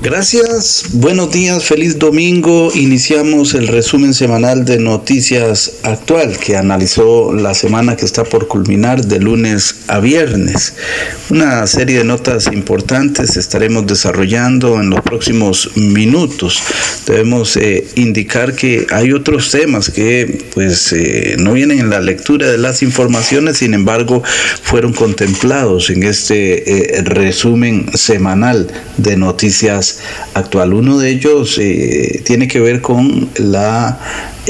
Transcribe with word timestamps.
Gracias, 0.00 0.84
buenos 0.92 1.32
días, 1.32 1.64
feliz 1.64 1.98
domingo. 1.98 2.70
Iniciamos 2.72 3.54
el 3.54 3.66
resumen 3.66 4.14
semanal 4.14 4.64
de 4.64 4.78
Noticias 4.78 5.72
Actual 5.82 6.38
que 6.38 6.56
analizó 6.56 7.32
la 7.32 7.52
semana 7.52 7.96
que 7.96 8.04
está 8.04 8.22
por 8.22 8.46
culminar 8.46 9.04
de 9.04 9.18
lunes 9.18 9.80
a 9.88 9.98
viernes. 9.98 10.74
Una 11.30 11.66
serie 11.66 11.98
de 11.98 12.04
notas 12.04 12.46
importantes 12.46 13.36
estaremos 13.36 13.88
desarrollando 13.88 14.80
en 14.80 14.88
los 14.88 15.00
próximos 15.00 15.76
minutos. 15.76 16.62
Debemos 17.04 17.56
eh, 17.56 17.84
indicar 17.96 18.54
que 18.54 18.86
hay 18.92 19.12
otros 19.12 19.50
temas 19.50 19.90
que 19.90 20.44
pues 20.54 20.92
eh, 20.92 21.34
no 21.40 21.54
vienen 21.54 21.80
en 21.80 21.90
la 21.90 22.00
lectura 22.00 22.48
de 22.48 22.58
las 22.58 22.84
informaciones, 22.84 23.58
sin 23.58 23.74
embargo 23.74 24.22
fueron 24.62 24.92
contemplados 24.92 25.90
en 25.90 26.04
este 26.04 26.98
eh, 26.98 27.02
resumen 27.02 27.90
semanal 27.94 28.68
de 28.96 29.16
Noticias 29.16 29.87
actual. 30.34 30.74
Uno 30.74 30.98
de 30.98 31.10
ellos 31.10 31.58
eh, 31.58 32.22
tiene 32.24 32.48
que 32.48 32.60
ver 32.60 32.80
con 32.80 33.28
la 33.36 33.98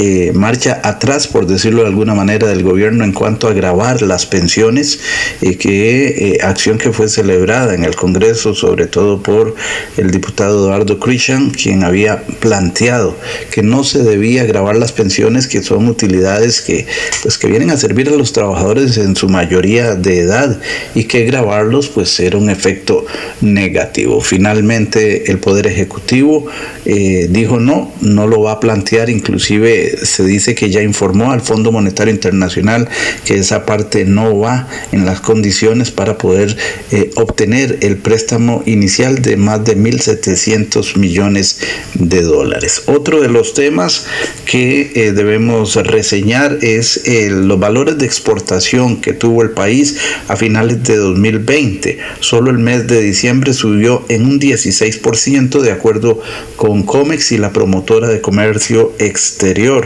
eh, 0.00 0.30
marcha 0.32 0.80
atrás, 0.84 1.26
por 1.26 1.48
decirlo 1.48 1.82
de 1.82 1.88
alguna 1.88 2.14
manera, 2.14 2.46
del 2.46 2.62
gobierno 2.62 3.02
en 3.02 3.12
cuanto 3.12 3.48
a 3.48 3.52
grabar 3.52 4.00
las 4.02 4.26
pensiones, 4.26 5.00
y 5.40 5.56
que 5.56 6.34
eh, 6.34 6.38
acción 6.42 6.78
que 6.78 6.92
fue 6.92 7.08
celebrada 7.08 7.74
en 7.74 7.82
el 7.82 7.96
Congreso, 7.96 8.54
sobre 8.54 8.86
todo 8.86 9.20
por 9.20 9.56
el 9.96 10.12
diputado 10.12 10.64
Eduardo 10.64 11.00
Christian, 11.00 11.50
quien 11.50 11.82
había 11.82 12.22
planteado 12.38 13.16
que 13.50 13.62
no 13.62 13.82
se 13.82 14.04
debía 14.04 14.44
grabar 14.44 14.76
las 14.76 14.92
pensiones, 14.92 15.48
que 15.48 15.64
son 15.64 15.88
utilidades 15.88 16.60
que, 16.60 16.86
pues, 17.22 17.36
que 17.36 17.48
vienen 17.48 17.70
a 17.70 17.76
servir 17.76 18.08
a 18.08 18.12
los 18.12 18.32
trabajadores 18.32 18.98
en 18.98 19.16
su 19.16 19.28
mayoría 19.28 19.96
de 19.96 20.20
edad 20.20 20.60
y 20.94 21.04
que 21.04 21.24
grabarlos 21.24 21.88
pues 21.88 22.20
era 22.20 22.38
un 22.38 22.50
efecto 22.50 23.04
negativo. 23.40 24.20
Finalmente 24.20 25.30
el 25.30 25.38
Poder 25.38 25.66
Ejecutivo 25.66 26.46
eh, 26.84 27.26
dijo 27.30 27.58
no, 27.58 27.92
no 28.00 28.28
lo 28.28 28.42
va 28.42 28.52
a 28.52 28.60
plantear, 28.60 29.10
inclusive 29.10 29.87
se 30.02 30.24
dice 30.24 30.54
que 30.54 30.70
ya 30.70 30.82
informó 30.82 31.32
al 31.32 31.40
Fondo 31.40 31.72
Monetario 31.72 32.12
Internacional 32.12 32.88
que 33.24 33.36
esa 33.36 33.66
parte 33.66 34.04
no 34.04 34.38
va 34.38 34.68
en 34.92 35.04
las 35.04 35.20
condiciones 35.20 35.90
para 35.90 36.18
poder 36.18 36.56
eh, 36.90 37.10
obtener 37.16 37.78
el 37.80 37.96
préstamo 37.96 38.62
inicial 38.66 39.22
de 39.22 39.36
más 39.36 39.64
de 39.64 39.76
1.700 39.76 40.96
millones 40.96 41.60
de 41.94 42.22
dólares. 42.22 42.82
Otro 42.86 43.20
de 43.20 43.28
los 43.28 43.54
temas 43.54 44.06
que 44.44 44.92
eh, 44.94 45.12
debemos 45.12 45.76
reseñar 45.76 46.58
es 46.62 47.02
eh, 47.06 47.30
los 47.30 47.58
valores 47.58 47.98
de 47.98 48.06
exportación 48.06 49.00
que 49.00 49.12
tuvo 49.12 49.42
el 49.42 49.50
país 49.50 49.98
a 50.28 50.36
finales 50.36 50.82
de 50.84 50.96
2020. 50.96 51.98
Solo 52.20 52.50
el 52.50 52.58
mes 52.58 52.86
de 52.86 53.00
diciembre 53.00 53.52
subió 53.52 54.04
en 54.08 54.24
un 54.24 54.40
16% 54.40 55.60
de 55.60 55.72
acuerdo 55.72 56.20
con 56.56 56.82
COMEX 56.82 57.32
y 57.32 57.38
la 57.38 57.52
promotora 57.52 58.08
de 58.08 58.20
comercio 58.20 58.92
exterior 58.98 59.77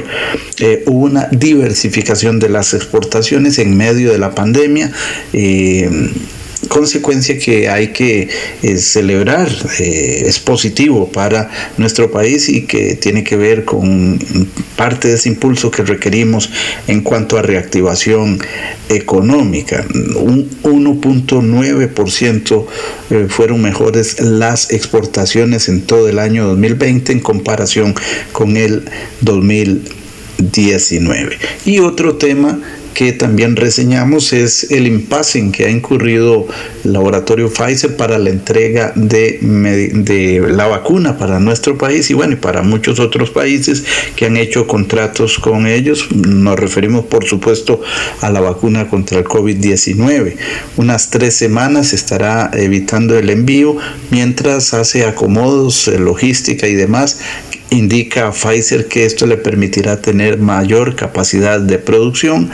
eh, 0.58 0.84
hubo 0.86 1.06
una 1.06 1.28
diversificación 1.30 2.38
de 2.38 2.48
las 2.48 2.75
exportaciones 2.75 3.58
en 3.58 3.76
medio 3.76 4.12
de 4.12 4.19
la 4.19 4.34
pandemia. 4.34 4.92
Eh, 5.32 6.10
consecuencia 6.72 7.38
que 7.38 7.69
hay 7.69 7.88
que 7.88 8.31
eh, 8.62 8.78
celebrar, 8.78 9.50
es 9.78 10.38
positivo 10.38 11.12
para 11.12 11.50
nuestro 11.77 12.10
país 12.10 12.49
y 12.49 12.62
que 12.62 12.94
tiene 12.94 13.25
que 13.25 13.37
ver 13.37 13.66
con 13.66 14.19
parte 14.75 15.09
de 15.09 15.15
ese 15.15 15.28
impulso 15.28 15.71
que 15.71 15.83
requerimos 15.83 16.49
en 16.88 17.03
cuanto 17.03 17.37
a 17.37 17.43
reactivación 17.43 18.41
económica. 18.88 19.84
Un 20.16 20.49
1.9% 20.62 22.66
fueron 23.28 23.60
mejores 23.60 24.22
las 24.22 24.71
exportaciones 24.71 25.69
en 25.69 25.83
todo 25.83 26.09
el 26.09 26.19
año 26.19 26.47
2020 26.47 27.12
en 27.12 27.21
comparación 27.21 27.94
con 28.33 28.56
el 28.56 28.87
2020. 29.21 30.00
19. 30.50 31.39
Y 31.65 31.78
otro 31.78 32.16
tema 32.16 32.59
que 32.94 33.12
también 33.12 33.56
reseñamos 33.56 34.32
es 34.32 34.70
el 34.70 34.86
impasse 34.86 35.38
en 35.38 35.53
que 35.53 35.66
ha 35.66 35.70
incurrido 35.70 36.47
el 36.84 36.92
laboratorio 36.92 37.50
Pfizer 37.50 37.97
para 37.97 38.19
la 38.19 38.30
entrega 38.30 38.92
de, 38.94 39.38
de, 39.41 40.41
la 40.53 40.66
vacuna 40.66 41.19
para 41.19 41.41
nuestro 41.41 41.78
país 41.78 42.10
y 42.10 42.14
bueno, 42.14 42.34
y 42.34 42.36
para 42.36 42.62
muchos 42.62 42.98
otros 43.00 43.30
países 43.30 43.84
que 44.16 44.26
han 44.26 44.36
hecho 44.36 44.66
contratos 44.66 45.38
con 45.38 45.66
ellos. 45.66 46.08
Nos 46.12 46.58
referimos 46.58 47.06
por 47.06 47.25
supuesto 47.25 47.80
a 48.20 48.30
la 48.30 48.41
vacuna 48.41 48.88
contra 48.88 49.19
el 49.19 49.24
COVID-19. 49.24 50.36
Unas 50.76 51.10
tres 51.10 51.34
semanas 51.34 51.92
estará 51.92 52.50
evitando 52.53 53.19
el 53.19 53.30
envío 53.30 53.76
mientras 54.10 54.74
hace 54.74 55.04
acomodos, 55.04 55.88
logística 55.88 56.66
y 56.66 56.74
demás 56.74 57.19
indica 57.72 58.31
Pfizer 58.33 58.87
que 58.87 59.05
esto 59.05 59.27
le 59.27 59.37
permitirá 59.37 60.00
tener 60.00 60.38
mayor 60.38 60.94
capacidad 60.94 61.60
de 61.60 61.78
producción 61.78 62.50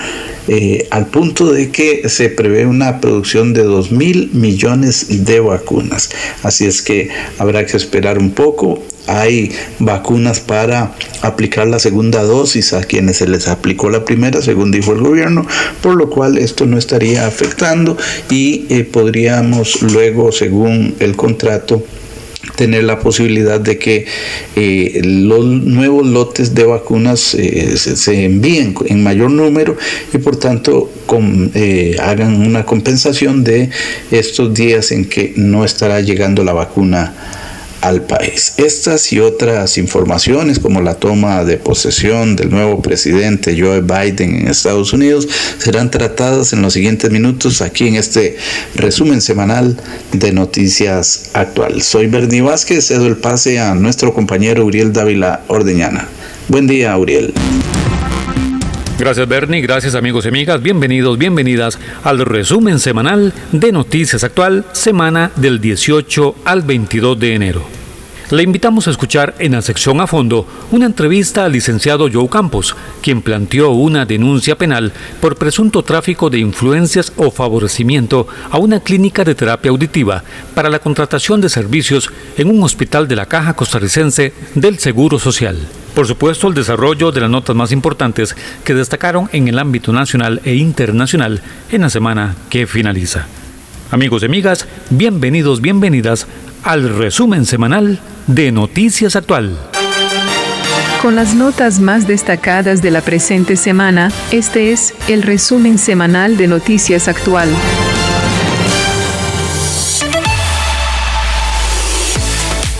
eh, 0.46 0.86
al 0.90 1.06
punto 1.06 1.52
de 1.52 1.70
que 1.70 2.08
se 2.08 2.30
prevé 2.30 2.66
una 2.66 3.00
producción 3.00 3.52
de 3.52 3.64
2 3.64 3.90
mil 3.92 4.30
millones 4.32 5.24
de 5.24 5.40
vacunas. 5.40 6.10
Así 6.42 6.66
es 6.66 6.82
que 6.82 7.10
habrá 7.38 7.66
que 7.66 7.76
esperar 7.76 8.18
un 8.18 8.30
poco. 8.30 8.82
Hay 9.06 9.52
vacunas 9.78 10.40
para 10.40 10.94
aplicar 11.22 11.66
la 11.66 11.78
segunda 11.78 12.22
dosis 12.22 12.74
a 12.74 12.84
quienes 12.84 13.16
se 13.16 13.26
les 13.26 13.48
aplicó 13.48 13.88
la 13.88 14.04
primera, 14.04 14.42
según 14.42 14.70
dijo 14.70 14.92
el 14.92 15.00
gobierno, 15.00 15.46
por 15.82 15.96
lo 15.96 16.10
cual 16.10 16.36
esto 16.36 16.66
no 16.66 16.76
estaría 16.78 17.26
afectando 17.26 17.96
y 18.30 18.66
eh, 18.68 18.84
podríamos 18.84 19.80
luego, 19.82 20.30
según 20.30 20.94
el 21.00 21.16
contrato, 21.16 21.82
tener 22.56 22.84
la 22.84 22.98
posibilidad 22.98 23.60
de 23.60 23.78
que 23.78 24.06
eh, 24.56 25.00
los 25.04 25.44
nuevos 25.44 26.06
lotes 26.06 26.54
de 26.54 26.64
vacunas 26.64 27.34
eh, 27.34 27.76
se, 27.76 28.24
envíen 28.24 28.74
en 28.86 29.02
mayor 29.02 29.30
número 29.30 29.76
y 30.12 30.18
por 30.18 30.36
tanto 30.36 30.90
eh, 31.54 31.96
hagan 32.00 32.46
una 32.46 32.64
compensación 32.64 33.44
de 33.44 33.70
estos 34.10 34.54
días 34.54 34.92
en 34.92 35.04
que 35.04 35.32
no 35.36 35.64
estará 35.64 36.00
llegando 36.00 36.44
la 36.44 36.52
vacuna 36.52 37.14
al 37.80 38.02
país. 38.02 38.54
Estas 38.56 39.12
y 39.12 39.20
otras 39.20 39.78
informaciones 39.78 40.58
como 40.58 40.80
la 40.80 40.94
toma 40.94 41.44
de 41.44 41.56
posesión 41.56 42.36
del 42.36 42.50
nuevo 42.50 42.82
presidente 42.82 43.56
Joe 43.58 43.80
Biden 43.80 44.36
en 44.36 44.48
Estados 44.48 44.92
Unidos 44.92 45.28
serán 45.58 45.90
tratadas 45.90 46.52
en 46.52 46.62
los 46.62 46.72
siguientes 46.72 47.10
minutos 47.10 47.62
aquí 47.62 47.88
en 47.88 47.96
este 47.96 48.36
resumen 48.74 49.20
semanal 49.20 49.76
de 50.12 50.32
noticias 50.32 51.30
actual. 51.32 51.82
Soy 51.82 52.06
Bernie 52.06 52.42
Vázquez, 52.42 52.86
cedo 52.86 53.06
el 53.06 53.16
pase 53.16 53.58
a 53.58 53.74
nuestro 53.74 54.12
compañero 54.12 54.64
Uriel 54.64 54.92
Dávila 54.92 55.42
Ordeñana. 55.48 56.08
Buen 56.48 56.66
día, 56.66 56.96
Uriel. 56.96 57.32
Gracias 58.98 59.28
Bernie, 59.28 59.60
gracias 59.60 59.94
amigos 59.94 60.24
y 60.24 60.28
amigas, 60.28 60.60
bienvenidos, 60.60 61.18
bienvenidas 61.18 61.78
al 62.02 62.18
resumen 62.18 62.80
semanal 62.80 63.32
de 63.52 63.70
Noticias 63.70 64.24
Actual, 64.24 64.64
semana 64.72 65.30
del 65.36 65.60
18 65.60 66.34
al 66.44 66.62
22 66.62 67.20
de 67.20 67.34
enero. 67.34 67.77
Le 68.30 68.42
invitamos 68.42 68.86
a 68.86 68.90
escuchar 68.90 69.34
en 69.38 69.52
la 69.52 69.62
sección 69.62 70.02
a 70.02 70.06
fondo 70.06 70.46
una 70.70 70.84
entrevista 70.84 71.46
al 71.46 71.52
licenciado 71.52 72.10
Joe 72.12 72.28
Campos, 72.28 72.76
quien 73.00 73.22
planteó 73.22 73.70
una 73.70 74.04
denuncia 74.04 74.58
penal 74.58 74.92
por 75.22 75.36
presunto 75.36 75.82
tráfico 75.82 76.28
de 76.28 76.38
influencias 76.38 77.10
o 77.16 77.30
favorecimiento 77.30 78.28
a 78.50 78.58
una 78.58 78.80
clínica 78.80 79.24
de 79.24 79.34
terapia 79.34 79.70
auditiva 79.70 80.24
para 80.54 80.68
la 80.68 80.78
contratación 80.78 81.40
de 81.40 81.48
servicios 81.48 82.10
en 82.36 82.50
un 82.50 82.62
hospital 82.62 83.08
de 83.08 83.16
la 83.16 83.24
Caja 83.24 83.54
Costarricense 83.54 84.34
del 84.54 84.78
Seguro 84.78 85.18
Social. 85.18 85.56
Por 85.94 86.06
supuesto, 86.06 86.48
el 86.48 86.54
desarrollo 86.54 87.10
de 87.12 87.22
las 87.22 87.30
notas 87.30 87.56
más 87.56 87.72
importantes 87.72 88.36
que 88.62 88.74
destacaron 88.74 89.30
en 89.32 89.48
el 89.48 89.58
ámbito 89.58 89.90
nacional 89.90 90.42
e 90.44 90.54
internacional 90.54 91.40
en 91.72 91.80
la 91.80 91.88
semana 91.88 92.36
que 92.50 92.66
finaliza. 92.66 93.26
Amigos 93.90 94.22
y 94.22 94.26
amigas, 94.26 94.68
bienvenidos, 94.90 95.62
bienvenidas 95.62 96.26
al 96.62 96.94
resumen 96.94 97.46
semanal 97.46 97.98
de 98.28 98.52
Noticias 98.52 99.16
Actual. 99.16 99.56
Con 101.00 101.16
las 101.16 101.34
notas 101.34 101.80
más 101.80 102.06
destacadas 102.06 102.82
de 102.82 102.90
la 102.90 103.00
presente 103.00 103.56
semana, 103.56 104.12
este 104.30 104.70
es 104.70 104.94
el 105.08 105.22
resumen 105.22 105.78
semanal 105.78 106.36
de 106.36 106.46
Noticias 106.46 107.08
Actual. 107.08 107.48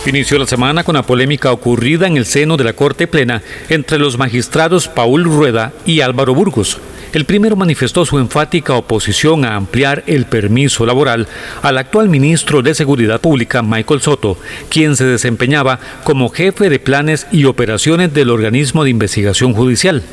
Inició 0.05 0.37
la 0.37 0.45
semana 0.45 0.83
con 0.83 0.95
la 0.95 1.03
polémica 1.03 1.51
ocurrida 1.51 2.05
en 2.05 2.17
el 2.17 2.25
seno 2.25 2.55
de 2.55 2.63
la 2.63 2.73
Corte 2.73 3.07
Plena 3.07 3.41
entre 3.69 3.97
los 3.97 4.17
magistrados 4.17 4.87
Paul 4.87 5.23
Rueda 5.23 5.73
y 5.85 6.01
Álvaro 6.01 6.35
Burgos. 6.35 6.79
El 7.11 7.25
primero 7.25 7.55
manifestó 7.55 8.05
su 8.05 8.19
enfática 8.19 8.75
oposición 8.75 9.43
a 9.43 9.55
ampliar 9.55 10.03
el 10.05 10.25
permiso 10.25 10.85
laboral 10.85 11.27
al 11.63 11.79
actual 11.79 12.07
ministro 12.07 12.61
de 12.61 12.75
Seguridad 12.75 13.19
Pública, 13.19 13.63
Michael 13.63 14.01
Soto, 14.01 14.37
quien 14.69 14.95
se 14.95 15.05
desempeñaba 15.05 15.79
como 16.03 16.29
jefe 16.29 16.69
de 16.69 16.77
planes 16.77 17.25
y 17.31 17.45
operaciones 17.45 18.13
del 18.13 18.29
organismo 18.29 18.83
de 18.83 18.91
investigación 18.91 19.53
judicial. 19.53 20.03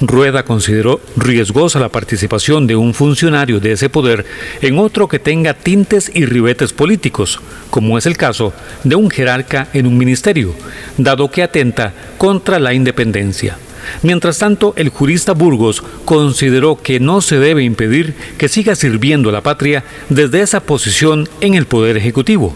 Rueda 0.00 0.44
consideró 0.44 1.00
riesgosa 1.16 1.78
la 1.78 1.90
participación 1.90 2.66
de 2.66 2.74
un 2.74 2.92
funcionario 2.92 3.60
de 3.60 3.72
ese 3.72 3.88
poder 3.88 4.26
en 4.62 4.80
otro 4.80 5.06
que 5.06 5.20
tenga 5.20 5.54
tintes 5.54 6.10
y 6.12 6.26
ribetes 6.26 6.72
políticos, 6.72 7.40
como 7.70 7.98
es 7.98 8.06
el 8.06 8.16
caso 8.16 8.52
de 8.82 8.96
un 8.96 9.10
jerarca 9.10 9.68
en 9.72 9.86
un 9.86 9.96
ministerio, 9.96 10.56
dado 10.98 11.30
que 11.30 11.44
atenta 11.44 11.92
contra 12.18 12.58
la 12.58 12.74
independencia. 12.74 13.56
Mientras 14.02 14.38
tanto, 14.38 14.74
el 14.76 14.88
jurista 14.88 15.32
Burgos 15.32 15.82
consideró 16.04 16.76
que 16.76 17.00
no 17.00 17.20
se 17.20 17.38
debe 17.38 17.64
impedir 17.64 18.14
que 18.38 18.48
siga 18.48 18.74
sirviendo 18.74 19.28
a 19.28 19.32
la 19.32 19.42
patria 19.42 19.84
desde 20.08 20.40
esa 20.40 20.60
posición 20.60 21.28
en 21.40 21.54
el 21.54 21.66
Poder 21.66 21.96
Ejecutivo. 21.96 22.54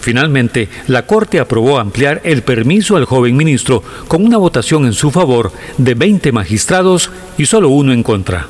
Finalmente, 0.00 0.68
la 0.88 1.06
Corte 1.06 1.38
aprobó 1.38 1.78
ampliar 1.78 2.20
el 2.24 2.42
permiso 2.42 2.96
al 2.96 3.04
joven 3.04 3.36
ministro 3.36 3.84
con 4.08 4.24
una 4.24 4.36
votación 4.36 4.84
en 4.84 4.94
su 4.94 5.12
favor 5.12 5.52
de 5.78 5.94
20 5.94 6.32
magistrados 6.32 7.10
y 7.38 7.46
solo 7.46 7.68
uno 7.68 7.92
en 7.92 8.02
contra. 8.02 8.48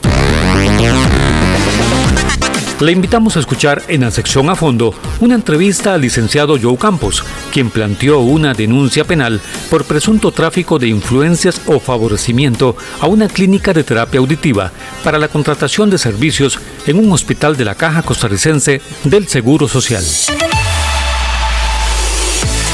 Le 2.82 2.90
invitamos 2.90 3.36
a 3.36 3.40
escuchar 3.40 3.80
en 3.86 4.00
la 4.00 4.10
sección 4.10 4.50
a 4.50 4.56
fondo 4.56 4.92
una 5.20 5.36
entrevista 5.36 5.94
al 5.94 6.00
licenciado 6.00 6.58
Joe 6.60 6.76
Campos, 6.76 7.22
quien 7.52 7.70
planteó 7.70 8.18
una 8.18 8.54
denuncia 8.54 9.04
penal 9.04 9.40
por 9.70 9.84
presunto 9.84 10.32
tráfico 10.32 10.80
de 10.80 10.88
influencias 10.88 11.60
o 11.66 11.78
favorecimiento 11.78 12.74
a 13.00 13.06
una 13.06 13.28
clínica 13.28 13.72
de 13.72 13.84
terapia 13.84 14.18
auditiva 14.18 14.72
para 15.04 15.18
la 15.18 15.28
contratación 15.28 15.90
de 15.90 15.98
servicios 15.98 16.58
en 16.88 16.98
un 16.98 17.12
hospital 17.12 17.56
de 17.56 17.66
la 17.66 17.76
Caja 17.76 18.02
Costarricense 18.02 18.82
del 19.04 19.28
Seguro 19.28 19.68
Social. 19.68 20.02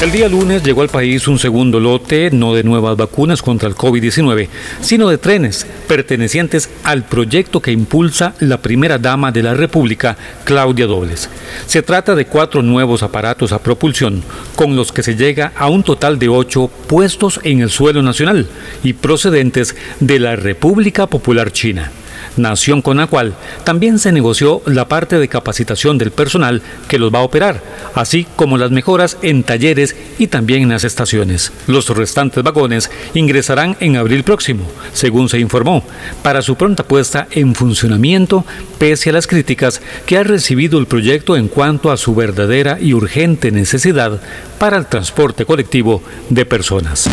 El 0.01 0.13
día 0.13 0.29
lunes 0.29 0.63
llegó 0.63 0.81
al 0.81 0.87
país 0.87 1.27
un 1.27 1.37
segundo 1.37 1.77
lote, 1.77 2.29
no 2.31 2.53
de 2.53 2.63
nuevas 2.63 2.95
vacunas 2.95 3.41
contra 3.41 3.67
el 3.67 3.75
COVID-19, 3.75 4.47
sino 4.79 5.09
de 5.09 5.17
trenes 5.17 5.67
pertenecientes 5.89 6.69
al 6.85 7.03
proyecto 7.03 7.61
que 7.61 7.73
impulsa 7.73 8.33
la 8.39 8.61
primera 8.61 8.97
dama 8.97 9.33
de 9.33 9.43
la 9.43 9.55
República, 9.55 10.15
Claudia 10.45 10.87
Dobles. 10.87 11.29
Se 11.65 11.81
trata 11.81 12.15
de 12.15 12.27
cuatro 12.27 12.61
nuevos 12.61 13.03
aparatos 13.03 13.51
a 13.51 13.61
propulsión, 13.61 14.23
con 14.55 14.77
los 14.77 14.93
que 14.93 15.03
se 15.03 15.17
llega 15.17 15.51
a 15.57 15.67
un 15.67 15.83
total 15.83 16.17
de 16.17 16.29
ocho 16.29 16.71
puestos 16.87 17.41
en 17.43 17.59
el 17.59 17.69
suelo 17.69 18.01
nacional 18.01 18.47
y 18.83 18.93
procedentes 18.93 19.75
de 19.99 20.17
la 20.19 20.37
República 20.37 21.07
Popular 21.07 21.51
China 21.51 21.91
nación 22.37 22.81
con 22.81 22.97
la 22.97 23.07
cual 23.07 23.35
también 23.63 23.99
se 23.99 24.11
negoció 24.11 24.61
la 24.65 24.87
parte 24.87 25.19
de 25.19 25.27
capacitación 25.27 25.97
del 25.97 26.11
personal 26.11 26.61
que 26.87 26.99
los 26.99 27.13
va 27.13 27.19
a 27.19 27.23
operar, 27.23 27.61
así 27.95 28.25
como 28.35 28.57
las 28.57 28.71
mejoras 28.71 29.17
en 29.21 29.43
talleres 29.43 29.95
y 30.17 30.27
también 30.27 30.63
en 30.63 30.69
las 30.69 30.83
estaciones. 30.83 31.51
Los 31.67 31.89
restantes 31.89 32.43
vagones 32.43 32.89
ingresarán 33.13 33.77
en 33.79 33.97
abril 33.97 34.23
próximo, 34.23 34.65
según 34.93 35.29
se 35.29 35.39
informó, 35.39 35.83
para 36.23 36.41
su 36.41 36.55
pronta 36.55 36.83
puesta 36.83 37.27
en 37.31 37.55
funcionamiento, 37.55 38.45
pese 38.77 39.09
a 39.09 39.13
las 39.13 39.27
críticas 39.27 39.81
que 40.05 40.17
ha 40.17 40.23
recibido 40.23 40.79
el 40.79 40.87
proyecto 40.87 41.35
en 41.35 41.47
cuanto 41.47 41.91
a 41.91 41.97
su 41.97 42.15
verdadera 42.15 42.77
y 42.79 42.93
urgente 42.93 43.51
necesidad 43.51 44.19
para 44.59 44.77
el 44.77 44.87
transporte 44.87 45.45
colectivo 45.45 46.01
de 46.29 46.45
personas. 46.45 47.09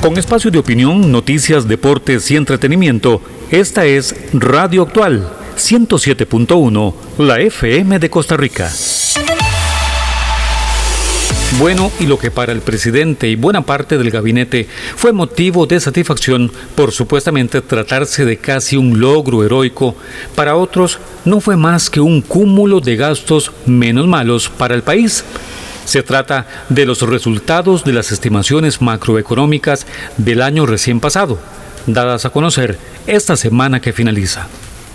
Con 0.00 0.16
espacio 0.16 0.50
de 0.52 0.60
opinión, 0.60 1.10
noticias, 1.10 1.66
deportes 1.66 2.30
y 2.30 2.36
entretenimiento, 2.36 3.20
esta 3.50 3.84
es 3.84 4.14
Radio 4.32 4.82
Actual 4.82 5.28
107.1, 5.56 6.94
la 7.18 7.40
FM 7.40 7.98
de 7.98 8.08
Costa 8.08 8.36
Rica. 8.36 8.70
Bueno, 11.58 11.90
y 11.98 12.06
lo 12.06 12.16
que 12.16 12.30
para 12.30 12.52
el 12.52 12.60
presidente 12.60 13.28
y 13.28 13.34
buena 13.34 13.62
parte 13.62 13.98
del 13.98 14.12
gabinete 14.12 14.68
fue 14.96 15.12
motivo 15.12 15.66
de 15.66 15.80
satisfacción 15.80 16.52
por 16.76 16.92
supuestamente 16.92 17.60
tratarse 17.60 18.24
de 18.24 18.36
casi 18.36 18.76
un 18.76 19.00
logro 19.00 19.42
heroico, 19.42 19.96
para 20.36 20.54
otros 20.54 21.00
no 21.24 21.40
fue 21.40 21.56
más 21.56 21.90
que 21.90 22.00
un 22.00 22.20
cúmulo 22.20 22.80
de 22.80 22.94
gastos 22.94 23.50
menos 23.66 24.06
malos 24.06 24.48
para 24.48 24.76
el 24.76 24.82
país 24.82 25.24
se 25.88 26.02
trata 26.02 26.46
de 26.68 26.84
los 26.84 27.00
resultados 27.00 27.82
de 27.82 27.94
las 27.94 28.12
estimaciones 28.12 28.82
macroeconómicas 28.82 29.86
del 30.18 30.42
año 30.42 30.66
recién 30.66 31.00
pasado, 31.00 31.38
dadas 31.86 32.26
a 32.26 32.30
conocer 32.30 32.78
esta 33.06 33.36
semana 33.38 33.80
que 33.80 33.94
finaliza. 33.94 34.48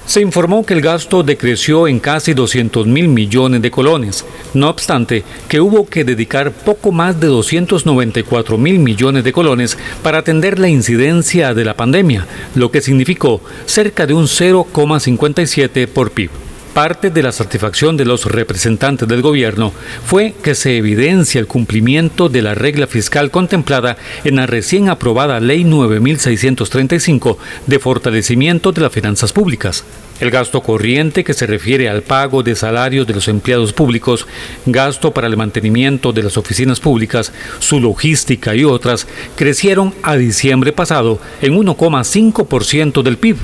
Se 0.05 0.21
informó 0.21 0.63
que 0.63 0.75
el 0.75 0.81
gasto 0.81 1.23
decreció 1.23 1.87
en 1.87 1.99
casi 1.99 2.35
200 2.35 2.85
mil 2.85 3.07
millones 3.07 3.63
de 3.63 3.71
colones, 3.71 4.23
no 4.53 4.69
obstante 4.69 5.23
que 5.47 5.61
hubo 5.61 5.87
que 5.87 6.03
dedicar 6.03 6.51
poco 6.51 6.91
más 6.91 7.19
de 7.19 7.25
294 7.25 8.59
mil 8.59 8.77
millones 8.77 9.23
de 9.23 9.33
colones 9.33 9.75
para 10.03 10.19
atender 10.19 10.59
la 10.59 10.69
incidencia 10.69 11.55
de 11.55 11.65
la 11.65 11.73
pandemia, 11.73 12.27
lo 12.53 12.69
que 12.69 12.81
significó 12.81 13.41
cerca 13.65 14.05
de 14.05 14.13
un 14.13 14.25
0,57 14.25 15.87
por 15.87 16.11
PIB. 16.11 16.52
Parte 16.73 17.11
de 17.11 17.21
la 17.21 17.31
satisfacción 17.31 17.97
de 17.97 18.05
los 18.05 18.25
representantes 18.25 19.07
del 19.07 19.21
gobierno 19.21 19.71
fue 20.07 20.33
que 20.41 20.55
se 20.55 20.75
evidencia 20.75 21.39
el 21.39 21.45
cumplimiento 21.45 22.29
de 22.29 22.41
la 22.41 22.55
regla 22.55 22.87
fiscal 22.87 23.29
contemplada 23.29 23.95
en 24.23 24.37
la 24.37 24.47
recién 24.47 24.89
aprobada 24.89 25.39
Ley 25.39 25.65
9635 25.65 27.37
de 27.67 27.77
fortalecimiento 27.77 28.71
de 28.71 28.81
las 28.81 28.91
finanzas 28.91 29.31
públicas. 29.31 29.83
El 30.19 30.31
gasto 30.31 30.61
corriente 30.61 31.23
que 31.23 31.35
se 31.35 31.45
refiere 31.45 31.89
al 31.89 32.01
pago 32.01 32.41
de 32.41 32.55
salarios 32.55 33.05
de 33.05 33.13
los 33.13 33.27
empleados 33.27 33.71
públicos, 33.71 34.25
gasto 34.65 35.11
para 35.11 35.27
el 35.27 35.37
mantenimiento 35.37 36.11
de 36.11 36.23
las 36.23 36.37
oficinas 36.37 36.79
públicas, 36.79 37.31
su 37.59 37.79
logística 37.79 38.55
y 38.55 38.63
otras, 38.63 39.05
crecieron 39.35 39.93
a 40.01 40.15
diciembre 40.15 40.71
pasado 40.71 41.19
en 41.39 41.55
1,5% 41.55 43.03
del 43.03 43.17
PIB 43.17 43.37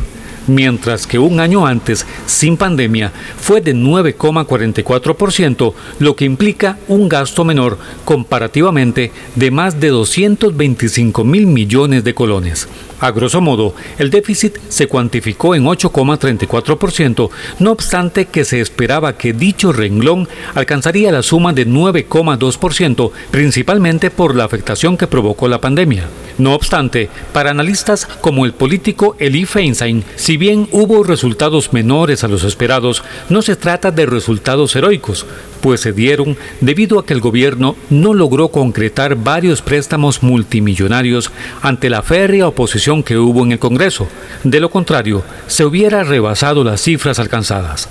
mientras 0.50 1.08
que 1.08 1.20
un 1.20 1.40
año 1.40 1.66
antes, 1.66 2.06
sin 2.26 2.58
pandemia, 2.58 3.12
fue 3.40 3.62
de 3.62 3.74
9,44%, 3.74 5.74
lo 6.00 6.16
que 6.16 6.26
implica 6.26 6.78
un 6.88 7.08
gasto 7.08 7.46
menor 7.46 7.78
comparativamente 8.06 9.12
de 9.36 9.52
más 9.52 9.80
de 9.80 9.90
225 9.90 11.24
mil 11.24 11.48
millones 11.48 12.04
de 12.04 12.14
colones. 12.14 12.68
A 13.00 13.12
grosso 13.12 13.40
modo, 13.40 13.74
el 13.98 14.10
déficit 14.10 14.58
se 14.68 14.88
cuantificó 14.88 15.56
en 15.56 15.64
8,34%, 15.66 17.30
no 17.60 17.72
obstante 17.72 18.26
que 18.26 18.44
se 18.44 18.60
esperaba 18.60 19.18
que 19.18 19.34
dicho 19.34 19.72
renglón 19.72 20.28
alcanzaría 20.54 21.12
la 21.12 21.24
suma 21.24 21.54
de 21.54 21.68
9,2%, 21.68 23.12
principalmente 23.32 24.12
por 24.12 24.36
la 24.36 24.44
afectación 24.44 24.98
que 24.98 25.08
provocó 25.08 25.48
la 25.48 25.62
pandemia. 25.62 26.08
No 26.38 26.54
obstante, 26.54 27.10
para 27.34 27.52
analistas 27.52 28.06
como 28.06 28.46
el 28.46 28.54
político 28.54 29.16
Eli 29.20 29.46
Feinstein, 29.46 30.04
si 30.16 30.38
bien 30.38 30.68
hubo 30.72 31.04
resultados 31.04 31.74
menores 31.74 32.24
a 32.24 32.28
los 32.28 32.44
esperados, 32.44 33.04
no 33.30 33.42
se 33.42 33.56
trata 33.56 33.92
de 33.92 34.06
resultados 34.06 34.76
heroicos, 34.76 35.26
pues 35.62 35.82
se 35.82 35.94
dieron 35.94 36.38
debido 36.62 37.00
a 37.00 37.06
que 37.06 37.14
el 37.14 37.22
gobierno 37.22 37.76
no 37.90 38.14
logró 38.14 38.50
concretar 38.50 39.16
varios 39.16 39.62
préstamos 39.62 40.24
multimillonarios 40.24 41.32
ante 41.62 41.90
la 41.90 42.02
férrea 42.02 42.48
oposición 42.48 43.04
que 43.04 43.18
hubo 43.18 43.44
en 43.44 43.54
el 43.54 43.60
Congreso. 43.60 44.08
De 44.44 44.60
lo 44.60 44.70
contrario, 44.70 45.24
se 45.48 45.66
hubiera 45.66 46.04
rebasado 46.04 46.64
las 46.64 46.82
cifras 46.82 47.20
alcanzadas. 47.20 47.90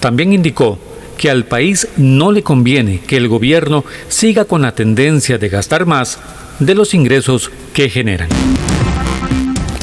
También 0.00 0.32
indicó 0.32 0.78
que 1.16 1.30
al 1.30 1.44
país 1.44 1.88
no 1.96 2.32
le 2.32 2.42
conviene 2.42 3.00
que 3.00 3.16
el 3.16 3.28
gobierno 3.28 3.84
siga 4.08 4.44
con 4.44 4.62
la 4.62 4.74
tendencia 4.74 5.36
de 5.36 5.48
gastar 5.48 5.84
más 5.84 6.18
de 6.60 6.74
los 6.74 6.94
ingresos 6.94 7.50
que 7.74 7.90
generan. 7.90 8.28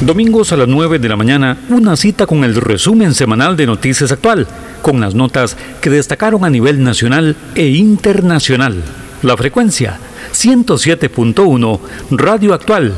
Domingos 0.06 0.52
a 0.52 0.56
las 0.56 0.68
9 0.68 1.00
de 1.00 1.08
la 1.08 1.16
mañana, 1.16 1.58
una 1.68 1.96
cita 1.96 2.26
con 2.26 2.44
el 2.44 2.54
resumen 2.54 3.12
semanal 3.12 3.56
de 3.56 3.66
Noticias 3.66 4.12
Actual, 4.12 4.46
con 4.80 5.00
las 5.00 5.16
notas 5.16 5.56
que 5.80 5.90
destacaron 5.90 6.44
a 6.44 6.48
nivel 6.48 6.84
nacional 6.84 7.34
e 7.56 7.66
internacional. 7.70 8.84
La 9.22 9.36
frecuencia 9.36 9.98
107.1 10.32 11.80
Radio 12.12 12.54
Actual, 12.54 12.94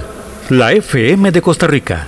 la 0.51 0.75
FM 0.75 1.33
de 1.33 1.41
Costa 1.41 1.67
Rica. 1.67 2.07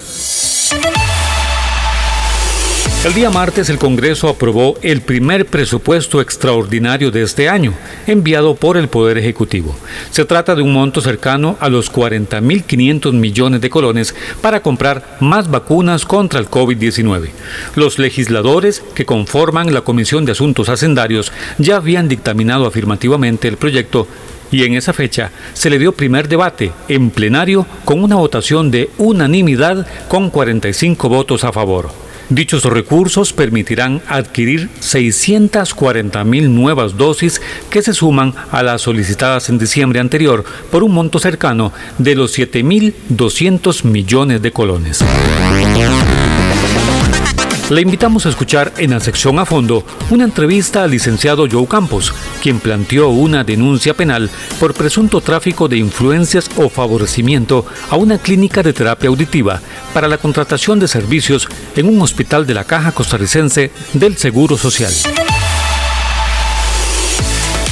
El 3.02 3.14
día 3.14 3.30
martes 3.30 3.71
el 3.71 3.78
Congreso 3.78 4.28
aprobó 4.28 4.76
el 4.83 5.00
primer 5.00 5.47
presupuesto 5.47 6.21
extraordinario 6.21 7.11
de 7.11 7.23
este 7.23 7.49
año, 7.49 7.73
enviado 8.07 8.57
por 8.57 8.76
el 8.76 8.88
Poder 8.88 9.16
Ejecutivo. 9.16 9.75
Se 10.11 10.26
trata 10.26 10.54
de 10.54 10.61
un 10.61 10.75
monto 10.75 11.00
cercano 11.00 11.57
a 11.61 11.71
los 11.71 11.90
40.500 11.90 13.14
millones 13.14 13.62
de 13.62 13.71
colones 13.71 14.14
para 14.42 14.61
comprar 14.61 15.16
más 15.19 15.50
vacunas 15.50 16.04
contra 16.04 16.38
el 16.40 16.50
COVID-19. 16.50 17.30
Los 17.75 17.99
legisladores 17.99 18.83
que 18.95 19.07
conforman 19.07 19.73
la 19.73 19.80
Comisión 19.80 20.26
de 20.26 20.33
Asuntos 20.33 20.69
Hacendarios 20.69 21.33
ya 21.57 21.76
habían 21.76 22.07
dictaminado 22.07 22.66
afirmativamente 22.66 23.49
el 23.49 23.57
proyecto 23.57 24.07
y 24.52 24.64
en 24.64 24.75
esa 24.75 24.92
fecha 24.92 25.30
se 25.54 25.71
le 25.71 25.78
dio 25.78 25.92
primer 25.92 26.28
debate 26.28 26.71
en 26.87 27.09
plenario 27.09 27.66
con 27.87 28.04
una 28.04 28.16
votación 28.16 28.71
de 28.71 28.90
unanimidad 28.99 29.87
con 30.09 30.28
45 30.28 31.09
votos 31.09 31.45
a 31.45 31.52
favor. 31.52 32.10
Dichos 32.31 32.63
recursos 32.63 33.33
permitirán 33.33 34.01
adquirir 34.07 34.69
640 34.79 36.23
mil 36.23 36.55
nuevas 36.55 36.97
dosis 36.97 37.41
que 37.71 37.83
se 37.83 37.93
suman 37.93 38.35
a 38.53 38.63
las 38.63 38.83
solicitadas 38.83 39.49
en 39.49 39.59
diciembre 39.59 39.99
anterior 39.99 40.45
por 40.71 40.85
un 40.85 40.93
monto 40.93 41.19
cercano 41.19 41.73
de 41.99 42.15
los 42.15 42.39
7.200 42.39 43.85
millones 43.85 44.43
de 44.43 44.53
colones. 44.53 45.05
Le 47.71 47.83
invitamos 47.83 48.27
a 48.27 48.31
escuchar 48.31 48.73
en 48.79 48.91
la 48.91 48.99
sección 48.99 49.39
a 49.39 49.47
fondo 49.47 49.85
una 50.11 50.25
entrevista 50.25 50.83
al 50.83 50.91
licenciado 50.91 51.47
Joe 51.49 51.69
Campos, 51.69 52.12
quien 52.43 52.59
planteó 52.59 53.11
una 53.11 53.45
denuncia 53.45 53.95
penal 53.95 54.29
por 54.59 54.75
presunto 54.75 55.21
tráfico 55.21 55.69
de 55.69 55.77
influencias 55.77 56.50
o 56.57 56.69
favorecimiento 56.69 57.65
a 57.89 57.95
una 57.95 58.19
clínica 58.19 58.65
de 58.65 58.73
terapia 58.73 59.09
auditiva 59.09 59.61
para 59.95 60.09
la 60.09 60.19
contratación 60.19 60.81
de 60.81 60.89
servicios 60.89 61.49
en 61.77 61.87
un 61.87 62.03
hospital 62.03 62.45
de 62.45 62.55
la 62.55 62.65
Caja 62.65 62.91
Costarricense 62.91 63.71
del 63.93 64.17
Seguro 64.17 64.59
Social. 64.59 64.93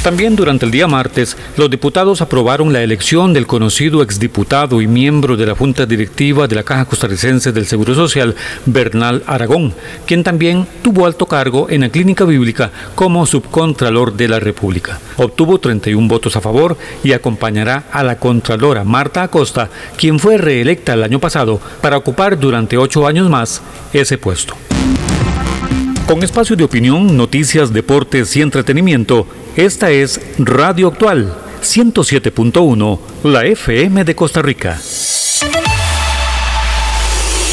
También 0.03 0.37
durante 0.37 0.65
el 0.65 0.71
día 0.71 0.87
martes, 0.87 1.37
los 1.57 1.69
diputados 1.69 2.23
aprobaron 2.23 2.73
la 2.73 2.83
elección 2.83 3.33
del 3.33 3.47
conocido 3.47 4.01
exdiputado 4.03 4.81
y 4.81 4.87
miembro 4.87 5.37
de 5.37 5.45
la 5.45 5.57
Junta 5.57 5.87
Directiva 5.87 6.47
de 6.47 6.55
la 6.55 6.63
Caja 6.63 6.85
Costarricense 6.85 7.51
del 7.53 7.67
Seguro 7.67 7.95
Social, 7.95 8.35
Bernal 8.65 9.25
Aragón, 9.27 9.75
quien 10.07 10.23
también 10.23 10.67
tuvo 10.83 11.05
alto 11.05 11.27
cargo 11.27 11.69
en 11.69 11.81
la 11.81 11.89
Clínica 11.89 12.25
Bíblica 12.25 12.71
como 12.95 13.27
subcontralor 13.27 14.15
de 14.15 14.29
la 14.29 14.39
República. 14.39 15.01
Obtuvo 15.17 15.59
31 15.59 16.07
votos 16.07 16.37
a 16.37 16.41
favor 16.41 16.79
y 17.03 17.13
acompañará 17.13 17.85
a 17.93 18.05
la 18.05 18.19
Contralora 18.19 18.85
Marta 18.85 19.25
Acosta, 19.25 19.69
quien 19.97 20.21
fue 20.21 20.39
reelecta 20.39 20.95
el 20.95 21.03
año 21.03 21.19
pasado 21.19 21.61
para 21.83 21.97
ocupar 21.97 22.39
durante 22.39 22.79
ocho 22.79 23.07
años 23.07 23.29
más 23.29 23.61
ese 23.93 24.17
puesto. 24.17 24.55
Con 26.09 26.23
espacio 26.23 26.57
de 26.57 26.65
opinión, 26.65 27.19
noticias, 27.19 27.71
deportes 27.71 28.35
y 28.35 28.41
entretenimiento, 28.41 29.27
esta 29.59 29.91
es 29.91 30.21
Radio 30.39 30.87
Actual 30.89 31.35
107.1, 31.63 32.99
la 33.25 33.45
FM 33.45 34.05
de 34.05 34.15
Costa 34.15 34.41
Rica. 34.41 34.79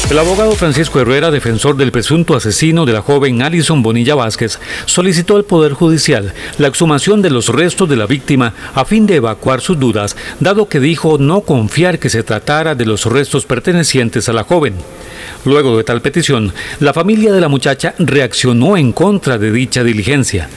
El 0.08 0.20
abogado 0.20 0.52
Francisco 0.52 1.00
Herrera, 1.00 1.32
defensor 1.32 1.76
del 1.76 1.90
presunto 1.90 2.36
asesino 2.36 2.86
de 2.86 2.92
la 2.92 3.02
joven 3.02 3.42
Alison 3.42 3.82
Bonilla 3.82 4.14
Vázquez, 4.14 4.60
solicitó 4.84 5.34
al 5.34 5.44
Poder 5.44 5.72
Judicial 5.72 6.32
la 6.58 6.68
exhumación 6.68 7.22
de 7.22 7.30
los 7.30 7.48
restos 7.48 7.88
de 7.88 7.96
la 7.96 8.06
víctima 8.06 8.54
a 8.72 8.84
fin 8.84 9.08
de 9.08 9.16
evacuar 9.16 9.60
sus 9.60 9.80
dudas, 9.80 10.16
dado 10.38 10.68
que 10.68 10.78
dijo 10.78 11.18
no 11.18 11.40
confiar 11.40 11.98
que 11.98 12.08
se 12.08 12.22
tratara 12.22 12.76
de 12.76 12.86
los 12.86 13.04
restos 13.06 13.46
pertenecientes 13.46 14.28
a 14.28 14.32
la 14.32 14.44
joven. 14.44 14.76
Luego 15.44 15.76
de 15.76 15.84
tal 15.84 16.02
petición, 16.02 16.52
la 16.80 16.92
familia 16.92 17.32
de 17.32 17.40
la 17.40 17.48
muchacha 17.48 17.94
reaccionó 17.98 18.76
en 18.76 18.92
contra 18.92 19.38
de 19.38 19.52
dicha 19.52 19.84
diligencia. 19.84 20.48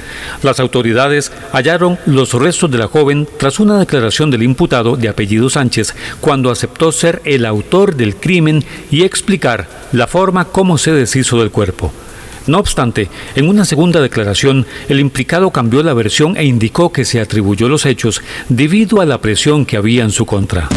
Las 0.43 0.59
autoridades 0.59 1.31
hallaron 1.53 1.97
los 2.05 2.33
restos 2.33 2.69
de 2.71 2.77
la 2.77 2.87
joven 2.87 3.27
tras 3.37 3.59
una 3.59 3.79
declaración 3.79 4.31
del 4.31 4.43
imputado 4.43 4.95
de 4.95 5.09
apellido 5.09 5.49
Sánchez 5.49 5.95
cuando 6.21 6.51
aceptó 6.51 6.91
ser 6.91 7.21
el 7.25 7.45
autor 7.45 7.95
del 7.95 8.15
crimen 8.15 8.63
y 8.91 9.03
la 9.91 10.07
forma 10.07 10.45
como 10.45 10.77
se 10.77 10.91
deshizo 10.91 11.39
del 11.39 11.51
cuerpo. 11.51 11.91
No 12.47 12.57
obstante, 12.57 13.09
en 13.35 13.47
una 13.47 13.63
segunda 13.63 14.01
declaración, 14.01 14.65
el 14.87 14.99
implicado 14.99 15.51
cambió 15.51 15.83
la 15.83 15.93
versión 15.93 16.35
e 16.35 16.45
indicó 16.45 16.91
que 16.91 17.05
se 17.05 17.21
atribuyó 17.21 17.69
los 17.69 17.85
hechos 17.85 18.21
debido 18.49 19.01
a 19.01 19.05
la 19.05 19.21
presión 19.21 19.65
que 19.65 19.77
había 19.77 20.03
en 20.03 20.11
su 20.11 20.25
contra. 20.25 20.67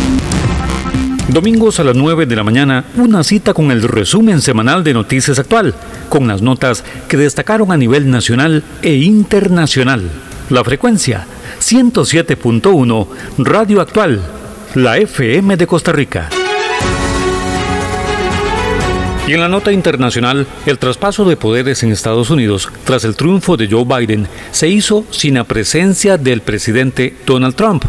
Domingos 1.28 1.80
a 1.80 1.84
las 1.84 1.96
9 1.96 2.26
de 2.26 2.36
la 2.36 2.44
mañana, 2.44 2.84
una 2.96 3.24
cita 3.24 3.54
con 3.54 3.70
el 3.70 3.82
resumen 3.82 4.42
semanal 4.42 4.84
de 4.84 4.92
Noticias 4.92 5.38
Actual, 5.38 5.74
con 6.10 6.26
las 6.26 6.42
notas 6.42 6.84
que 7.08 7.16
destacaron 7.16 7.72
a 7.72 7.76
nivel 7.76 8.10
nacional 8.10 8.62
e 8.82 8.96
internacional. 8.96 10.10
La 10.50 10.62
frecuencia 10.62 11.26
107.1 11.60 13.06
Radio 13.38 13.80
Actual, 13.80 14.20
la 14.74 14.98
FM 14.98 15.56
de 15.56 15.66
Costa 15.66 15.92
Rica. 15.92 16.28
En 19.32 19.40
la 19.40 19.48
nota 19.48 19.72
internacional, 19.72 20.46
el 20.66 20.78
traspaso 20.78 21.24
de 21.24 21.38
poderes 21.38 21.82
en 21.82 21.90
Estados 21.90 22.28
Unidos 22.28 22.68
tras 22.84 23.02
el 23.04 23.16
triunfo 23.16 23.56
de 23.56 23.66
Joe 23.66 23.86
Biden 23.86 24.28
se 24.50 24.68
hizo 24.68 25.06
sin 25.10 25.36
la 25.36 25.44
presencia 25.44 26.18
del 26.18 26.42
presidente 26.42 27.16
Donald 27.24 27.54
Trump 27.54 27.82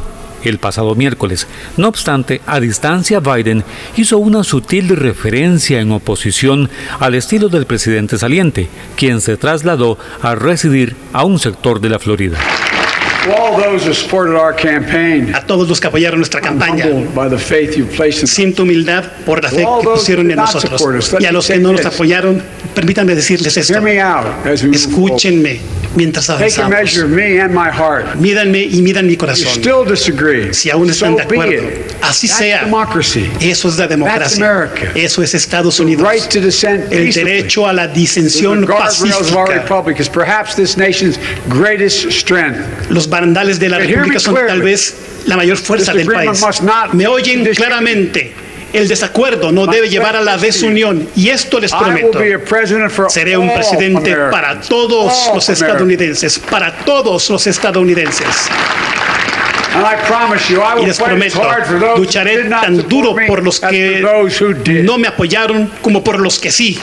el 0.46 0.58
pasado 0.58 0.96
miércoles. 0.96 1.46
No 1.76 1.90
obstante, 1.90 2.40
a 2.46 2.62
distancia 2.62 3.20
Biden 3.20 3.66
hizo 3.98 4.20
una 4.20 4.46
sutil 4.46 4.88
referencia 4.96 5.82
en 5.82 5.92
oposición 5.92 6.70
al 7.02 7.14
estilo 7.14 7.50
del 7.50 7.66
presidente 7.66 8.18
saliente, 8.18 8.70
quien 8.96 9.20
se 9.20 9.36
trasladó 9.36 9.98
a 10.22 10.36
residir 10.36 10.96
a 11.12 11.26
un 11.26 11.40
sector 11.40 11.82
de 11.82 11.90
la 11.90 12.00
Florida. 12.00 12.40
A 15.34 15.42
todos 15.46 15.68
los 15.70 15.80
que 15.80 15.88
apoyaron 15.88 16.20
nuestra 16.20 16.42
campaña, 16.42 16.86
siento 18.28 18.64
humildad 18.64 19.04
por 19.26 19.42
la 19.44 19.50
fe 19.50 19.58
que 19.58 19.88
pusieron 19.88 20.30
en 20.32 20.38
nosotros. 20.38 20.82
Y 21.20 21.26
a 21.26 21.32
los 21.32 21.48
que 21.48 21.58
no 21.60 21.72
nos 21.72 21.86
apoyaron, 21.86 22.42
permítanme 22.76 23.16
decirles 23.16 23.56
esto. 23.58 23.74
Escúchenme 24.74 25.60
mientras 25.96 26.30
avanzamos. 26.30 26.70
Mídanme 28.20 28.60
y 28.64 28.82
midan 28.82 29.06
mi 29.08 29.16
corazón. 29.18 29.62
Si 30.54 30.70
aún 30.70 30.90
están 30.90 31.16
de 31.16 31.22
acuerdo, 31.24 31.64
así 32.02 32.28
sea. 32.28 32.66
Eso 33.40 33.70
es 33.70 33.78
la 33.78 33.88
democracia. 33.88 34.36
Eso 34.96 35.24
es 35.24 35.34
Estados 35.34 35.80
Unidos. 35.80 36.08
El 36.92 37.14
derecho 37.14 37.68
a 37.68 37.74
la 37.74 37.88
disensión 37.88 38.66
pacífica. 38.66 39.64
Los 42.90 43.08
barandales 43.14 43.60
de 43.60 43.70
la 43.70 43.78
República 43.78 44.20
son 44.20 44.36
tal 44.36 44.62
vez 44.64 44.96
la 45.26 45.38
mayor 45.38 45.58
fuerza 45.58 45.94
del 45.94 46.08
país. 46.08 46.42
Me 46.94 47.06
oyen 47.08 47.46
claramente. 47.54 48.34
El 48.74 48.88
desacuerdo 48.88 49.52
no 49.52 49.68
debe 49.68 49.88
llevar 49.88 50.16
a 50.16 50.22
la 50.22 50.36
desunión 50.36 51.08
y 51.16 51.30
esto 51.30 51.60
les 51.60 51.72
prometo. 51.72 52.20
Seré 53.08 53.38
un 53.38 53.54
presidente 53.54 54.16
para 54.32 54.60
todos 54.62 55.30
los 55.32 55.48
estadounidenses, 55.48 56.40
para 56.40 56.72
todos 56.78 57.30
los 57.30 57.46
estadounidenses. 57.46 58.50
Y 60.82 60.86
les 60.88 60.98
prometo, 61.00 61.42
lucharé 61.98 62.50
tan 62.50 62.88
duro 62.90 63.16
por 63.28 63.44
los 63.44 63.60
que 63.60 64.04
no 64.84 64.98
me 64.98 65.08
apoyaron 65.08 65.70
como 65.82 66.04
por 66.04 66.20
los 66.20 66.40
que 66.40 66.52
sí. 66.52 66.80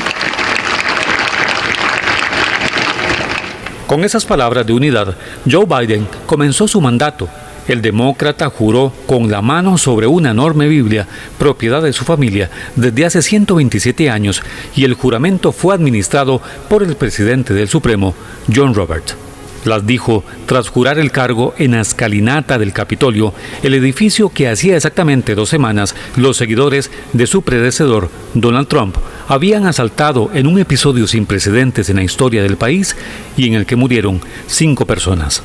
Con 3.90 4.04
esas 4.04 4.24
palabras 4.24 4.64
de 4.64 4.72
unidad, 4.72 5.16
Joe 5.50 5.66
Biden 5.66 6.06
comenzó 6.24 6.68
su 6.68 6.80
mandato 6.80 7.28
el 7.66 7.82
demócrata 7.82 8.48
juró 8.50 8.92
con 9.06 9.30
la 9.30 9.42
mano 9.42 9.78
sobre 9.78 10.06
una 10.06 10.30
enorme 10.30 10.68
Biblia, 10.68 11.06
propiedad 11.38 11.82
de 11.82 11.92
su 11.92 12.04
familia, 12.04 12.50
desde 12.76 13.04
hace 13.04 13.22
127 13.22 14.10
años, 14.10 14.42
y 14.74 14.84
el 14.84 14.94
juramento 14.94 15.52
fue 15.52 15.74
administrado 15.74 16.40
por 16.68 16.82
el 16.82 16.96
presidente 16.96 17.52
del 17.52 17.68
Supremo, 17.68 18.14
John 18.52 18.74
Roberts. 18.74 19.16
Las 19.64 19.86
dijo 19.86 20.24
tras 20.46 20.68
jurar 20.68 20.98
el 20.98 21.12
cargo 21.12 21.54
en 21.58 21.72
la 21.72 21.82
escalinata 21.82 22.58
del 22.58 22.72
Capitolio, 22.72 23.34
el 23.62 23.74
edificio 23.74 24.30
que 24.30 24.48
hacía 24.48 24.76
exactamente 24.76 25.34
dos 25.34 25.48
semanas 25.48 25.94
los 26.16 26.36
seguidores 26.36 26.90
de 27.12 27.26
su 27.26 27.42
predecesor, 27.42 28.10
Donald 28.34 28.68
Trump, 28.68 28.96
habían 29.28 29.66
asaltado 29.66 30.30
en 30.34 30.46
un 30.46 30.58
episodio 30.58 31.06
sin 31.06 31.26
precedentes 31.26 31.90
en 31.90 31.96
la 31.96 32.02
historia 32.02 32.42
del 32.42 32.56
país 32.56 32.96
y 33.36 33.46
en 33.46 33.54
el 33.54 33.66
que 33.66 33.76
murieron 33.76 34.20
cinco 34.46 34.86
personas. 34.86 35.42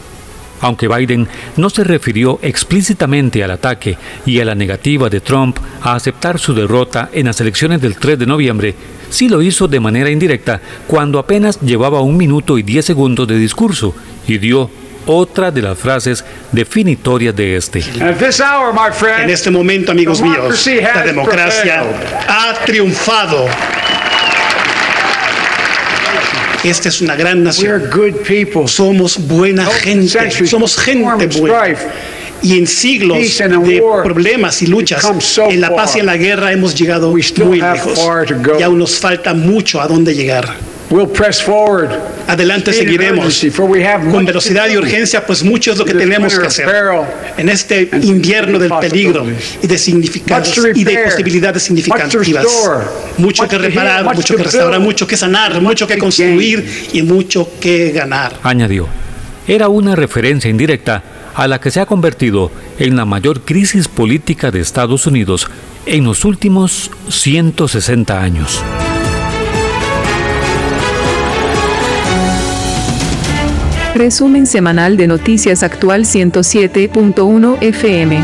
Aunque 0.62 0.88
Biden 0.88 1.28
no 1.58 1.70
se 1.70 1.84
refirió 1.84 2.40
explícitamente 2.42 3.44
al 3.44 3.52
ataque 3.52 3.98
y 4.26 4.40
a 4.40 4.46
la 4.46 4.56
negativa 4.56 5.10
de 5.10 5.20
Trump 5.20 5.58
a 5.82 5.96
aceptar 5.96 6.40
su 6.40 6.54
derrota 6.54 7.10
en 7.14 7.28
las 7.28 7.40
elecciones 7.42 7.82
del 7.82 7.98
3 7.98 8.20
de 8.20 8.26
noviembre, 8.26 8.76
sí 9.10 9.30
lo 9.30 9.42
hizo 9.42 9.68
de 9.68 9.80
manera 9.80 10.10
indirecta 10.10 10.62
cuando 10.88 11.20
apenas 11.20 11.60
llevaba 11.62 12.02
un 12.02 12.18
minuto 12.18 12.58
y 12.58 12.64
diez 12.64 12.86
segundos 12.86 13.28
de 13.28 13.38
discurso 13.38 13.94
y 14.28 14.38
dio 14.38 14.70
otra 15.06 15.52
de 15.52 15.62
las 15.62 15.78
frases 15.78 16.24
definitorias 16.52 17.36
de 17.36 17.58
este. 17.58 17.84
En 19.24 19.30
este 19.30 19.52
momento, 19.52 19.92
amigos 19.92 20.22
míos, 20.22 20.68
la 20.82 21.04
democracia 21.04 21.84
ha 22.28 22.54
triunfado. 22.66 23.46
Esta 26.66 26.90
es 26.90 27.02
una 27.02 27.16
gran 27.16 27.44
nación. 27.44 27.84
Somos 28.68 29.20
buena 29.28 29.66
gente. 29.66 30.48
Somos 30.48 30.76
gente 30.78 31.28
buena. 31.28 31.76
Y 32.42 32.58
en 32.58 32.68
siglos 32.68 33.18
de 33.18 33.84
problemas 34.04 34.62
y 34.62 34.68
luchas, 34.68 35.06
en 35.50 35.62
la 35.62 35.76
paz 35.76 35.96
y 35.96 36.00
en 36.00 36.06
la 36.06 36.18
guerra 36.18 36.52
hemos 36.52 36.76
llegado 36.76 37.12
muy 37.12 37.62
lejos. 37.62 38.00
Y 38.60 38.64
aún 38.64 38.80
nos 38.80 39.00
falta 39.00 39.34
mucho 39.34 39.80
a 39.82 39.88
dónde 39.88 40.14
llegar. 40.14 40.54
Adelante 42.28 42.74
seguiremos 42.74 43.46
con 44.12 44.26
velocidad 44.26 44.68
y 44.70 44.78
urgencia, 44.78 45.26
pues 45.26 45.44
mucho 45.44 45.72
es 45.72 45.78
lo 45.78 45.86
que 45.86 45.94
tenemos 45.94 46.38
que 46.38 46.48
hacer 46.48 46.68
en 47.38 47.50
este 47.50 47.90
invierno 48.02 48.60
del 48.60 48.72
peligro 48.80 49.26
y 49.62 49.68
de 49.68 49.78
significados 49.78 50.58
y 50.74 50.84
de 50.84 50.98
posibilidades 50.98 51.64
significativas. 51.64 52.46
Mucho 53.18 53.48
que 53.48 53.58
reparar, 53.58 54.16
mucho 54.16 54.36
que 54.36 54.44
restaurar, 54.44 54.80
mucho 54.80 55.08
que 55.08 55.18
sanar, 55.18 55.62
mucho 55.62 55.88
que 55.88 55.98
construir 55.98 56.90
y 56.94 57.02
mucho 57.02 57.50
que 57.60 57.92
ganar. 57.92 58.40
Añadió. 58.44 58.88
Era 59.48 59.70
una 59.70 59.96
referencia 59.96 60.50
indirecta 60.50 61.04
a 61.36 61.48
la 61.48 61.60
que 61.60 61.70
se 61.70 61.80
ha 61.80 61.86
convertido 61.86 62.52
en 62.80 62.96
la 62.96 63.06
mayor 63.06 63.42
crisis 63.42 63.88
política 63.88 64.50
de 64.50 64.62
Estados 64.62 65.06
Unidos 65.06 65.48
en 65.86 66.04
los 66.06 66.26
últimos 66.26 66.90
160 67.10 68.22
años. 68.22 68.64
Resumen 73.96 74.46
semanal 74.46 74.98
de 74.98 75.08
Noticias 75.08 75.64
Actual 75.64 76.04
107.1 76.04 77.58
FM. 77.62 78.22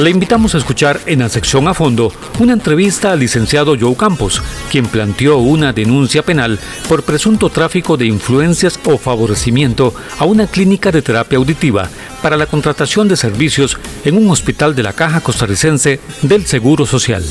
Le 0.00 0.10
invitamos 0.10 0.56
a 0.56 0.58
escuchar 0.58 0.98
en 1.06 1.20
la 1.20 1.28
sección 1.28 1.68
a 1.68 1.74
fondo 1.74 2.12
una 2.40 2.54
entrevista 2.54 3.12
al 3.12 3.20
licenciado 3.20 3.76
Joe 3.78 3.94
Campos, 3.94 4.42
quien 4.68 4.86
planteó 4.86 5.36
una 5.36 5.72
denuncia 5.72 6.24
penal 6.24 6.58
por 6.88 7.04
presunto 7.04 7.50
tráfico 7.50 7.96
de 7.96 8.06
influencias 8.06 8.80
o 8.84 8.98
favorecimiento 8.98 9.94
a 10.18 10.24
una 10.24 10.48
clínica 10.48 10.90
de 10.90 11.02
terapia 11.02 11.38
auditiva 11.38 11.88
para 12.20 12.36
la 12.36 12.46
contratación 12.46 13.06
de 13.06 13.16
servicios 13.16 13.78
en 14.04 14.16
un 14.16 14.28
hospital 14.28 14.74
de 14.74 14.82
la 14.82 14.92
Caja 14.92 15.20
Costarricense 15.20 16.00
del 16.22 16.46
Seguro 16.46 16.84
Social. 16.84 17.22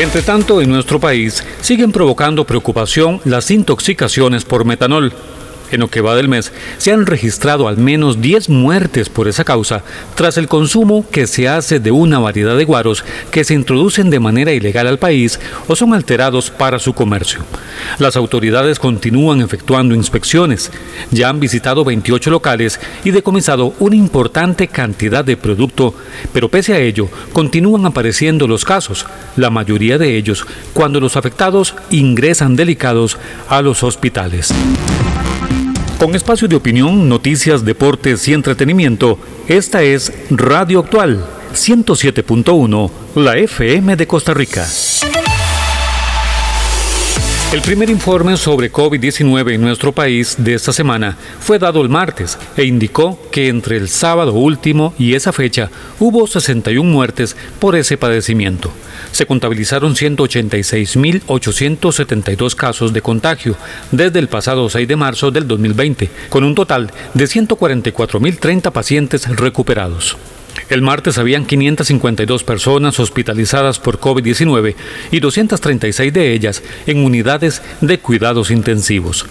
Entre 0.00 0.22
tanto, 0.22 0.62
en 0.62 0.70
nuestro 0.70 0.98
país 0.98 1.44
siguen 1.60 1.92
provocando 1.92 2.46
preocupación 2.46 3.20
las 3.26 3.50
intoxicaciones 3.50 4.46
por 4.46 4.64
metanol. 4.64 5.12
En 5.72 5.80
lo 5.80 5.88
que 5.88 6.00
va 6.00 6.16
del 6.16 6.28
mes, 6.28 6.52
se 6.78 6.92
han 6.92 7.06
registrado 7.06 7.68
al 7.68 7.76
menos 7.76 8.20
10 8.20 8.48
muertes 8.48 9.08
por 9.08 9.28
esa 9.28 9.44
causa 9.44 9.82
tras 10.14 10.36
el 10.36 10.48
consumo 10.48 11.04
que 11.10 11.26
se 11.26 11.48
hace 11.48 11.80
de 11.80 11.90
una 11.90 12.18
variedad 12.18 12.56
de 12.56 12.64
guaros 12.64 13.04
que 13.30 13.44
se 13.44 13.54
introducen 13.54 14.10
de 14.10 14.20
manera 14.20 14.52
ilegal 14.52 14.86
al 14.86 14.98
país 14.98 15.38
o 15.68 15.76
son 15.76 15.94
alterados 15.94 16.50
para 16.50 16.78
su 16.78 16.92
comercio. 16.92 17.40
Las 17.98 18.16
autoridades 18.16 18.78
continúan 18.78 19.40
efectuando 19.40 19.94
inspecciones. 19.94 20.70
Ya 21.10 21.28
han 21.28 21.40
visitado 21.40 21.84
28 21.84 22.30
locales 22.30 22.80
y 23.04 23.10
decomisado 23.10 23.74
una 23.78 23.96
importante 23.96 24.68
cantidad 24.68 25.24
de 25.24 25.36
producto, 25.36 25.94
pero 26.32 26.48
pese 26.48 26.74
a 26.74 26.78
ello, 26.78 27.08
continúan 27.32 27.86
apareciendo 27.86 28.46
los 28.46 28.64
casos, 28.64 29.06
la 29.36 29.50
mayoría 29.50 29.98
de 29.98 30.16
ellos 30.16 30.46
cuando 30.72 31.00
los 31.00 31.16
afectados 31.16 31.74
ingresan 31.90 32.56
delicados 32.56 33.18
a 33.48 33.62
los 33.62 33.82
hospitales. 33.82 34.52
Con 36.00 36.14
espacio 36.14 36.48
de 36.48 36.56
opinión, 36.56 37.10
noticias, 37.10 37.62
deportes 37.62 38.26
y 38.26 38.32
entretenimiento, 38.32 39.18
esta 39.48 39.82
es 39.82 40.10
Radio 40.30 40.80
Actual 40.80 41.22
107.1, 41.52 42.90
la 43.16 43.36
FM 43.36 43.96
de 43.96 44.06
Costa 44.06 44.32
Rica. 44.32 44.66
El 47.52 47.62
primer 47.62 47.90
informe 47.90 48.36
sobre 48.36 48.70
COVID-19 48.70 49.54
en 49.54 49.60
nuestro 49.60 49.90
país 49.90 50.36
de 50.38 50.54
esta 50.54 50.72
semana 50.72 51.16
fue 51.40 51.58
dado 51.58 51.82
el 51.82 51.88
martes 51.88 52.38
e 52.56 52.64
indicó 52.64 53.18
que 53.32 53.48
entre 53.48 53.76
el 53.76 53.88
sábado 53.88 54.34
último 54.34 54.94
y 55.00 55.14
esa 55.14 55.32
fecha 55.32 55.68
hubo 55.98 56.28
61 56.28 56.88
muertes 56.88 57.36
por 57.58 57.74
ese 57.74 57.98
padecimiento. 57.98 58.70
Se 59.10 59.26
contabilizaron 59.26 59.96
186.872 59.96 62.54
casos 62.54 62.92
de 62.92 63.02
contagio 63.02 63.56
desde 63.90 64.20
el 64.20 64.28
pasado 64.28 64.70
6 64.70 64.86
de 64.86 64.94
marzo 64.94 65.32
del 65.32 65.48
2020, 65.48 66.08
con 66.28 66.44
un 66.44 66.54
total 66.54 66.92
de 67.14 67.24
144.030 67.24 68.70
pacientes 68.70 69.26
recuperados. 69.26 70.16
El 70.70 70.82
martes 70.82 71.18
habían 71.18 71.46
552 71.46 72.44
personas 72.44 73.00
hospitalizadas 73.00 73.80
por 73.80 73.98
COVID-19 73.98 74.76
y 75.10 75.18
236 75.18 76.12
de 76.12 76.32
ellas 76.32 76.62
en 76.86 77.04
unidades 77.04 77.60
de 77.80 77.98
cuidados 77.98 78.52
intensivos. 78.52 79.26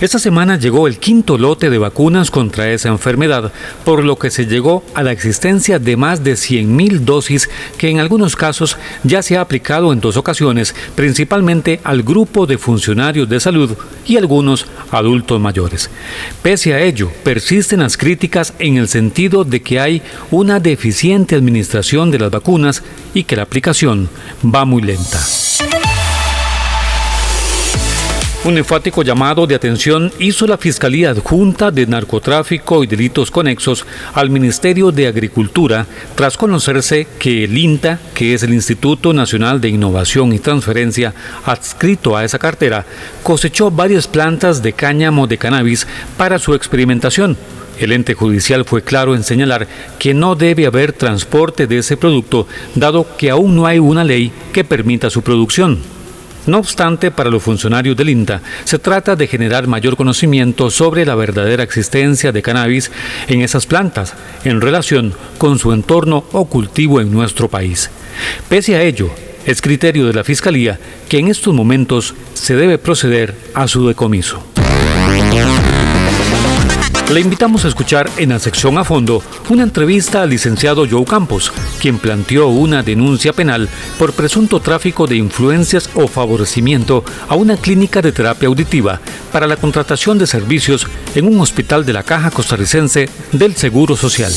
Esta 0.00 0.18
semana 0.18 0.56
llegó 0.56 0.86
el 0.86 0.98
quinto 0.98 1.36
lote 1.36 1.68
de 1.68 1.76
vacunas 1.76 2.30
contra 2.30 2.70
esa 2.70 2.88
enfermedad, 2.88 3.52
por 3.84 4.02
lo 4.02 4.16
que 4.16 4.30
se 4.30 4.46
llegó 4.46 4.82
a 4.94 5.02
la 5.02 5.12
existencia 5.12 5.78
de 5.78 5.94
más 5.98 6.24
de 6.24 6.32
100.000 6.32 7.00
dosis 7.00 7.50
que 7.76 7.90
en 7.90 8.00
algunos 8.00 8.34
casos 8.34 8.78
ya 9.04 9.20
se 9.20 9.36
ha 9.36 9.42
aplicado 9.42 9.92
en 9.92 10.00
dos 10.00 10.16
ocasiones, 10.16 10.74
principalmente 10.94 11.80
al 11.84 12.02
grupo 12.02 12.46
de 12.46 12.56
funcionarios 12.56 13.28
de 13.28 13.40
salud 13.40 13.76
y 14.06 14.16
algunos 14.16 14.64
adultos 14.90 15.38
mayores. 15.38 15.90
Pese 16.42 16.72
a 16.72 16.80
ello, 16.80 17.12
persisten 17.22 17.80
las 17.80 17.98
críticas 17.98 18.54
en 18.58 18.78
el 18.78 18.88
sentido 18.88 19.44
de 19.44 19.60
que 19.60 19.80
hay 19.80 20.00
una 20.30 20.60
deficiente 20.60 21.36
administración 21.36 22.10
de 22.10 22.20
las 22.20 22.30
vacunas 22.30 22.82
y 23.12 23.24
que 23.24 23.36
la 23.36 23.42
aplicación 23.42 24.08
va 24.42 24.64
muy 24.64 24.80
lenta. 24.80 25.20
Un 28.42 28.56
enfático 28.56 29.02
llamado 29.02 29.46
de 29.46 29.54
atención 29.54 30.10
hizo 30.18 30.46
la 30.46 30.56
Fiscalía 30.56 31.10
Adjunta 31.10 31.70
de 31.70 31.86
Narcotráfico 31.86 32.82
y 32.82 32.86
Delitos 32.86 33.30
Conexos 33.30 33.84
al 34.14 34.30
Ministerio 34.30 34.90
de 34.90 35.06
Agricultura 35.06 35.86
tras 36.14 36.38
conocerse 36.38 37.06
que 37.18 37.44
el 37.44 37.58
INTA, 37.58 38.00
que 38.14 38.32
es 38.32 38.42
el 38.42 38.54
Instituto 38.54 39.12
Nacional 39.12 39.60
de 39.60 39.68
Innovación 39.68 40.32
y 40.32 40.38
Transferencia 40.38 41.12
adscrito 41.44 42.16
a 42.16 42.24
esa 42.24 42.38
cartera, 42.38 42.86
cosechó 43.22 43.70
varias 43.70 44.08
plantas 44.08 44.62
de 44.62 44.72
cáñamo 44.72 45.26
de 45.26 45.36
cannabis 45.36 45.86
para 46.16 46.38
su 46.38 46.54
experimentación. 46.54 47.36
El 47.78 47.92
ente 47.92 48.14
judicial 48.14 48.64
fue 48.64 48.80
claro 48.80 49.14
en 49.14 49.22
señalar 49.22 49.68
que 49.98 50.14
no 50.14 50.34
debe 50.34 50.64
haber 50.64 50.94
transporte 50.94 51.66
de 51.66 51.76
ese 51.76 51.98
producto, 51.98 52.46
dado 52.74 53.06
que 53.18 53.28
aún 53.28 53.54
no 53.54 53.66
hay 53.66 53.78
una 53.80 54.02
ley 54.02 54.32
que 54.54 54.64
permita 54.64 55.10
su 55.10 55.20
producción. 55.20 55.99
No 56.46 56.58
obstante, 56.58 57.10
para 57.10 57.30
los 57.30 57.42
funcionarios 57.42 57.96
del 57.96 58.10
INTA, 58.10 58.40
se 58.64 58.78
trata 58.78 59.16
de 59.16 59.26
generar 59.26 59.66
mayor 59.66 59.96
conocimiento 59.96 60.70
sobre 60.70 61.04
la 61.04 61.14
verdadera 61.14 61.62
existencia 61.62 62.32
de 62.32 62.42
cannabis 62.42 62.90
en 63.28 63.42
esas 63.42 63.66
plantas 63.66 64.14
en 64.44 64.60
relación 64.60 65.14
con 65.38 65.58
su 65.58 65.72
entorno 65.72 66.24
o 66.32 66.46
cultivo 66.46 67.00
en 67.00 67.12
nuestro 67.12 67.48
país. 67.48 67.90
Pese 68.48 68.76
a 68.76 68.82
ello, 68.82 69.10
es 69.46 69.60
criterio 69.60 70.06
de 70.06 70.14
la 70.14 70.24
Fiscalía 70.24 70.78
que 71.08 71.18
en 71.18 71.28
estos 71.28 71.54
momentos 71.54 72.14
se 72.34 72.56
debe 72.56 72.78
proceder 72.78 73.34
a 73.54 73.68
su 73.68 73.86
decomiso. 73.86 74.42
Le 77.10 77.18
invitamos 77.18 77.64
a 77.64 77.68
escuchar 77.68 78.08
en 78.18 78.28
la 78.28 78.38
sección 78.38 78.78
a 78.78 78.84
fondo 78.84 79.20
una 79.48 79.64
entrevista 79.64 80.22
al 80.22 80.30
licenciado 80.30 80.86
Joe 80.88 81.04
Campos, 81.04 81.52
quien 81.80 81.98
planteó 81.98 82.46
una 82.46 82.84
denuncia 82.84 83.32
penal 83.32 83.68
por 83.98 84.12
presunto 84.12 84.60
tráfico 84.60 85.08
de 85.08 85.16
influencias 85.16 85.90
o 85.94 86.06
favorecimiento 86.06 87.04
a 87.28 87.34
una 87.34 87.56
clínica 87.56 88.00
de 88.00 88.12
terapia 88.12 88.46
auditiva 88.46 89.00
para 89.32 89.48
la 89.48 89.56
contratación 89.56 90.18
de 90.18 90.28
servicios 90.28 90.86
en 91.16 91.26
un 91.26 91.40
hospital 91.40 91.84
de 91.84 91.94
la 91.94 92.04
Caja 92.04 92.30
Costarricense 92.30 93.08
del 93.32 93.56
Seguro 93.56 93.96
Social. 93.96 94.32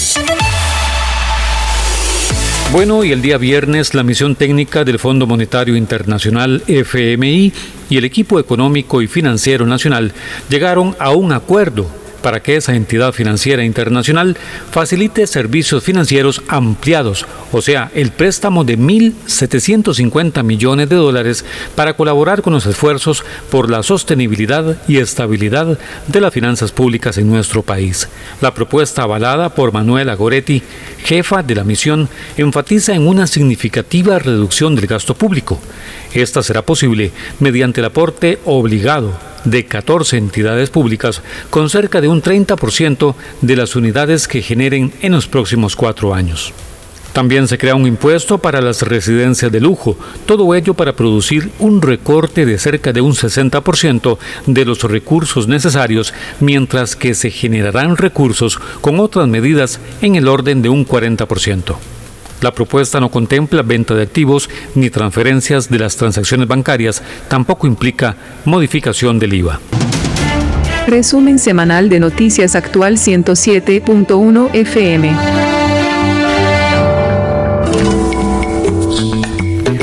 Bueno, 2.71 3.03
y 3.03 3.11
el 3.11 3.21
día 3.21 3.37
viernes 3.37 3.93
la 3.93 4.01
misión 4.01 4.35
técnica 4.35 4.83
del 4.83 4.97
Fondo 4.97 5.27
Monetario 5.27 5.75
Internacional 5.75 6.63
FMI 6.65 7.53
y 7.91 7.97
el 7.97 8.03
equipo 8.03 8.39
económico 8.39 9.03
y 9.03 9.07
financiero 9.07 9.67
nacional 9.67 10.11
llegaron 10.49 10.95
a 10.97 11.11
un 11.11 11.33
acuerdo 11.33 12.01
para 12.23 12.41
que 12.41 12.55
esa 12.55 12.73
entidad 12.73 13.11
financiera 13.11 13.63
internacional 13.63 14.35
facilite 14.71 15.27
servicios 15.27 15.83
financieros 15.83 16.41
ampliados, 16.47 17.27
o 17.51 17.61
sea, 17.61 17.91
el 17.93 18.11
préstamo 18.11 18.63
de 18.63 18.79
1.750 18.79 20.41
millones 20.43 20.89
de 20.89 20.95
dólares 20.95 21.45
para 21.75 21.93
colaborar 21.93 22.41
con 22.41 22.53
los 22.53 22.65
esfuerzos 22.65 23.23
por 23.51 23.69
la 23.69 23.83
sostenibilidad 23.83 24.77
y 24.87 24.97
estabilidad 24.97 25.77
de 26.07 26.21
las 26.21 26.33
finanzas 26.33 26.71
públicas 26.71 27.17
en 27.17 27.29
nuestro 27.29 27.61
país. 27.61 28.07
La 28.41 28.53
propuesta 28.53 29.03
avalada 29.03 29.53
por 29.53 29.73
Manuela 29.73 30.15
Goretti, 30.15 30.63
jefa 31.03 31.43
de 31.43 31.55
la 31.55 31.63
misión, 31.63 32.09
enfatiza 32.37 32.95
en 32.95 33.07
una 33.07 33.27
significativa 33.27 34.17
reducción 34.17 34.75
del 34.75 34.87
gasto 34.87 35.13
público. 35.13 35.59
Esta 36.13 36.43
será 36.43 36.61
posible 36.61 37.11
mediante 37.39 37.81
el 37.81 37.85
aporte 37.85 38.39
obligado 38.45 39.13
de 39.45 39.65
14 39.65 40.17
entidades 40.17 40.69
públicas 40.69 41.21
con 41.49 41.69
cerca 41.69 42.01
de 42.01 42.07
un 42.07 42.21
30% 42.21 43.15
de 43.41 43.55
las 43.55 43.75
unidades 43.75 44.27
que 44.27 44.41
generen 44.41 44.93
en 45.01 45.11
los 45.11 45.27
próximos 45.27 45.75
cuatro 45.75 46.13
años. 46.13 46.53
También 47.13 47.47
se 47.47 47.59
crea 47.59 47.75
un 47.75 47.85
impuesto 47.85 48.39
para 48.39 48.59
las 48.59 48.81
residencias 48.81 49.51
de 49.51 49.61
lujo, 49.61 49.95
todo 50.25 50.55
ello 50.55 50.73
para 50.73 50.95
producir 50.95 51.51
un 51.59 51.79
recorte 51.81 52.43
de 52.43 52.57
cerca 52.57 52.91
de 52.91 53.01
un 53.01 53.13
60% 53.13 54.17
de 54.47 54.65
los 54.65 54.81
recursos 54.81 55.47
necesarios, 55.47 56.11
mientras 56.39 56.95
que 56.95 57.13
se 57.13 57.29
generarán 57.29 57.97
recursos 57.97 58.59
con 58.81 58.99
otras 58.99 59.27
medidas 59.27 59.79
en 60.01 60.15
el 60.15 60.27
orden 60.27 60.63
de 60.63 60.69
un 60.69 60.87
40%. 60.87 61.75
La 62.43 62.51
propuesta 62.51 62.99
no 62.99 63.09
contempla 63.09 63.61
venta 63.61 63.95
de 63.95 64.03
activos 64.03 64.49
ni 64.75 64.89
transferencias 64.89 65.69
de 65.69 65.79
las 65.79 65.95
transacciones 65.95 66.45
bancarias, 66.45 67.01
tampoco 67.29 67.67
implica 67.67 68.17
modificación 68.43 69.17
del 69.17 69.33
IVA. 69.33 69.61
Resumen 70.85 71.39
semanal 71.39 71.87
de 71.87 72.01
Noticias 72.01 72.57
Actual 72.57 72.97
107.1 72.97 74.49
FM. 74.53 75.15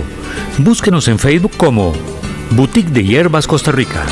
Búsquenos 0.58 1.08
en 1.08 1.18
Facebook 1.18 1.56
como 1.56 1.92
Boutique 2.52 2.92
de 2.92 3.02
Hierbas 3.04 3.48
Costa 3.48 3.72
Rica. 3.72 4.06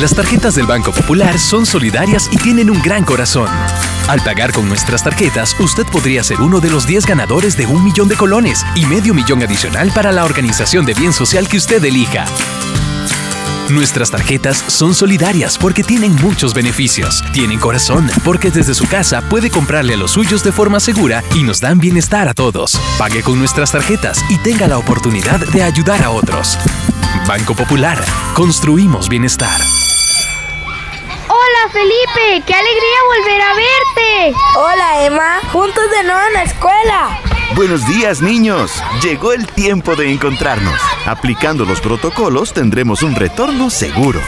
Las 0.00 0.14
tarjetas 0.14 0.54
del 0.54 0.66
Banco 0.66 0.92
Popular 0.92 1.38
son 1.38 1.66
solidarias 1.66 2.30
y 2.32 2.38
tienen 2.38 2.70
un 2.70 2.80
gran 2.80 3.04
corazón. 3.04 3.50
Al 4.08 4.20
pagar 4.22 4.52
con 4.52 4.66
nuestras 4.66 5.04
tarjetas, 5.04 5.54
usted 5.60 5.84
podría 5.84 6.24
ser 6.24 6.40
uno 6.40 6.60
de 6.60 6.70
los 6.70 6.86
10 6.86 7.04
ganadores 7.04 7.58
de 7.58 7.66
un 7.66 7.84
millón 7.84 8.08
de 8.08 8.16
colones 8.16 8.64
y 8.74 8.86
medio 8.86 9.12
millón 9.12 9.42
adicional 9.42 9.92
para 9.94 10.12
la 10.12 10.24
organización 10.24 10.86
de 10.86 10.94
bien 10.94 11.12
social 11.12 11.46
que 11.46 11.58
usted 11.58 11.84
elija. 11.84 12.24
Nuestras 13.68 14.10
tarjetas 14.10 14.64
son 14.66 14.94
solidarias 14.94 15.58
porque 15.58 15.84
tienen 15.84 16.16
muchos 16.22 16.54
beneficios. 16.54 17.22
Tienen 17.34 17.58
corazón 17.58 18.10
porque 18.24 18.50
desde 18.50 18.74
su 18.74 18.88
casa 18.88 19.20
puede 19.28 19.50
comprarle 19.50 19.92
a 19.92 19.98
los 19.98 20.12
suyos 20.12 20.42
de 20.42 20.52
forma 20.52 20.80
segura 20.80 21.22
y 21.34 21.42
nos 21.42 21.60
dan 21.60 21.78
bienestar 21.78 22.28
a 22.28 22.34
todos. 22.34 22.80
Pague 22.96 23.22
con 23.22 23.38
nuestras 23.38 23.72
tarjetas 23.72 24.24
y 24.30 24.38
tenga 24.38 24.68
la 24.68 24.78
oportunidad 24.78 25.40
de 25.52 25.62
ayudar 25.62 26.02
a 26.02 26.08
otros. 26.08 26.56
Banco 27.26 27.54
Popular. 27.54 28.02
Construimos 28.34 29.10
bienestar. 29.10 29.60
Hola 31.68 31.80
Felipe, 31.80 32.44
qué 32.46 32.54
alegría 32.54 32.98
volver 33.16 33.42
a 33.42 33.54
verte. 33.54 34.36
Hola 34.56 35.04
Emma, 35.04 35.40
juntos 35.52 35.84
de 35.90 36.04
nuevo 36.04 36.20
en 36.28 36.32
la 36.32 36.42
escuela. 36.44 37.20
Buenos 37.54 37.86
días 37.86 38.22
niños, 38.22 38.82
llegó 39.02 39.32
el 39.32 39.46
tiempo 39.46 39.94
de 39.94 40.10
encontrarnos. 40.10 40.80
Aplicando 41.04 41.64
los 41.64 41.80
protocolos 41.80 42.52
tendremos 42.52 43.02
un 43.02 43.14
retorno 43.14 43.70
seguro. 43.70 44.20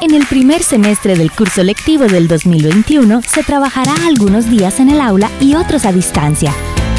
En 0.00 0.14
el 0.14 0.26
primer 0.26 0.62
semestre 0.62 1.16
del 1.16 1.30
curso 1.30 1.62
lectivo 1.62 2.04
del 2.04 2.28
2021 2.28 3.22
se 3.22 3.42
trabajará 3.42 3.94
algunos 4.06 4.50
días 4.50 4.78
en 4.80 4.90
el 4.90 5.00
aula 5.00 5.30
y 5.40 5.54
otros 5.54 5.86
a 5.86 5.92
distancia. 5.92 6.52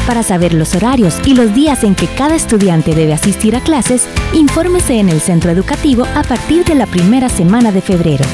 Para 0.06 0.22
saber 0.22 0.54
los 0.54 0.74
horarios 0.74 1.20
y 1.24 1.34
los 1.34 1.54
días 1.54 1.84
en 1.84 1.94
que 1.94 2.08
cada 2.08 2.34
estudiante 2.34 2.94
debe 2.94 3.12
asistir 3.12 3.54
a 3.54 3.60
clases, 3.60 4.08
infórmese 4.32 4.94
en 4.94 5.08
el 5.08 5.20
centro 5.20 5.50
educativo 5.50 6.06
a 6.14 6.22
partir 6.22 6.64
de 6.64 6.74
la 6.74 6.86
primera 6.86 7.28
semana 7.28 7.70
de 7.70 7.80
febrero. 7.80 8.24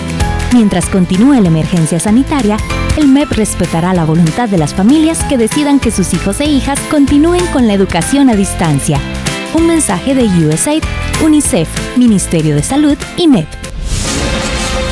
Mientras 0.52 0.88
continúe 0.88 1.40
la 1.40 1.48
emergencia 1.48 2.00
sanitaria, 2.00 2.56
el 2.96 3.06
MEP 3.06 3.30
respetará 3.32 3.94
la 3.94 4.04
voluntad 4.04 4.48
de 4.48 4.58
las 4.58 4.74
familias 4.74 5.22
que 5.24 5.38
decidan 5.38 5.78
que 5.78 5.92
sus 5.92 6.12
hijos 6.12 6.40
e 6.40 6.46
hijas 6.46 6.78
continúen 6.90 7.46
con 7.46 7.68
la 7.68 7.74
educación 7.74 8.28
a 8.30 8.34
distancia. 8.34 9.00
Un 9.54 9.68
mensaje 9.68 10.14
de 10.14 10.24
USAID, 10.24 10.82
UNICEF, 11.22 11.68
Ministerio 11.96 12.56
de 12.56 12.64
Salud 12.64 12.98
y 13.16 13.28
MEP. 13.28 13.48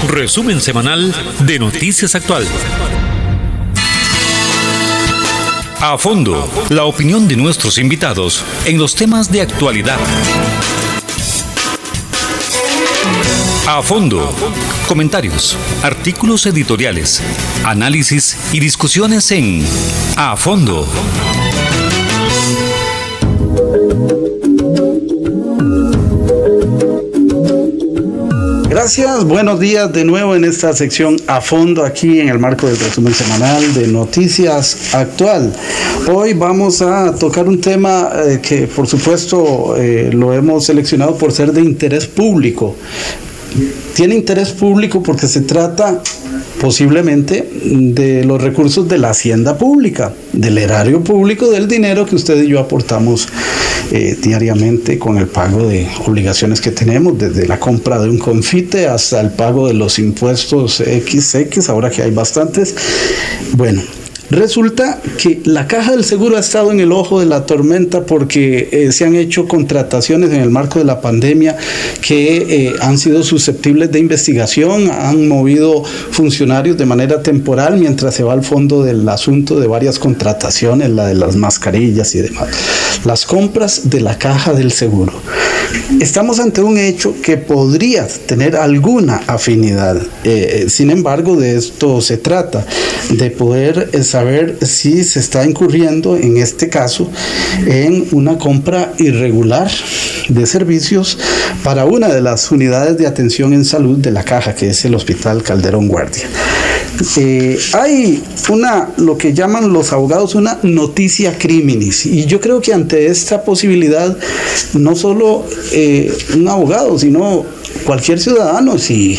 Resumen 0.08 0.60
semanal 0.60 1.12
de 1.40 1.58
Noticias 1.58 2.14
Actual. 2.14 2.44
A 5.80 5.98
fondo, 5.98 6.48
la 6.70 6.84
opinión 6.84 7.26
de 7.26 7.36
nuestros 7.36 7.78
invitados 7.78 8.44
en 8.64 8.78
los 8.78 8.94
temas 8.94 9.30
de 9.30 9.42
actualidad. 9.42 9.98
A 13.70 13.82
fondo. 13.82 14.34
Comentarios, 14.88 15.54
artículos 15.82 16.46
editoriales, 16.46 17.20
análisis 17.66 18.34
y 18.50 18.60
discusiones 18.60 19.30
en 19.30 19.62
A 20.16 20.38
fondo. 20.38 20.88
Gracias, 28.70 29.24
buenos 29.24 29.60
días 29.60 29.92
de 29.92 30.02
nuevo 30.06 30.34
en 30.34 30.44
esta 30.44 30.72
sección 30.72 31.18
a 31.26 31.42
fondo 31.42 31.84
aquí 31.84 32.20
en 32.20 32.30
el 32.30 32.38
marco 32.38 32.66
del 32.66 32.78
resumen 32.78 33.12
semanal 33.12 33.74
de 33.74 33.86
Noticias 33.88 34.94
Actual. 34.94 35.52
Hoy 36.10 36.32
vamos 36.32 36.80
a 36.80 37.14
tocar 37.14 37.46
un 37.46 37.60
tema 37.60 38.08
eh, 38.14 38.40
que 38.40 38.66
por 38.66 38.86
supuesto 38.86 39.76
eh, 39.76 40.08
lo 40.10 40.32
hemos 40.32 40.64
seleccionado 40.64 41.18
por 41.18 41.32
ser 41.32 41.52
de 41.52 41.60
interés 41.60 42.06
público. 42.06 42.74
Tiene 43.98 44.14
interés 44.14 44.50
público 44.50 45.02
porque 45.02 45.26
se 45.26 45.40
trata 45.40 46.00
posiblemente 46.60 47.50
de 47.64 48.22
los 48.22 48.40
recursos 48.40 48.88
de 48.88 48.96
la 48.96 49.10
hacienda 49.10 49.58
pública, 49.58 50.12
del 50.32 50.58
erario 50.58 51.02
público, 51.02 51.50
del 51.50 51.66
dinero 51.66 52.06
que 52.06 52.14
usted 52.14 52.40
y 52.44 52.46
yo 52.46 52.60
aportamos 52.60 53.26
eh, 53.90 54.16
diariamente 54.22 55.00
con 55.00 55.18
el 55.18 55.26
pago 55.26 55.66
de 55.66 55.88
obligaciones 56.06 56.60
que 56.60 56.70
tenemos, 56.70 57.18
desde 57.18 57.48
la 57.48 57.58
compra 57.58 57.98
de 57.98 58.08
un 58.08 58.18
confite 58.18 58.86
hasta 58.86 59.20
el 59.20 59.30
pago 59.30 59.66
de 59.66 59.74
los 59.74 59.98
impuestos 59.98 60.76
XX, 60.76 61.68
ahora 61.68 61.90
que 61.90 62.02
hay 62.04 62.12
bastantes. 62.12 62.76
Bueno, 63.56 63.82
Resulta 64.30 65.00
que 65.16 65.40
la 65.44 65.66
caja 65.66 65.92
del 65.92 66.04
seguro 66.04 66.36
ha 66.36 66.40
estado 66.40 66.70
en 66.70 66.80
el 66.80 66.92
ojo 66.92 67.20
de 67.20 67.26
la 67.26 67.46
tormenta 67.46 68.04
porque 68.04 68.68
eh, 68.70 68.92
se 68.92 69.06
han 69.06 69.16
hecho 69.16 69.48
contrataciones 69.48 70.30
en 70.30 70.40
el 70.42 70.50
marco 70.50 70.78
de 70.78 70.84
la 70.84 71.00
pandemia 71.00 71.56
que 72.02 72.36
eh, 72.36 72.74
han 72.80 72.98
sido 72.98 73.22
susceptibles 73.22 73.90
de 73.90 73.98
investigación, 73.98 74.90
han 74.90 75.28
movido 75.28 75.82
funcionarios 76.10 76.76
de 76.76 76.84
manera 76.84 77.22
temporal 77.22 77.78
mientras 77.78 78.14
se 78.14 78.22
va 78.22 78.34
al 78.34 78.44
fondo 78.44 78.82
del 78.82 79.08
asunto 79.08 79.58
de 79.58 79.66
varias 79.66 79.98
contrataciones, 79.98 80.90
la 80.90 81.06
de 81.06 81.14
las 81.14 81.36
mascarillas 81.36 82.14
y 82.14 82.20
demás. 82.20 82.48
Las 83.04 83.24
compras 83.24 83.88
de 83.88 84.00
la 84.02 84.18
caja 84.18 84.52
del 84.52 84.72
seguro. 84.72 85.12
Estamos 86.00 86.38
ante 86.38 86.60
un 86.60 86.76
hecho 86.76 87.14
que 87.22 87.36
podría 87.38 88.06
tener 88.26 88.56
alguna 88.56 89.22
afinidad. 89.26 90.00
Eh, 90.24 90.66
sin 90.68 90.90
embargo, 90.90 91.36
de 91.36 91.56
esto 91.56 92.00
se 92.00 92.18
trata, 92.18 92.66
de 93.10 93.30
poder 93.30 94.04
saber 94.04 94.17
si 94.62 95.04
se 95.04 95.20
está 95.20 95.44
incurriendo, 95.44 96.16
en 96.16 96.36
este 96.36 96.68
caso, 96.68 97.10
en 97.66 98.06
una 98.12 98.38
compra 98.38 98.92
irregular 98.98 99.70
de 100.28 100.46
servicios 100.46 101.18
para 101.62 101.84
una 101.84 102.08
de 102.08 102.20
las 102.20 102.50
unidades 102.50 102.98
de 102.98 103.06
atención 103.06 103.52
en 103.52 103.64
salud 103.64 103.98
de 103.98 104.10
la 104.10 104.24
caja, 104.24 104.54
que 104.54 104.70
es 104.70 104.84
el 104.84 104.94
Hospital 104.94 105.42
Calderón 105.42 105.88
Guardia. 105.88 106.28
Eh, 107.16 107.58
hay 107.74 108.22
una, 108.48 108.90
lo 108.96 109.16
que 109.16 109.32
llaman 109.32 109.72
los 109.72 109.92
abogados, 109.92 110.34
una 110.34 110.58
noticia 110.62 111.38
criminis. 111.38 112.06
Y 112.06 112.26
yo 112.26 112.40
creo 112.40 112.60
que 112.60 112.72
ante 112.72 113.06
esta 113.06 113.44
posibilidad, 113.44 114.16
no 114.74 114.96
solo 114.96 115.44
eh, 115.72 116.12
un 116.34 116.48
abogado, 116.48 116.98
sino 116.98 117.44
cualquier 117.84 118.20
ciudadano, 118.20 118.78
si 118.78 119.18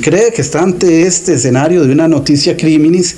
cree 0.00 0.32
que 0.32 0.42
está 0.42 0.62
ante 0.62 1.02
este 1.02 1.34
escenario 1.34 1.84
de 1.84 1.92
una 1.92 2.08
noticia 2.08 2.56
criminis, 2.56 3.16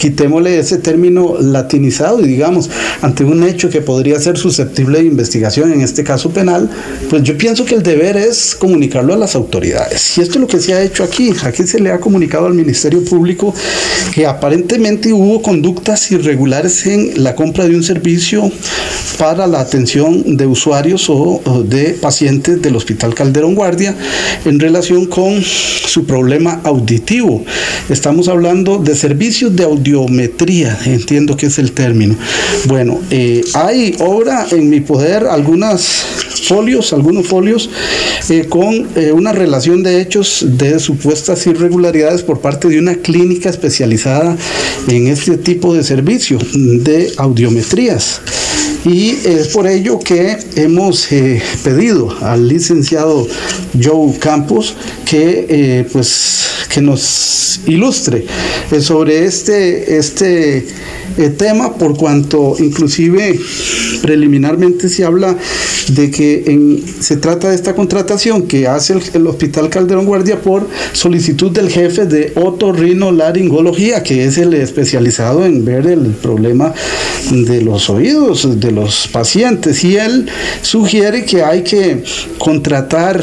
quitémosle 0.00 0.58
ese 0.58 0.78
término 0.78 1.36
latinizado 1.40 2.20
y 2.20 2.28
digamos, 2.28 2.70
ante 3.02 3.24
un 3.24 3.42
hecho 3.44 3.70
que 3.70 3.80
podría 3.80 4.18
ser 4.20 4.36
susceptible 4.36 4.98
de 4.98 5.04
investigación, 5.04 5.72
en 5.72 5.80
este 5.80 6.04
caso 6.04 6.30
penal, 6.30 6.68
pues 7.08 7.22
yo 7.22 7.36
pienso 7.36 7.64
que 7.64 7.74
el 7.74 7.82
deber 7.82 8.16
es 8.16 8.54
comunicarlo 8.54 9.14
a 9.14 9.16
las 9.16 9.34
autoridades. 9.34 10.18
Y 10.18 10.22
esto 10.22 10.34
es 10.34 10.40
lo 10.40 10.46
que 10.46 10.60
se 10.60 10.74
ha 10.74 10.82
hecho 10.82 11.04
aquí. 11.04 11.32
Aquí 11.44 11.66
se 11.66 11.80
le 11.80 11.90
ha 11.90 12.00
comunicado 12.00 12.46
al 12.46 12.54
Ministerio 12.54 13.04
Público 13.04 13.54
que 14.14 14.26
aparentemente 14.26 15.12
hubo 15.12 15.42
conductas 15.42 16.10
irregulares 16.10 16.86
en 16.86 17.22
la 17.22 17.34
compra 17.34 17.66
de 17.66 17.76
un 17.76 17.82
servicio 17.82 18.50
para 19.18 19.46
la 19.46 19.60
atención 19.60 20.36
de 20.36 20.46
usuarios 20.46 21.08
o 21.08 21.40
de 21.64 21.90
pacientes 22.00 22.60
del 22.62 22.76
Hospital 22.76 23.14
Calderón 23.14 23.54
Guardia 23.54 23.94
en 24.44 24.60
relación 24.60 25.06
con 25.06 25.42
su 25.42 26.04
problema 26.08 26.60
auditivo. 26.64 27.44
Estamos 27.88 28.26
hablando 28.26 28.78
de 28.78 28.96
servicios 28.96 29.54
de 29.54 29.62
audiometría, 29.62 30.76
entiendo 30.86 31.36
que 31.36 31.46
es 31.46 31.58
el 31.60 31.70
término. 31.70 32.16
Bueno, 32.66 32.98
eh, 33.10 33.42
hay 33.54 33.94
obra 34.00 34.46
en 34.50 34.68
mi 34.68 34.80
poder, 34.80 35.26
algunas 35.26 36.04
folios, 36.48 36.92
algunos 36.92 37.28
folios, 37.28 37.70
eh, 38.30 38.46
con 38.48 38.88
eh, 38.96 39.12
una 39.12 39.32
relación 39.32 39.82
de 39.82 40.00
hechos 40.00 40.44
de 40.48 40.80
supuestas 40.80 41.46
irregularidades 41.46 42.22
por 42.22 42.40
parte 42.40 42.68
de 42.68 42.78
una 42.78 42.94
clínica 42.94 43.50
especializada 43.50 44.36
en 44.88 45.08
este 45.08 45.36
tipo 45.36 45.74
de 45.74 45.84
servicio 45.84 46.38
de 46.54 47.12
audiometrías. 47.18 48.22
Y 48.84 49.10
es 49.24 49.48
por 49.48 49.66
ello 49.66 49.98
que 49.98 50.38
hemos 50.56 51.10
eh, 51.12 51.42
pedido 51.62 52.16
al 52.20 52.48
licenciado 52.48 53.26
Joe 53.82 54.18
Campos 54.18 54.74
que, 55.04 55.86
pues, 55.92 56.46
que 56.72 56.80
nos 56.80 57.60
ilustre 57.66 58.24
sobre 58.80 59.24
este, 59.24 59.98
este 59.98 60.66
tema, 61.36 61.74
por 61.74 61.96
cuanto 61.96 62.54
inclusive 62.58 63.38
preliminarmente 64.02 64.88
se 64.88 65.04
habla 65.04 65.36
de 65.88 66.10
que 66.10 66.82
se 67.00 67.16
trata 67.16 67.48
de 67.48 67.54
esta 67.54 67.74
contratación 67.74 68.42
que 68.42 68.66
hace 68.66 68.94
el, 69.14 69.26
Hospital 69.26 69.68
Calderón 69.68 70.06
Guardia 70.06 70.40
por 70.40 70.66
solicitud 70.92 71.50
del 71.50 71.70
jefe 71.70 72.06
de 72.06 72.32
otorrinolaringología, 72.36 74.02
que 74.02 74.24
es 74.24 74.38
el 74.38 74.54
especializado 74.54 75.44
en 75.44 75.64
ver 75.64 75.86
el 75.86 76.06
problema 76.08 76.72
de 77.30 77.62
los 77.62 77.90
oídos 77.90 78.60
los 78.70 79.08
pacientes. 79.08 79.84
Y 79.84 79.96
él 79.96 80.26
sugiere 80.62 81.24
que 81.24 81.42
hay 81.42 81.62
que 81.62 82.02
contratar 82.38 83.22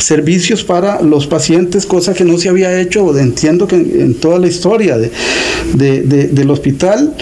servicios 0.00 0.64
para 0.64 1.02
los 1.02 1.26
pacientes, 1.26 1.86
cosa 1.86 2.14
que 2.14 2.24
no 2.24 2.38
se 2.38 2.48
había 2.48 2.80
hecho, 2.80 3.16
entiendo 3.18 3.66
que 3.66 3.76
en, 3.76 4.14
toda 4.14 4.38
la 4.38 4.46
historia 4.46 4.96
del 4.98 6.50
hospital 6.50 7.14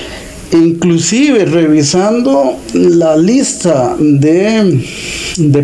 inclusive 0.55 1.45
revisando 1.45 2.57
la 2.73 3.17
lista 3.17 3.97
de, 3.99 4.83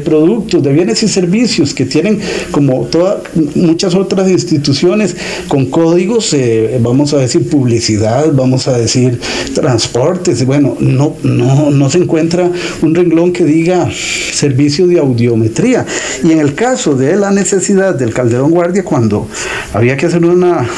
productos, 0.04 0.62
de 0.62 0.72
bienes 0.72 1.02
y 1.02 1.08
servicios 1.08 1.72
que 1.74 1.84
tienen 1.86 2.18
como 2.50 2.82
todas 2.86 3.22
muchas 3.54 3.94
otras 3.94 4.28
instituciones 4.28 5.16
con 5.48 5.66
códigos, 5.66 6.32
eh, 6.32 6.78
vamos 6.80 7.14
a 7.14 7.18
decir 7.18 7.48
publicidad, 7.48 8.32
vamos 8.32 8.66
a 8.66 8.76
decir 8.76 9.20
transportes, 9.54 10.44
bueno, 10.44 10.76
no, 10.80 11.14
no, 11.22 11.70
no 11.70 11.90
se 11.90 11.98
encuentra 11.98 12.50
un 12.82 12.94
renglón 12.94 13.32
que 13.32 13.44
diga 13.44 13.88
servicio 13.92 14.86
de 14.86 14.98
audiometría. 14.98 15.86
Y 16.24 16.32
en 16.32 16.40
el 16.40 16.54
caso 16.54 16.94
de 16.94 17.16
la 17.16 17.30
necesidad 17.30 17.94
del 17.94 18.12
Calderón 18.12 18.50
Guardia, 18.50 18.84
cuando 18.84 19.28
había 19.72 19.96
que 19.96 20.06
hacer 20.06 20.24
una, 20.24 20.68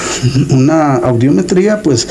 una 0.50 0.96
audiometría, 0.96 1.82
pues 1.82 2.06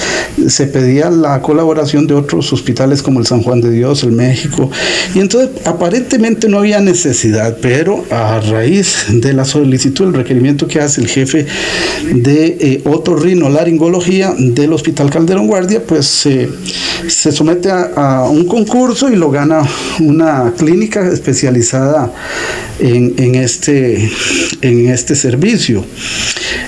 se 0.48 0.66
pedía 0.68 1.10
la 1.10 1.42
colaboración 1.42 1.91
de 2.00 2.14
otros 2.14 2.52
hospitales 2.54 3.02
como 3.02 3.20
el 3.20 3.26
San 3.26 3.44
Juan 3.44 3.62
de 3.62 3.70
Dios, 3.70 4.04
el 4.04 4.14
México. 4.14 4.70
Y 5.14 5.20
entonces 5.20 5.50
aparentemente 5.66 6.48
no 6.48 6.60
había 6.60 6.80
necesidad, 6.80 7.58
pero 7.62 8.06
a 8.10 8.40
raíz 8.40 9.06
de 9.10 9.34
la 9.34 9.44
solicitud, 9.46 10.08
el 10.08 10.14
requerimiento 10.14 10.68
que 10.68 10.80
hace 10.80 11.02
el 11.02 11.08
jefe 11.08 11.46
de 12.14 12.58
eh, 12.60 12.82
otorrinolaringología 12.86 14.34
del 14.38 14.74
Hospital 14.74 15.10
Calderón 15.10 15.48
Guardia, 15.48 15.84
pues 15.86 16.06
se 16.06 17.32
somete 17.32 17.70
a, 17.70 18.28
un 18.30 18.46
concurso 18.46 19.10
y 19.10 19.16
lo 19.16 19.30
gana 19.32 19.64
una 20.00 20.54
clínica 20.58 21.08
especializada 21.08 22.12
en, 22.82 23.14
en 23.18 23.36
este, 23.36 24.10
en 24.62 24.88
este 24.90 25.16
servicio. 25.16 25.86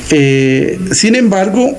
Eh, 0.10 0.80
sin 0.91 1.15
embargo, 1.15 1.76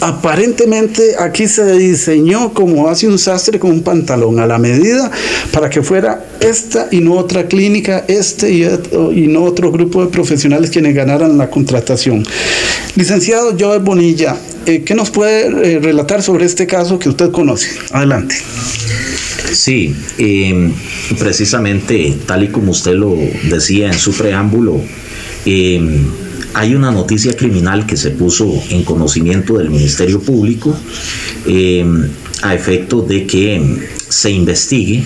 aparentemente 0.00 1.16
aquí 1.18 1.48
se 1.48 1.72
diseñó 1.72 2.52
como 2.52 2.88
hace 2.88 3.08
un 3.08 3.18
sastre 3.18 3.58
con 3.58 3.70
un 3.70 3.82
pantalón 3.82 4.38
a 4.38 4.46
la 4.46 4.58
medida 4.58 5.10
para 5.52 5.70
que 5.70 5.82
fuera 5.82 6.24
esta 6.40 6.88
y 6.90 7.00
no 7.00 7.14
otra 7.14 7.46
clínica, 7.46 8.04
este 8.06 8.52
y, 8.52 9.26
no 9.28 9.44
otro 9.44 9.72
grupo 9.72 10.04
de 10.04 10.10
profesionales 10.10 10.70
quienes 10.70 10.94
ganaran 10.94 11.38
la 11.38 11.48
contratación. 11.48 12.24
Licenciado 12.96 13.56
Joe 13.58 13.78
Bonilla, 13.78 14.36
eh, 14.66 14.82
¿qué 14.84 14.94
nos 14.94 15.10
puede 15.10 15.76
eh, 15.76 15.78
relatar 15.80 16.22
sobre 16.22 16.44
este 16.44 16.66
caso 16.66 16.98
que 16.98 17.08
usted 17.08 17.30
conoce? 17.30 17.70
Adelante. 17.92 18.36
Sí, 19.52 19.94
precisamente 21.18 22.16
tal 22.26 22.44
y 22.44 22.48
como 22.48 22.72
usted 22.72 22.94
lo 22.94 23.16
decía 23.48 23.86
en 23.86 23.98
su 23.98 24.12
preámbulo, 24.12 24.80
em, 25.44 26.04
hay 26.54 26.74
una 26.74 26.90
noticia 26.90 27.36
criminal 27.36 27.86
que 27.86 27.96
se 27.96 28.10
puso 28.10 28.62
en 28.70 28.84
conocimiento 28.84 29.58
del 29.58 29.70
Ministerio 29.70 30.20
Público 30.20 30.76
em, 31.46 32.08
a 32.42 32.54
efecto 32.54 33.02
de 33.02 33.26
que 33.26 33.60
se 34.08 34.30
investigue 34.30 35.02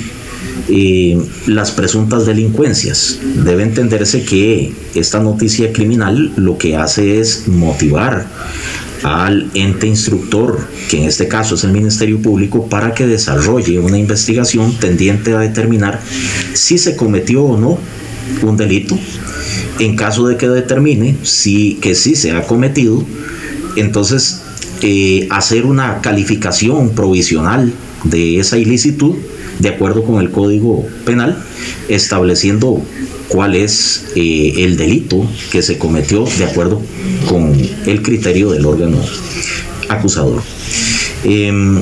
em, 0.68 1.24
las 1.46 1.70
presuntas 1.70 2.26
delincuencias. 2.26 3.18
Debe 3.44 3.62
entenderse 3.62 4.22
que 4.24 4.72
esta 4.94 5.20
noticia 5.20 5.72
criminal 5.72 6.32
lo 6.36 6.58
que 6.58 6.76
hace 6.76 7.20
es 7.20 7.48
motivar 7.48 8.26
al 9.02 9.50
ente 9.54 9.86
instructor, 9.86 10.68
que 10.88 10.98
en 11.02 11.08
este 11.08 11.28
caso 11.28 11.54
es 11.54 11.64
el 11.64 11.72
Ministerio 11.72 12.20
Público, 12.20 12.68
para 12.68 12.94
que 12.94 13.06
desarrolle 13.06 13.78
una 13.78 13.98
investigación 13.98 14.76
tendiente 14.78 15.32
a 15.32 15.38
determinar 15.38 16.00
si 16.54 16.78
se 16.78 16.96
cometió 16.96 17.44
o 17.44 17.58
no 17.58 17.78
un 18.42 18.56
delito. 18.56 18.98
En 19.78 19.96
caso 19.96 20.26
de 20.26 20.36
que 20.36 20.48
determine 20.48 21.16
que 21.80 21.94
sí 21.94 22.16
se 22.16 22.32
ha 22.32 22.42
cometido, 22.42 23.04
entonces 23.76 24.42
eh, 24.82 25.26
hacer 25.30 25.64
una 25.64 26.00
calificación 26.00 26.90
provisional 26.90 27.72
de 28.04 28.38
esa 28.38 28.58
ilicitud 28.58 29.14
de 29.58 29.68
acuerdo 29.68 30.04
con 30.04 30.20
el 30.20 30.30
Código 30.30 30.86
Penal, 31.04 31.42
estableciendo 31.88 32.82
cuál 33.28 33.54
es 33.54 34.06
eh, 34.14 34.54
el 34.58 34.76
delito 34.76 35.26
que 35.50 35.62
se 35.62 35.78
cometió 35.78 36.24
de 36.38 36.44
acuerdo 36.44 36.80
con 37.28 37.54
el 37.86 38.02
criterio 38.02 38.50
del 38.50 38.64
órgano 38.66 38.98
acusador. 39.88 40.42
Em, 41.24 41.80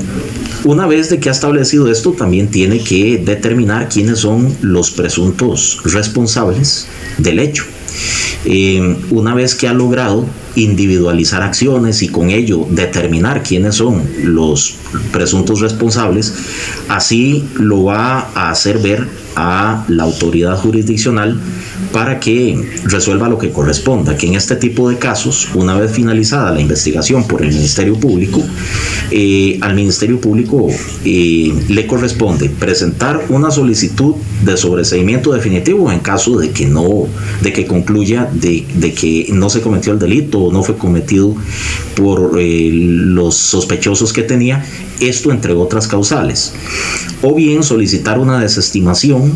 una 0.65 0.87
vez 0.87 1.11
de 1.11 1.21
que 1.21 1.29
ha 1.29 1.33
establecido 1.33 1.91
esto, 1.91 2.13
también 2.13 2.49
tiene 2.49 2.81
que 2.81 3.19
determinar 3.19 3.89
quiénes 3.89 4.21
son 4.21 4.57
los 4.63 4.91
presuntos 4.91 5.81
responsables 5.85 6.89
del 7.19 7.39
hecho. 7.39 7.65
Eh, 8.49 8.97
una 9.11 9.35
vez 9.35 9.57
que 9.57 9.67
ha 9.67 9.73
logrado 9.73 10.25
individualizar 10.55 11.43
acciones 11.43 12.03
y 12.03 12.09
con 12.09 12.31
ello 12.31 12.65
determinar 12.71 13.43
quiénes 13.43 13.75
son 13.75 14.03
los 14.23 14.77
presuntos 15.13 15.61
responsables, 15.61 16.33
así 16.89 17.45
lo 17.57 17.85
va 17.85 18.31
a 18.35 18.51
hacer 18.51 18.79
ver 18.79 19.07
a 19.35 19.85
la 19.89 20.05
autoridad 20.05 20.57
jurisdiccional 20.57 21.39
para 21.93 22.19
que 22.19 22.59
resuelva 22.85 23.29
lo 23.29 23.39
que 23.39 23.51
corresponda, 23.51 24.17
que 24.17 24.27
en 24.27 24.35
este 24.35 24.57
tipo 24.57 24.89
de 24.89 24.97
casos, 24.97 25.49
una 25.55 25.79
vez 25.79 25.93
finalizada 25.93 26.53
la 26.53 26.61
investigación 26.61 27.27
por 27.27 27.43
el 27.43 27.53
Ministerio 27.53 27.95
Público, 27.95 28.43
eh, 29.11 29.59
al 29.61 29.75
Ministerio 29.75 30.21
Público 30.21 30.69
eh, 31.05 31.53
le 31.69 31.87
corresponde 31.87 32.49
presentar 32.49 33.27
una 33.29 33.51
solicitud 33.51 34.15
de 34.43 34.57
sobreseimiento 34.57 35.33
definitivo 35.33 35.93
en 35.93 36.01
caso 36.01 36.39
de 36.39 36.51
que 36.51 36.67
no, 36.67 37.07
de 37.43 37.53
que 37.53 37.67
concluya 37.67 38.31
de, 38.41 38.93
que 38.95 39.29
no 39.33 39.51
se 39.51 39.61
cometió 39.61 39.93
el 39.93 39.99
delito 39.99 40.39
o 40.39 40.53
no 40.53 40.63
fue 40.63 40.77
cometido 40.77 41.35
por 41.97 42.39
eh, 42.39 42.71
los 42.73 43.37
sospechosos 43.37 44.13
que 44.13 44.23
tenía, 44.23 44.65
esto 45.01 45.31
entre 45.31 45.53
otras 45.53 45.87
causales. 45.87 46.53
O 47.23 47.35
bien 47.35 47.63
solicitar 47.63 48.19
una 48.19 48.41
desestimación 48.41 49.33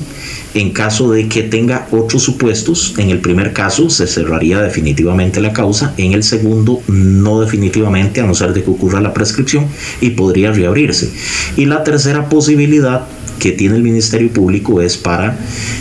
en 0.55 0.71
caso 0.71 1.11
de 1.11 1.29
que 1.29 1.43
tenga 1.43 1.87
otros 1.91 2.23
supuestos. 2.23 2.95
En 2.99 3.11
el 3.11 3.21
primer 3.21 3.53
caso 3.53 3.91
se 3.91 4.07
cerraría 4.07 4.61
definitivamente 4.61 5.41
la 5.41 5.53
causa, 5.53 5.95
en 5.97 6.13
el 6.13 6.23
segundo 6.23 6.83
no 6.89 7.41
definitivamente, 7.41 8.21
a 8.21 8.27
no 8.27 8.35
ser 8.35 8.53
de 8.53 8.63
que 8.63 8.71
ocurra 8.71 9.01
la 9.01 9.15
prescripción 9.15 9.67
y 10.01 10.11
podría 10.11 10.53
reabrirse. 10.53 11.11
Y 11.57 11.67
la 11.67 11.85
tercera 11.85 12.29
posibilidad 12.29 13.07
que 13.39 13.53
tiene 13.53 13.77
el 13.77 13.83
Ministerio 13.83 14.31
Público 14.31 14.81
es 14.81 14.97
para 14.97 15.39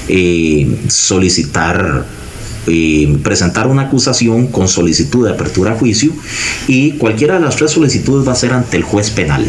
eh, 0.08 0.68
solicitar 0.88 2.06
eh, 2.68 3.18
presentar 3.24 3.68
una 3.68 3.84
acusación 3.84 4.48
con 4.48 4.68
solicitud 4.68 5.26
de 5.26 5.34
apertura 5.34 5.74
a 5.74 5.76
juicio 5.76 6.12
y 6.68 6.92
cualquiera 6.92 7.36
de 7.36 7.42
las 7.42 7.56
tres 7.56 7.72
solicitudes 7.72 8.28
va 8.28 8.34
a 8.34 8.36
ser 8.36 8.54
ante 8.54 8.78
el 8.78 8.84
juez 8.84 9.10
penal 9.10 9.46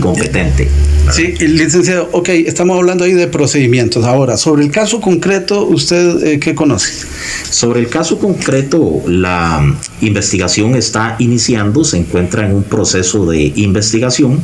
competente. 0.00 0.68
Sí, 1.10 1.32
licenciado, 1.38 2.08
ok, 2.12 2.28
estamos 2.28 2.76
hablando 2.76 3.04
ahí 3.04 3.12
de 3.12 3.28
procedimientos. 3.28 4.04
Ahora, 4.04 4.36
sobre 4.36 4.64
el 4.64 4.70
caso 4.70 5.00
concreto, 5.00 5.64
¿usted 5.64 6.22
eh, 6.22 6.38
qué 6.38 6.54
conoce? 6.54 7.06
Sobre 7.50 7.80
el 7.80 7.88
caso 7.88 8.18
concreto, 8.18 9.02
la 9.06 9.74
investigación 10.00 10.76
está 10.76 11.16
iniciando, 11.18 11.84
se 11.84 11.98
encuentra 11.98 12.46
en 12.46 12.54
un 12.54 12.62
proceso 12.62 13.26
de 13.26 13.52
investigación 13.56 14.40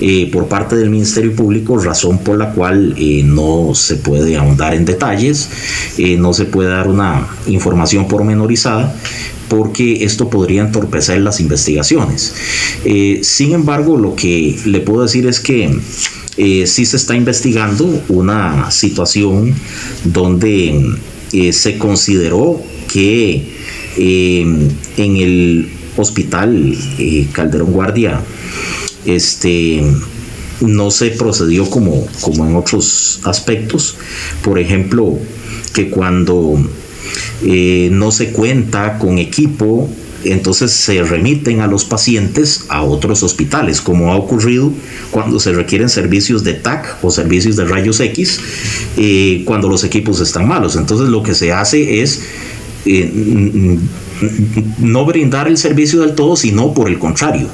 eh, 0.00 0.28
por 0.32 0.48
parte 0.48 0.76
del 0.76 0.90
Ministerio 0.90 1.34
Público, 1.34 1.78
razón 1.78 2.18
por 2.18 2.36
la 2.36 2.50
cual 2.50 2.94
eh, 2.98 3.22
no 3.24 3.72
se 3.74 3.96
puede 3.96 4.36
ahondar 4.36 4.74
en 4.74 4.84
detalles, 4.84 5.48
eh, 5.98 6.16
no 6.16 6.32
se 6.32 6.44
puede 6.44 6.70
dar 6.70 6.88
una 6.88 7.26
información 7.46 8.08
pormenorizada 8.08 8.94
porque 9.52 10.02
esto 10.02 10.30
podría 10.30 10.62
entorpecer 10.62 11.20
las 11.20 11.38
investigaciones. 11.38 12.34
sin 13.20 13.52
embargo, 13.52 13.98
lo 13.98 14.16
que 14.16 14.58
le 14.64 14.80
puedo 14.80 15.02
decir 15.02 15.26
es 15.26 15.40
que 15.40 15.78
sí 16.66 16.86
se 16.86 16.96
está 16.96 17.14
investigando 17.14 18.02
una 18.08 18.70
situación 18.70 19.54
donde 20.04 20.96
se 21.52 21.76
consideró 21.76 22.62
que 22.90 23.42
eh, 23.98 24.40
en 24.96 25.16
el 25.16 25.68
hospital 25.98 26.74
eh, 26.98 27.26
Calderón 27.32 27.72
Guardia 27.72 28.22
este, 29.04 29.82
no 30.62 30.90
se 30.90 31.10
procedió 31.10 31.68
como, 31.68 32.06
como 32.22 32.46
en 32.46 32.56
otros 32.56 33.20
aspectos. 33.24 33.96
Por 34.42 34.58
ejemplo, 34.58 35.18
que 35.74 35.90
cuando 35.90 36.58
eh, 37.44 37.88
no 37.92 38.10
se 38.10 38.30
cuenta 38.30 38.98
con 38.98 39.18
equipo, 39.18 39.88
entonces 40.24 40.70
se 40.70 41.02
remiten 41.02 41.60
a 41.60 41.66
los 41.66 41.84
pacientes 41.84 42.66
a 42.68 42.82
otros 42.82 43.22
hospitales, 43.22 43.80
como 43.80 44.12
ha 44.12 44.16
ocurrido 44.16 44.72
cuando 45.10 45.40
se 45.40 45.52
requieren 45.52 45.88
servicios 45.88 46.44
de 46.44 46.54
TAC 46.54 46.98
o 47.02 47.10
servicios 47.10 47.56
de 47.56 47.64
rayos 47.64 47.98
X, 47.98 48.40
cuando 49.44 49.68
los 49.68 49.82
equipos 49.82 50.20
están 50.20 50.46
malos. 50.46 50.76
Entonces 50.76 51.08
lo 51.08 51.24
que 51.24 51.34
se 51.34 51.52
hace 51.52 52.02
es 52.02 52.22
eh, 52.84 53.78
no 54.78 55.04
brindar 55.04 55.48
el 55.48 55.56
servicio 55.56 56.00
del 56.00 56.14
todo, 56.14 56.36
sino 56.36 56.74
por 56.74 56.88
el 56.88 56.98
contrario, 56.98 57.48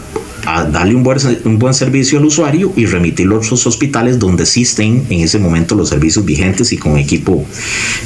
darle 0.70 0.94
un 0.94 1.02
buen, 1.02 1.18
un 1.44 1.58
buen 1.58 1.74
servicio 1.74 2.18
al 2.18 2.24
usuario 2.24 2.72
y 2.76 2.86
remitirlo 2.86 3.36
a 3.36 3.38
otros 3.38 3.66
hospitales 3.66 4.18
donde 4.18 4.44
existen 4.44 5.04
en 5.10 5.20
ese 5.20 5.38
momento 5.38 5.74
los 5.74 5.88
servicios 5.88 6.24
vigentes 6.24 6.72
y 6.72 6.76
con 6.76 6.96
equipo 6.98 7.44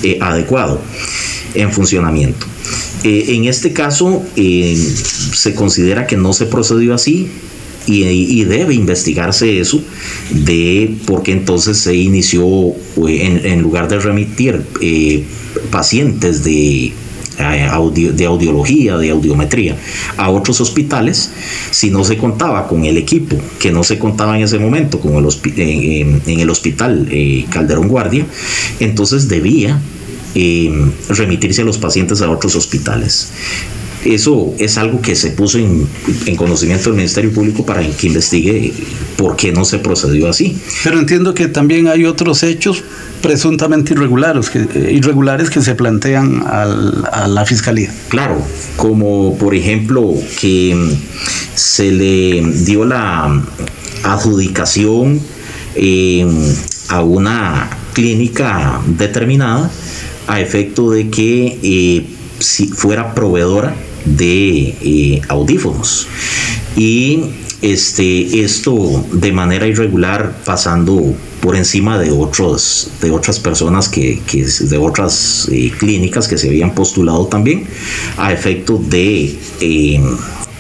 eh, 0.03 0.19
adecuado 0.21 0.81
en 1.55 1.73
funcionamiento. 1.73 2.47
Eh, 3.05 3.27
en 3.29 3.45
este 3.45 3.73
caso, 3.73 4.23
se 4.35 5.55
considera 5.55 6.07
que 6.07 6.17
no 6.17 6.33
se 6.33 6.47
procedió 6.47 6.95
así, 6.95 7.29
y, 7.85 8.45
debe 8.45 8.75
investigarse 8.75 9.59
eso 9.59 9.83
de 10.31 10.95
por 11.05 11.25
qué 11.25 11.33
entonces 11.33 11.79
se 11.79 11.97
inició 11.97 12.47
en 12.97 13.61
lugar 13.61 13.89
de 13.89 13.99
remitir 13.99 14.63
pacientes 15.73 16.45
de 16.45 16.93
eh, 17.39 17.69
de 18.13 18.27
audiología, 18.27 18.97
de 18.97 19.11
audiometría, 19.11 19.77
a 20.17 20.31
otros 20.31 20.61
hospitales, 20.61 21.31
si 21.71 21.91
no 21.91 22.05
se 22.05 22.17
contaba 22.17 22.69
con 22.69 22.85
el 22.85 22.97
equipo, 22.97 23.37
que 23.59 23.71
no 23.71 23.85
se 23.85 23.99
contaba 23.99 24.37
en 24.37 24.45
ese 24.45 24.59
momento 24.59 25.01
con 25.01 25.15
el 25.17 25.27
en, 25.57 26.41
el 26.41 26.51
hospital 26.51 27.09
eh, 27.11 27.47
Calderón 27.51 27.89
Guardia, 27.89 28.27
entonces 28.81 29.29
debía 29.29 29.81
eh, 30.35 30.73
remitirse 31.09 31.63
a 31.63 31.65
los 31.65 31.79
pacientes 31.79 32.23
a 32.23 32.31
otros 32.31 32.55
hospitales. 32.57 33.31
Eso 34.05 34.55
es 34.59 34.79
algo 34.79 35.01
que 35.01 35.15
se 35.15 35.31
puso 35.31 35.59
en, 35.59 35.87
conocimiento 36.37 36.85
del 36.91 36.97
Ministerio 36.97 37.33
Público 37.33 37.65
para 37.65 37.83
que 37.83 38.07
investigue 38.09 38.73
por 39.17 39.37
qué 39.37 39.53
no 39.53 39.65
se 39.65 39.79
procedió 39.79 40.29
así. 40.29 40.57
Pero 40.83 40.99
entiendo 40.99 41.35
que 41.35 41.47
también 41.47 41.87
hay 41.87 42.05
otros 42.05 42.43
hechos 42.43 42.83
presuntamente 43.21 43.95
irregulares 43.95 44.51
que, 44.51 44.59
eh, 44.59 44.93
irregulares 44.93 45.51
que 45.51 45.61
se 45.61 45.75
plantean 45.77 46.43
a 46.45 47.29
la 47.29 47.45
Fiscalía. 47.47 47.93
Claro, 48.09 48.43
como 48.77 49.39
por 49.39 49.55
ejemplo 49.55 50.15
que 50.41 50.77
se 51.55 51.93
le 51.93 52.43
dio 52.65 52.85
la 52.85 53.41
adjudicación 54.03 55.21
eh, 55.77 56.27
a 56.89 57.03
una 57.03 57.71
clínica 57.95 58.81
determinada 58.87 59.71
a 60.27 60.41
efecto 60.41 60.91
de 60.91 61.09
que 61.09 61.59
eh, 61.63 62.07
si 62.39 62.67
fuera 62.67 63.15
proveedora 63.15 63.75
de 64.05 64.75
eh, 64.83 65.21
audífonos. 65.29 66.07
Y 66.77 67.25
este, 67.63 68.43
esto 68.43 69.05
de 69.13 69.33
manera 69.33 69.67
irregular 69.67 70.35
pasando 70.45 71.15
por 71.41 71.57
encima 71.57 71.99
de 71.99 72.11
otros 72.11 72.91
de 73.01 73.11
otras 73.11 73.39
personas 73.39 73.89
que, 73.89 74.21
de 74.61 74.79
otras 74.79 75.49
eh, 75.51 75.73
clínicas 75.79 76.27
que 76.29 76.39
se 76.39 76.49
habían 76.49 76.75
postulado 76.75 77.27
también 77.27 77.67
a 78.17 78.33
efecto 78.33 78.79
de 78.79 79.37
eh, 79.61 80.01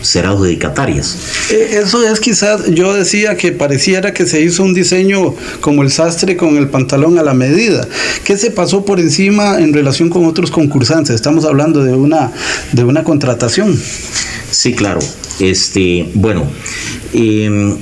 ser 0.02 0.26
adjudicatarias. 0.26 1.16
Eh, 1.50 1.80
eso 1.82 2.06
es 2.06 2.20
quizás, 2.20 2.66
yo 2.70 2.92
decía 2.92 3.36
que 3.36 3.52
pareciera 3.52 4.12
que 4.12 4.26
se 4.26 4.42
hizo 4.42 4.62
un 4.62 4.74
diseño 4.74 5.34
como 5.60 5.82
el 5.82 5.90
sastre 5.90 6.36
con 6.36 6.56
el 6.56 6.68
pantalón 6.68 7.18
a 7.18 7.22
la 7.22 7.34
medida. 7.34 7.86
¿Qué 8.24 8.36
se 8.36 8.50
pasó 8.50 8.84
por 8.84 9.00
encima 9.00 9.60
en 9.60 9.72
relación 9.72 10.10
con 10.10 10.26
otros 10.26 10.50
concursantes? 10.50 11.14
Estamos 11.14 11.44
hablando 11.44 11.82
de 11.84 11.94
una, 11.94 12.32
de 12.72 12.84
una 12.84 13.04
contratación. 13.04 13.78
Sí, 14.50 14.74
claro. 14.74 15.00
Este, 15.40 16.08
bueno, 16.14 16.44
em, 17.12 17.76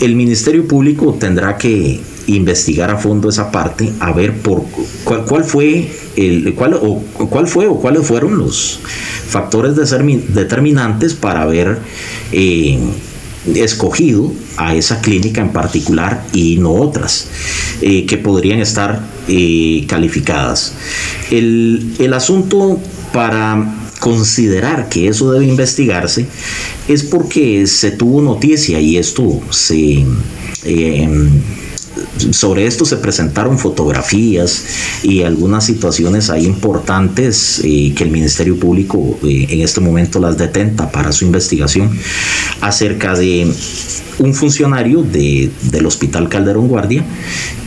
el 0.00 0.16
Ministerio 0.16 0.66
Público 0.66 1.16
tendrá 1.18 1.56
que 1.56 2.00
investigar 2.26 2.90
a 2.90 2.96
fondo 2.96 3.28
esa 3.28 3.50
parte, 3.50 3.92
a 4.00 4.12
ver 4.12 4.32
por 4.38 4.64
cuál, 5.04 5.24
cuál 5.24 5.44
fue 5.44 5.88
el 6.16 6.54
cuál 6.54 6.74
o 6.74 7.02
cuál 7.28 7.46
fue 7.46 7.66
o 7.66 7.76
cuáles 7.76 8.06
fueron 8.06 8.38
los 8.38 8.80
factores 9.28 9.74
determinantes 9.76 11.14
para 11.14 11.42
haber 11.42 11.78
eh, 12.32 12.78
escogido 13.54 14.32
a 14.56 14.74
esa 14.74 15.00
clínica 15.00 15.40
en 15.40 15.50
particular 15.50 16.24
y 16.32 16.56
no 16.56 16.72
otras 16.72 17.28
eh, 17.82 18.06
que 18.06 18.16
podrían 18.16 18.60
estar 18.60 19.00
eh, 19.28 19.84
calificadas. 19.88 20.74
El, 21.30 21.94
el 21.98 22.14
asunto 22.14 22.80
para 23.12 23.74
considerar 24.00 24.88
que 24.88 25.08
eso 25.08 25.32
debe 25.32 25.46
investigarse 25.46 26.26
es 26.88 27.02
porque 27.02 27.66
se 27.66 27.90
tuvo 27.90 28.20
noticia 28.20 28.80
y 28.80 28.98
esto 28.98 29.40
se 29.50 30.04
sobre 32.30 32.66
esto 32.66 32.84
se 32.84 32.96
presentaron 32.96 33.58
fotografías 33.58 34.64
y 35.02 35.22
algunas 35.22 35.64
situaciones 35.64 36.30
ahí 36.30 36.44
importantes 36.46 37.60
eh, 37.64 37.92
que 37.94 38.04
el 38.04 38.10
Ministerio 38.10 38.58
Público 38.58 39.18
eh, 39.24 39.46
en 39.50 39.60
este 39.60 39.80
momento 39.80 40.20
las 40.20 40.38
detenta 40.38 40.90
para 40.90 41.12
su 41.12 41.24
investigación 41.24 41.90
acerca 42.60 43.14
de 43.14 43.52
un 44.18 44.34
funcionario 44.34 45.02
del 45.02 45.86
Hospital 45.86 46.28
Calderón 46.28 46.68
Guardia 46.68 47.04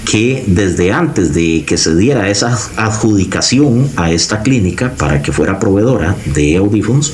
que 0.09 0.43
desde 0.47 0.93
antes 0.93 1.33
de 1.33 1.65
que 1.65 1.77
se 1.77 1.93
diera 1.95 2.29
esa 2.29 2.57
adjudicación 2.77 3.89
a 3.97 4.11
esta 4.11 4.41
clínica 4.41 4.93
para 4.93 5.21
que 5.21 5.33
fuera 5.33 5.59
proveedora 5.59 6.15
de 6.33 6.55
audífonos, 6.55 7.11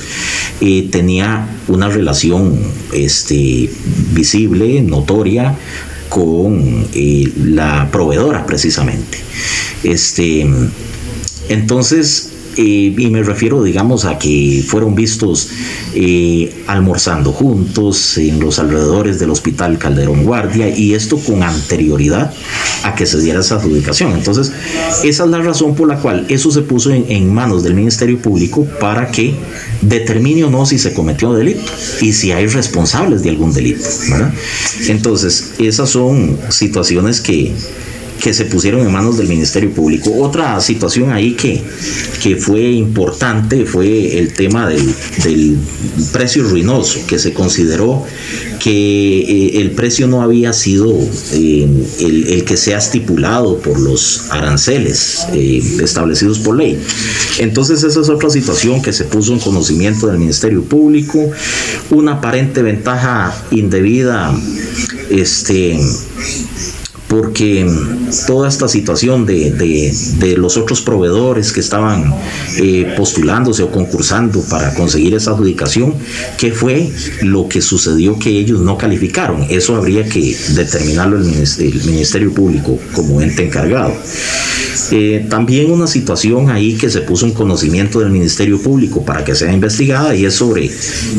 eh, 0.60 0.88
tenía 0.92 1.48
una 1.66 1.88
relación 1.88 2.56
este, 2.92 3.68
visible, 4.12 4.80
notoria, 4.82 5.56
con 6.14 6.86
eh, 6.94 7.32
la 7.44 7.88
proveedora 7.90 8.46
precisamente. 8.46 9.18
Este, 9.82 10.46
entonces, 11.48 12.33
eh, 12.56 12.94
y 12.96 13.10
me 13.10 13.22
refiero, 13.22 13.62
digamos, 13.62 14.04
a 14.04 14.18
que 14.18 14.64
fueron 14.66 14.94
vistos 14.94 15.48
eh, 15.94 16.52
almorzando 16.66 17.32
juntos 17.32 18.18
en 18.18 18.40
los 18.40 18.58
alrededores 18.58 19.18
del 19.18 19.30
Hospital 19.30 19.78
Calderón 19.78 20.24
Guardia 20.24 20.68
y 20.68 20.94
esto 20.94 21.18
con 21.18 21.42
anterioridad 21.42 22.32
a 22.84 22.94
que 22.94 23.06
se 23.06 23.20
diera 23.20 23.40
esa 23.40 23.56
adjudicación. 23.56 24.12
Entonces, 24.12 24.52
esa 25.02 25.24
es 25.24 25.30
la 25.30 25.38
razón 25.38 25.74
por 25.74 25.88
la 25.88 25.98
cual 25.98 26.26
eso 26.28 26.50
se 26.50 26.62
puso 26.62 26.90
en, 26.90 27.34
manos 27.34 27.64
del 27.64 27.74
Ministerio 27.74 28.18
Público 28.18 28.66
para 28.80 29.10
que 29.10 29.34
determine 29.80 30.44
o 30.44 30.50
no 30.50 30.66
si 30.66 30.78
se 30.78 30.92
cometió 30.92 31.32
delito 31.32 31.72
y 32.00 32.12
si 32.12 32.32
hay 32.32 32.46
responsables 32.46 33.22
de 33.22 33.30
algún 33.30 33.52
delito. 33.52 33.84
Entonces, 34.88 35.54
esas 35.58 35.90
son 35.90 36.36
situaciones 36.50 37.20
que 37.20 37.52
que 38.24 38.32
se 38.32 38.46
pusieron 38.46 38.80
en 38.80 38.90
manos 38.90 39.18
del 39.18 39.28
Ministerio 39.28 39.70
Público. 39.70 40.10
Otra 40.16 40.58
situación 40.62 41.12
ahí 41.12 41.32
que, 41.32 41.62
que 42.22 42.36
fue 42.36 42.70
importante 42.70 43.66
fue 43.66 44.18
el 44.18 44.32
tema 44.32 44.66
del, 44.66 45.58
precio 46.10 46.42
ruinoso, 46.44 47.00
que 47.06 47.18
se 47.18 47.34
consideró 47.34 48.02
que 48.60 48.70
eh, 48.70 49.60
el 49.60 49.72
precio 49.72 50.06
no 50.06 50.22
había 50.22 50.54
sido 50.54 50.98
eh, 51.32 51.68
el, 52.00 52.44
que 52.44 52.56
se 52.56 52.74
ha 52.74 52.78
estipulado 52.78 53.58
por 53.58 53.78
los 53.78 54.30
aranceles 54.30 55.26
eh, 55.34 55.62
establecidos 55.82 56.38
por 56.38 56.56
ley. 56.56 56.78
Entonces 57.40 57.82
esa 57.82 58.00
es 58.00 58.08
otra 58.08 58.30
situación 58.30 58.80
que 58.80 58.94
se 58.94 59.04
puso 59.04 59.34
en 59.34 59.38
conocimiento 59.38 60.06
del 60.06 60.16
Ministerio 60.16 60.62
Público, 60.64 61.30
una 61.90 62.12
aparente 62.12 62.62
ventaja 62.62 63.36
indebida 63.50 64.34
este 65.10 65.78
porque 67.08 67.66
toda 68.26 68.48
esta 68.48 68.66
situación 68.66 69.26
de, 69.26 69.50
de, 69.50 70.36
los 70.36 70.56
otros 70.56 70.80
proveedores 70.80 71.52
que 71.52 71.60
estaban 71.60 72.12
eh, 72.56 72.92
postulándose 72.96 73.62
o 73.62 73.70
concursando 73.70 74.40
para 74.42 74.74
conseguir 74.74 75.14
esa 75.14 75.32
adjudicación, 75.32 75.94
¿qué 76.38 76.50
fue 76.50 76.90
lo 77.22 77.48
que 77.48 77.60
sucedió 77.60 78.18
que 78.18 78.30
ellos 78.30 78.60
no 78.60 78.78
calificaron? 78.78 79.46
Eso 79.48 79.76
habría 79.76 80.08
que 80.08 80.36
determinarlo 80.54 81.18
el 81.18 81.24
Ministerio, 81.84 82.32
Público 82.32 82.78
como 82.94 83.20
ente 83.20 83.44
encargado. 83.44 83.92
Eh, 84.90 85.26
también 85.28 85.70
una 85.70 85.86
situación 85.86 86.50
ahí 86.50 86.74
que 86.74 86.90
se 86.90 87.00
puso 87.00 87.26
en 87.26 87.32
conocimiento 87.32 88.00
del 88.00 88.10
Ministerio 88.10 88.60
Público 88.60 89.04
para 89.04 89.24
que 89.24 89.34
sea 89.34 89.52
investigada 89.52 90.14
y 90.14 90.24
es 90.24 90.34
sobre 90.34 90.70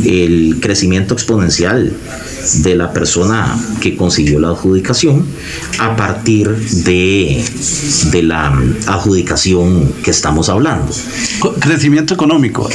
el 0.06 0.58
crecimiento 0.60 1.14
exponencial 1.14 1.94
de 2.54 2.76
la 2.76 2.94
persona 2.94 3.58
que 3.82 3.96
consiguió 3.96 4.40
la 4.40 4.50
adjudicación 4.50 5.26
a 5.86 5.96
partir 5.96 6.50
de, 6.50 7.44
de 8.12 8.24
la 8.24 8.48
adjudicación 8.88 9.94
que 10.04 10.12
estamos 10.12 10.50
hablando. 10.50 10.92
Crecimiento 11.60 12.14
económico, 12.14 12.68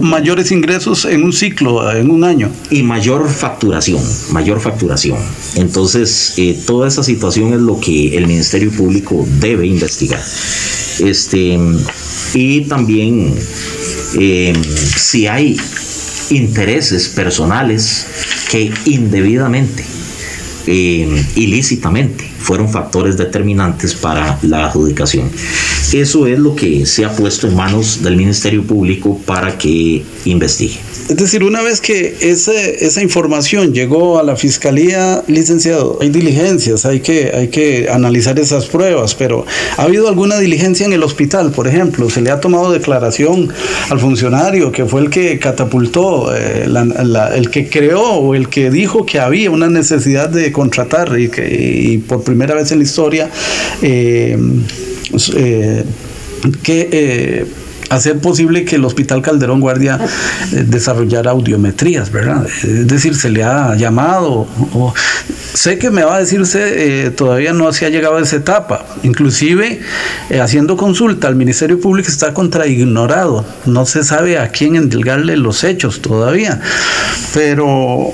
mayores 0.00 0.52
ingresos 0.52 1.04
en 1.04 1.24
un 1.24 1.32
ciclo, 1.32 1.90
en 1.92 2.10
un 2.10 2.24
año. 2.24 2.50
Y 2.70 2.82
mayor 2.82 3.28
facturación, 3.28 4.02
mayor 4.30 4.60
facturación. 4.60 5.18
Entonces, 5.56 6.34
eh, 6.36 6.58
toda 6.66 6.88
esa 6.88 7.02
situación 7.02 7.52
es 7.52 7.60
lo 7.60 7.80
que 7.80 8.16
el 8.16 8.26
Ministerio 8.26 8.70
Público 8.70 9.26
debe 9.40 9.66
investigar. 9.66 10.22
Este, 11.00 11.58
y 12.34 12.60
también 12.62 13.34
eh, 14.18 14.52
si 14.96 15.26
hay 15.26 15.56
intereses 16.30 17.08
personales 17.08 18.06
que 18.50 18.72
indebidamente, 18.84 19.84
eh, 20.66 21.24
ilícitamente, 21.36 22.24
fueron 22.38 22.68
factores 22.68 23.16
determinantes 23.16 23.94
para 23.94 24.38
la 24.42 24.66
adjudicación. 24.66 25.30
Eso 25.92 26.26
es 26.26 26.38
lo 26.38 26.56
que 26.56 26.86
se 26.86 27.04
ha 27.04 27.14
puesto 27.14 27.48
en 27.48 27.56
manos 27.56 28.02
del 28.02 28.16
Ministerio 28.16 28.64
Público 28.64 29.18
para 29.26 29.58
que 29.58 30.02
investigue. 30.24 30.78
Es 31.12 31.18
decir, 31.18 31.44
una 31.44 31.60
vez 31.60 31.82
que 31.82 32.16
ese, 32.22 32.86
esa 32.86 33.02
información 33.02 33.74
llegó 33.74 34.18
a 34.18 34.22
la 34.22 34.34
fiscalía, 34.34 35.22
licenciado, 35.26 35.98
hay 36.00 36.08
diligencias, 36.08 36.86
hay 36.86 37.00
que, 37.00 37.30
hay 37.34 37.48
que 37.48 37.90
analizar 37.90 38.38
esas 38.38 38.64
pruebas, 38.64 39.14
pero 39.14 39.44
¿ha 39.76 39.82
habido 39.82 40.08
alguna 40.08 40.38
diligencia 40.38 40.86
en 40.86 40.94
el 40.94 41.02
hospital, 41.02 41.50
por 41.50 41.68
ejemplo? 41.68 42.08
¿Se 42.08 42.22
le 42.22 42.30
ha 42.30 42.40
tomado 42.40 42.72
declaración 42.72 43.52
al 43.90 44.00
funcionario 44.00 44.72
que 44.72 44.86
fue 44.86 45.02
el 45.02 45.10
que 45.10 45.38
catapultó, 45.38 46.34
eh, 46.34 46.66
el 47.34 47.50
que 47.50 47.68
creó 47.68 48.02
o 48.14 48.34
el 48.34 48.48
que 48.48 48.70
dijo 48.70 49.04
que 49.04 49.20
había 49.20 49.50
una 49.50 49.68
necesidad 49.68 50.30
de 50.30 50.50
contratar 50.50 51.20
y 51.20 51.28
que 51.28 52.00
por 52.08 52.24
primera 52.24 52.54
vez 52.54 52.72
en 52.72 52.78
la 52.78 52.84
historia 52.84 53.28
eh, 53.82 54.38
eh, 55.34 55.84
que 56.62 57.44
hacer 57.94 58.18
posible 58.18 58.64
que 58.64 58.76
el 58.76 58.84
Hospital 58.84 59.22
Calderón 59.22 59.60
Guardia 59.60 59.98
eh, 60.52 60.64
desarrollara 60.66 61.30
audiometrías, 61.30 62.10
¿verdad? 62.10 62.46
Es 62.46 62.86
decir, 62.86 63.14
se 63.14 63.30
le 63.30 63.42
ha 63.42 63.74
llamado, 63.74 64.46
o, 64.74 64.94
sé 65.54 65.78
que 65.78 65.90
me 65.90 66.02
va 66.02 66.16
a 66.16 66.20
decir 66.20 66.42
eh, 66.54 67.10
todavía 67.16 67.52
no 67.52 67.72
se 67.72 67.86
ha 67.86 67.88
llegado 67.88 68.16
a 68.16 68.22
esa 68.22 68.36
etapa, 68.36 68.86
inclusive 69.02 69.80
eh, 70.30 70.40
haciendo 70.40 70.76
consulta 70.76 71.28
al 71.28 71.36
Ministerio 71.36 71.80
Público 71.80 72.08
está 72.08 72.34
contraignorado, 72.34 73.44
no 73.66 73.86
se 73.86 74.04
sabe 74.04 74.38
a 74.38 74.48
quién 74.48 74.76
endilgarle 74.76 75.36
los 75.36 75.64
hechos 75.64 76.00
todavía, 76.00 76.60
pero 77.34 78.12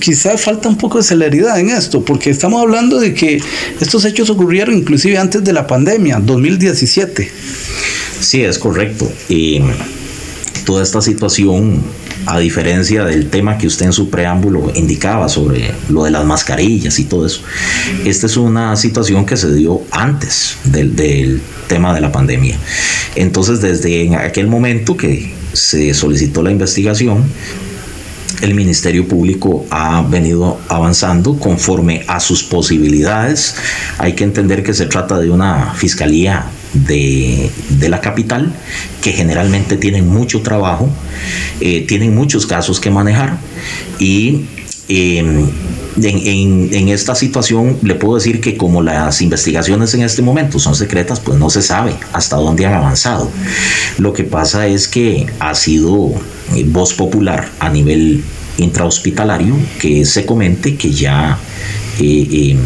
quizás 0.00 0.40
falta 0.40 0.68
un 0.68 0.76
poco 0.76 0.98
de 0.98 1.04
celeridad 1.04 1.58
en 1.58 1.70
esto, 1.70 2.04
porque 2.04 2.30
estamos 2.30 2.60
hablando 2.62 2.98
de 2.98 3.14
que 3.14 3.40
estos 3.80 4.04
hechos 4.04 4.30
ocurrieron 4.30 4.76
inclusive 4.76 5.18
antes 5.18 5.44
de 5.44 5.52
la 5.52 5.66
pandemia, 5.66 6.18
2017. 6.18 7.30
Sí, 8.20 8.42
es 8.44 8.58
correcto. 8.58 9.10
Y 9.28 9.60
toda 10.64 10.82
esta 10.82 11.02
situación, 11.02 11.82
a 12.26 12.38
diferencia 12.38 13.04
del 13.04 13.28
tema 13.28 13.58
que 13.58 13.66
usted 13.66 13.86
en 13.86 13.92
su 13.92 14.10
preámbulo 14.10 14.72
indicaba 14.74 15.28
sobre 15.28 15.72
lo 15.88 16.04
de 16.04 16.10
las 16.10 16.24
mascarillas 16.24 16.98
y 16.98 17.04
todo 17.04 17.26
eso, 17.26 17.42
esta 18.04 18.26
es 18.26 18.36
una 18.36 18.76
situación 18.76 19.26
que 19.26 19.36
se 19.36 19.52
dio 19.54 19.82
antes 19.90 20.56
del, 20.64 21.40
tema 21.68 21.94
de 21.94 22.00
la 22.02 22.12
pandemia. 22.12 22.56
Entonces, 23.14 23.62
desde 23.62 24.14
aquel 24.16 24.46
momento 24.46 24.96
que 24.96 25.32
se 25.54 25.94
solicitó 25.94 26.42
la 26.42 26.50
investigación, 26.50 27.24
el 28.42 28.54
Ministerio 28.54 29.08
Público 29.08 29.64
ha 29.70 30.02
venido 30.02 30.60
avanzando 30.68 31.38
conforme 31.38 32.04
a 32.08 32.20
sus 32.20 32.42
posibilidades. 32.42 33.54
Hay 33.98 34.14
que 34.14 34.24
entender 34.24 34.62
que 34.62 34.74
se 34.74 34.86
trata 34.86 35.18
de 35.18 35.30
una 35.30 35.72
fiscalía 35.74 36.46
de, 36.72 37.50
la 37.88 38.00
capital 38.00 38.52
que 39.02 39.12
generalmente 39.12 39.76
tienen 39.76 40.08
mucho 40.08 40.42
trabajo, 40.42 40.88
eh, 41.60 41.84
tienen 41.86 42.14
muchos 42.14 42.46
casos 42.46 42.80
que 42.80 42.90
manejar 42.90 43.38
y 43.98 44.46
em, 44.88 45.48
en, 46.02 46.70
en, 46.72 46.88
esta 46.88 47.14
situación 47.14 47.78
le 47.82 47.94
puedo 47.94 48.14
decir 48.14 48.40
que 48.40 48.56
como 48.56 48.82
las 48.82 49.20
investigaciones 49.20 49.92
en 49.94 50.02
este 50.02 50.22
momento 50.22 50.58
son 50.58 50.74
secretas, 50.74 51.20
pues 51.20 51.38
no 51.38 51.50
se 51.50 51.62
sabe 51.62 51.94
hasta 52.12 52.36
dónde 52.36 52.66
han 52.66 52.74
avanzado. 52.74 53.30
Lo 53.98 54.12
que 54.12 54.24
pasa 54.24 54.66
es 54.66 54.88
que 54.88 55.26
ha 55.38 55.54
sido 55.54 56.12
eh, 56.54 56.64
voz 56.66 56.94
popular 56.94 57.50
a 57.58 57.68
nivel 57.68 58.24
intrahospitalario 58.58 59.54
que 59.80 60.04
se 60.04 60.26
comente 60.26 60.76
que 60.76 60.90
ya 60.90 61.38
eh, 62.00 62.56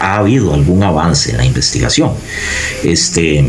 ha 0.00 0.16
habido 0.16 0.54
algún 0.54 0.82
avance 0.82 1.30
en 1.30 1.38
la 1.38 1.44
investigación. 1.44 2.12
Este, 2.84 3.44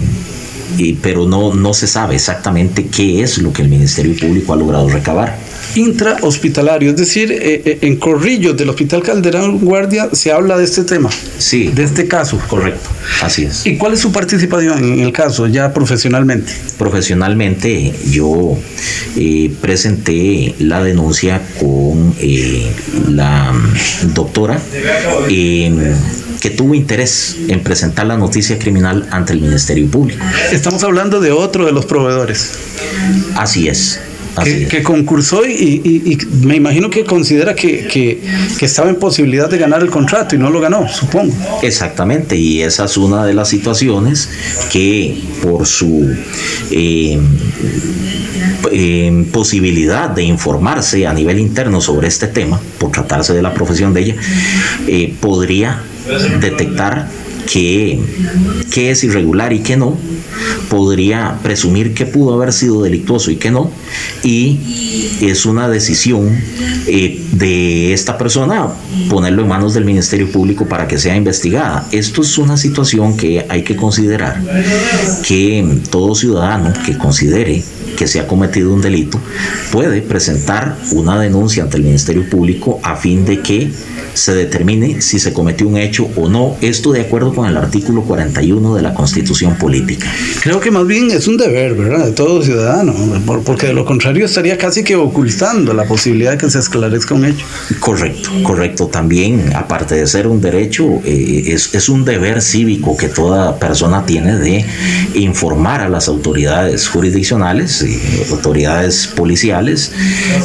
pero 1.02 1.28
no, 1.28 1.54
no 1.54 1.74
se 1.74 1.88
sabe 1.88 2.16
exactamente 2.16 2.88
qué 2.88 3.22
es 3.22 3.38
lo 3.38 3.52
que 3.52 3.62
el 3.62 3.70
Ministerio 3.70 4.16
Público 4.20 4.54
ha 4.54 4.56
logrado 4.56 4.90
recabar 4.90 5.38
intrahospitalario, 5.76 6.92
es 6.92 6.98
decir, 6.98 7.32
eh, 7.32 7.62
eh, 7.66 7.78
en 7.82 7.98
Corrillos 7.98 8.56
del 8.58 8.70
Hospital 8.70 9.04
Calderón 9.04 9.60
Guardia 9.60 10.10
se 10.12 10.32
habla 10.32 10.58
de 10.58 10.64
este 10.64 10.84
tema. 10.84 11.10
Sí. 11.38 11.68
De 11.68 11.84
este 11.84 12.08
caso. 12.08 12.40
Correcto, 12.48 12.90
así 13.22 13.44
es. 13.44 13.66
¿Y 13.66 13.78
cuál 13.78 13.94
es 13.94 14.00
su 14.00 14.12
participación 14.12 14.84
en 14.84 15.00
el 15.00 15.12
caso 15.12 15.48
ya 15.48 15.74
profesionalmente? 15.74 16.52
Profesionalmente 16.78 17.94
yo 18.10 18.58
eh, 19.18 19.52
presenté 19.62 20.56
la 20.60 20.84
denuncia 20.84 21.42
con 21.60 22.16
la 23.10 23.54
doctora 24.14 24.60
que 25.28 26.50
tuvo 26.50 26.74
interés 26.74 27.38
en 27.48 27.62
presentar 27.62 28.08
la 28.08 28.18
noticia 28.18 28.58
criminal 28.58 29.08
ante 29.12 29.34
el 29.34 29.42
Ministerio 29.42 29.88
Público. 29.88 30.24
Estamos 30.52 30.84
hablando 30.84 31.20
de 31.20 31.32
otro 31.32 31.66
de 31.66 31.72
los 31.72 31.86
proveedores. 31.86 32.54
Así 33.36 33.68
es 33.68 34.00
que, 34.70 34.84
concursó 34.84 35.46
y, 35.46 36.18
me 36.44 36.56
imagino 36.56 36.90
que 36.90 37.04
considera 37.04 37.56
que, 37.56 38.22
estaba 38.60 38.90
en 38.90 38.96
posibilidad 38.96 39.50
de 39.50 39.58
ganar 39.58 39.82
el 39.82 39.90
contrato 39.90 40.36
y 40.36 40.38
no 40.38 40.50
lo 40.50 40.62
ganó, 40.62 40.88
supongo. 40.88 41.34
Exactamente, 41.62 42.36
y 42.38 42.62
esa 42.62 42.86
es 42.86 42.98
una 42.98 43.26
de 43.26 43.34
las 43.34 43.50
situaciones 43.50 44.30
que 44.72 45.18
por 45.42 45.66
su 45.66 46.16
eh, 46.72 47.20
eh, 48.72 49.26
posibilidad 49.32 50.10
de 50.10 50.24
informarse 50.24 51.06
a 51.08 51.14
nivel 51.14 51.40
interno 51.40 51.82
sobre 51.82 52.08
este 52.08 52.28
tema, 52.28 52.60
por 52.78 52.92
tratarse 52.92 53.34
de 53.34 53.42
la 53.42 53.54
profesión 53.54 53.94
de 53.94 54.02
ella, 54.02 54.16
eh, 54.88 55.14
podría 55.20 55.82
detectar 56.40 57.08
qué, 57.46 58.00
es 58.76 59.04
irregular 59.04 59.54
y 59.54 59.60
qué 59.60 59.78
no, 59.78 59.98
podría 60.70 61.40
presumir 61.44 61.94
que 61.94 62.06
pudo 62.06 62.34
haber 62.34 62.54
sido 62.54 62.82
delictuoso 62.82 63.32
y 63.32 63.36
que 63.36 63.52
no, 63.52 63.72
y 64.24 64.60
es 65.22 65.46
una 65.46 65.70
decisión 65.70 66.38
eh, 66.88 67.22
de 67.34 67.94
esta 67.94 68.18
persona 68.18 68.70
ponerlo 69.10 69.44
en 69.44 69.48
manos 69.48 69.74
del 69.74 69.86
Ministerio 69.86 70.32
Público 70.32 70.68
para 70.68 70.88
que 70.88 70.98
sea 70.98 71.16
investigada. 71.16 71.88
Esto 71.92 72.22
es 72.22 72.38
una 72.38 72.58
situación 72.58 73.18
que 73.18 73.46
hay 73.50 73.64
que 73.64 73.76
considerar, 73.76 74.42
que 75.28 75.80
todo 75.90 76.16
ciudadano 76.16 76.74
que 76.86 76.98
considere 76.98 77.64
que 78.02 78.08
se 78.08 78.20
ha 78.20 78.26
cometido 78.26 78.74
un 78.74 78.82
delito 78.82 79.20
puede 79.72 80.02
presentar 80.02 80.76
una 80.92 81.20
denuncia 81.20 81.62
ante 81.62 81.78
el 81.78 81.84
Ministerio 81.84 82.28
Público 82.28 82.80
a 82.82 82.96
fin 82.96 83.26
de 83.26 83.42
que 83.42 83.70
se 84.16 84.34
determine 84.34 85.02
si 85.02 85.20
se 85.20 85.34
cometió 85.34 85.68
un 85.68 85.78
hecho 85.78 86.10
o 86.16 86.28
no, 86.28 86.58
esto 86.62 86.92
de 86.94 87.02
acuerdo 87.02 87.32
con 87.34 87.48
el 87.48 87.56
artículo 87.58 88.02
41 88.02 88.76
de 88.76 88.82
la 88.82 88.96
Constitución 88.96 89.56
Política. 89.56 90.08
Creo 90.42 90.60
que 90.60 90.72
más 90.72 90.88
bien 90.88 91.12
es 91.12 91.28
un 91.28 91.38
deber, 91.38 91.76
¿verdad?, 91.76 92.08
de 92.08 92.12
todo 92.12 92.42
ciudadano, 92.42 92.94
porque 93.46 93.68
de 93.68 93.74
lo 93.74 93.86
contrario 93.86 94.26
estaría 94.26 94.58
casi 94.58 94.84
que 94.84 94.96
ocultando 94.96 95.74
la 95.74 95.86
posibilidad 95.86 96.32
de 96.32 96.38
que 96.40 96.50
se 96.50 96.58
esclarezca 96.58 97.14
un 97.14 97.26
hecho. 97.26 97.46
Correcto, 97.80 98.32
correcto. 98.44 98.88
También, 98.88 99.56
aparte 99.56 99.96
de 99.96 100.08
ser 100.08 100.26
un 100.26 100.42
derecho, 100.42 101.02
eh, 101.06 101.44
es, 101.54 101.74
es 101.76 101.88
un 101.88 102.04
deber 102.04 102.42
cívico 102.42 102.98
que 102.98 103.10
toda 103.10 103.60
persona 103.60 104.06
tiene 104.06 104.38
de 104.38 104.66
informar 105.14 105.82
a 105.82 105.90
las 105.90 106.08
autoridades 106.08 106.88
jurisdiccionales 106.88 107.84
autoridades 108.32 109.08
policiales 109.08 109.92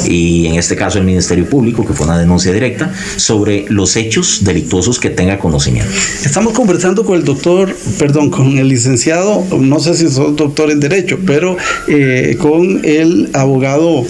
y 0.07 0.45
en 0.47 0.55
este 0.55 0.75
caso 0.75 0.97
el 0.97 1.05
Ministerio 1.05 1.49
Público, 1.49 1.85
que 1.85 1.93
fue 1.93 2.05
una 2.05 2.17
denuncia 2.17 2.51
directa, 2.51 2.91
sobre 3.15 3.65
los 3.69 3.95
hechos 3.95 4.43
delictuosos 4.43 4.99
que 4.99 5.09
tenga 5.09 5.39
conocimiento. 5.39 5.91
Estamos 6.23 6.53
conversando 6.53 7.05
con 7.05 7.17
el 7.17 7.23
doctor, 7.23 7.75
perdón, 7.97 8.29
con 8.29 8.57
el 8.57 8.67
licenciado, 8.67 9.45
no 9.59 9.79
sé 9.79 9.95
si 9.95 10.09
sos 10.09 10.35
doctor 10.35 10.71
en 10.71 10.79
Derecho, 10.79 11.19
pero 11.25 11.57
eh, 11.87 12.37
con 12.39 12.81
el 12.83 13.29
abogado 13.33 14.05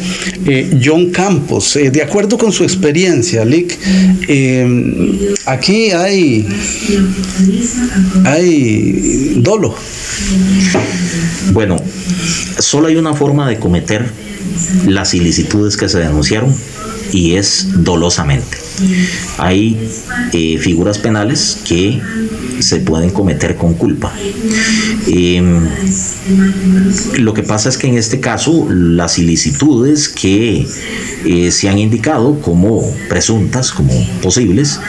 eh, 0.46 0.80
John 0.84 1.12
Campos. 1.12 1.76
Eh, 1.76 1.90
de 1.92 2.02
acuerdo 2.02 2.38
con 2.38 2.52
su 2.52 2.64
experiencia, 2.64 3.46
Lick, 3.46 3.78
aquí 5.46 5.92
hay, 5.92 6.48
hay 8.26 9.34
dolo. 9.38 9.76
Bueno, 11.54 11.78
solo 12.60 12.88
hay 12.88 12.95
una 12.95 13.14
forma 13.14 13.47
de 13.47 13.60
cometer 13.60 14.10
las 14.86 15.14
ilicitudes 15.14 15.78
que 15.78 15.89
se 15.89 15.99
denunciaron 15.99 16.55
y 17.12 17.36
es 17.36 17.84
dolosamente. 17.84 18.66
Hay 19.38 19.78
eh, 20.34 20.57
figuras 20.59 20.97
penales 20.97 21.59
que 21.67 21.99
se 22.59 22.78
pueden 22.78 23.11
cometer 23.11 23.55
con 23.55 23.73
culpa. 23.75 24.13
Em, 25.07 25.67
lo 27.19 27.34
que 27.34 27.43
pasa 27.43 27.69
es 27.69 27.78
que 27.78 27.88
en 27.88 27.97
este 27.97 28.19
caso 28.19 28.67
las 28.69 29.17
ilicitudes 29.19 30.09
que 30.09 30.65
eh, 31.25 31.51
se 31.51 31.69
han 31.69 31.78
indicado 31.78 32.39
como 32.41 32.84
presuntas, 33.09 33.71
como 33.71 33.93
posibles, 34.21 34.80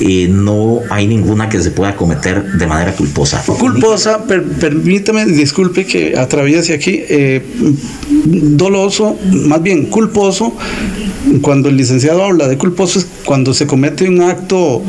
eh, 0.00 0.28
no 0.30 0.80
hay 0.90 1.06
ninguna 1.06 1.48
que 1.48 1.60
se 1.60 1.70
pueda 1.70 1.96
cometer 1.96 2.52
de 2.52 2.66
manera 2.66 2.92
culposa. 2.94 3.42
Culposa, 3.42 4.24
permítame, 4.24 5.26
disculpe 5.26 5.84
que 5.84 6.16
atraviese 6.16 6.74
aquí, 6.74 7.02
doloso, 8.24 9.18
más 9.32 9.62
bien 9.62 9.86
culposo, 9.86 10.54
cuando 11.42 11.68
el 11.68 11.76
licenciado 11.76 12.22
habla 12.22 12.48
de 12.48 12.56
culposo 12.56 12.98
es 12.98 13.06
cuando 13.24 13.35
se 13.54 13.66
comete 13.66 14.08
un 14.08 14.20
acto 14.20 14.82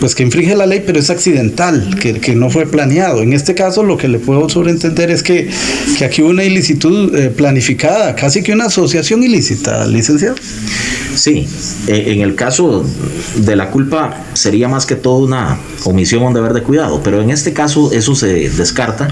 pues 0.00 0.14
que 0.14 0.22
infringe 0.22 0.54
la 0.54 0.66
ley 0.66 0.82
pero 0.84 0.98
es 0.98 1.10
accidental, 1.10 1.96
que, 2.00 2.20
que 2.20 2.34
no 2.34 2.50
fue 2.50 2.66
planeado. 2.66 3.22
En 3.22 3.32
este 3.32 3.54
caso 3.54 3.82
lo 3.82 3.96
que 3.96 4.08
le 4.08 4.18
puedo 4.18 4.48
sobreentender 4.48 5.10
es 5.10 5.22
que, 5.22 5.48
que 5.98 6.04
aquí 6.04 6.22
hubo 6.22 6.30
una 6.30 6.44
ilicitud 6.44 7.14
eh, 7.14 7.30
planificada, 7.30 8.14
casi 8.14 8.42
que 8.42 8.52
una 8.52 8.66
asociación 8.66 9.22
ilícita, 9.22 9.86
licenciado. 9.86 10.36
Sí, 11.14 11.46
eh, 11.86 12.04
en 12.08 12.20
el 12.20 12.34
caso 12.34 12.84
de 13.36 13.56
la 13.56 13.70
culpa 13.70 14.24
sería 14.34 14.68
más 14.68 14.86
que 14.86 14.96
todo 14.96 15.18
una 15.18 15.58
omisión 15.84 16.22
o 16.22 16.28
un 16.28 16.34
deber 16.34 16.52
de 16.52 16.62
cuidado, 16.62 17.00
pero 17.02 17.20
en 17.20 17.30
este 17.30 17.52
caso 17.52 17.92
eso 17.92 18.14
se 18.14 18.50
descarta, 18.50 19.08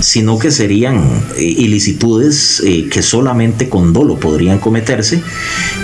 sino 0.00 0.38
que 0.38 0.50
serían 0.50 1.02
eh, 1.36 1.42
ilicitudes 1.42 2.62
que 2.90 3.02
solamente 3.02 3.68
con 3.68 3.92
dolo 3.92 4.18
podrían 4.18 4.58
cometerse 4.58 5.22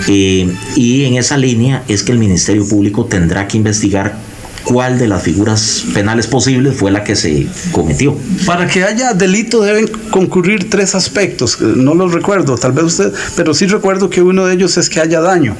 y 0.07 1.03
en 1.03 1.15
esa 1.15 1.37
línea 1.37 1.83
es 1.87 2.03
que 2.03 2.11
el 2.11 2.19
Ministerio 2.19 2.67
Público 2.67 3.05
tendrá 3.05 3.47
que 3.47 3.57
investigar 3.57 4.26
cuál 4.67 4.99
de 4.99 5.07
las 5.07 5.23
figuras 5.23 5.85
penales 5.93 6.27
posibles 6.27 6.75
fue 6.75 6.91
la 6.91 7.03
que 7.03 7.15
se 7.15 7.47
cometió. 7.71 8.17
Para 8.45 8.67
que 8.67 8.83
haya 8.83 9.13
delito 9.13 9.61
deben 9.61 9.87
concurrir 10.11 10.69
tres 10.69 10.93
aspectos, 10.93 11.59
no 11.61 11.95
los 11.95 12.13
recuerdo, 12.13 12.57
tal 12.57 12.73
vez 12.73 12.85
usted, 12.85 13.13
pero 13.35 13.53
sí 13.53 13.65
recuerdo 13.65 14.09
que 14.09 14.21
uno 14.21 14.45
de 14.45 14.55
ellos 14.55 14.77
es 14.77 14.89
que 14.89 14.99
haya 14.99 15.21
daño. 15.21 15.55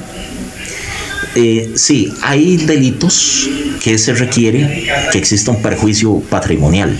Eh, 1.34 1.72
sí, 1.74 2.12
hay 2.22 2.56
delitos 2.58 3.48
que 3.82 3.96
se 3.96 4.12
requiere 4.12 4.86
que 5.10 5.18
exista 5.18 5.50
un 5.50 5.62
perjuicio 5.62 6.20
patrimonial. 6.28 6.96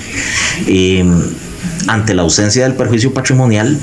Eh, 0.67 1.05
ante 1.89 2.15
la 2.15 2.23
ausencia 2.23 2.65
del 2.65 2.75
perjuicio 2.75 3.13
patrimonial, 3.13 3.79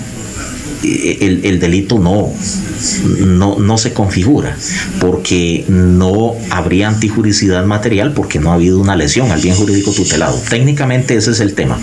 el, 0.83 1.59
delito 1.59 1.99
no, 1.99 2.31
no, 3.25 3.59
no 3.59 3.77
se 3.77 3.93
configura, 3.93 4.57
porque 4.99 5.65
no 5.67 6.35
habría 6.49 6.87
antijuricidad 6.87 7.65
material 7.65 8.13
porque 8.13 8.39
no 8.39 8.51
ha 8.51 8.55
habido 8.55 8.79
una 8.79 8.95
lesión 8.95 9.31
al 9.31 9.41
bien 9.41 9.55
jurídico 9.55 9.91
tutelado. 9.91 10.39
Técnicamente 10.49 11.15
ese 11.15 11.31
es 11.31 11.39
el 11.39 11.53
tema. 11.53 11.79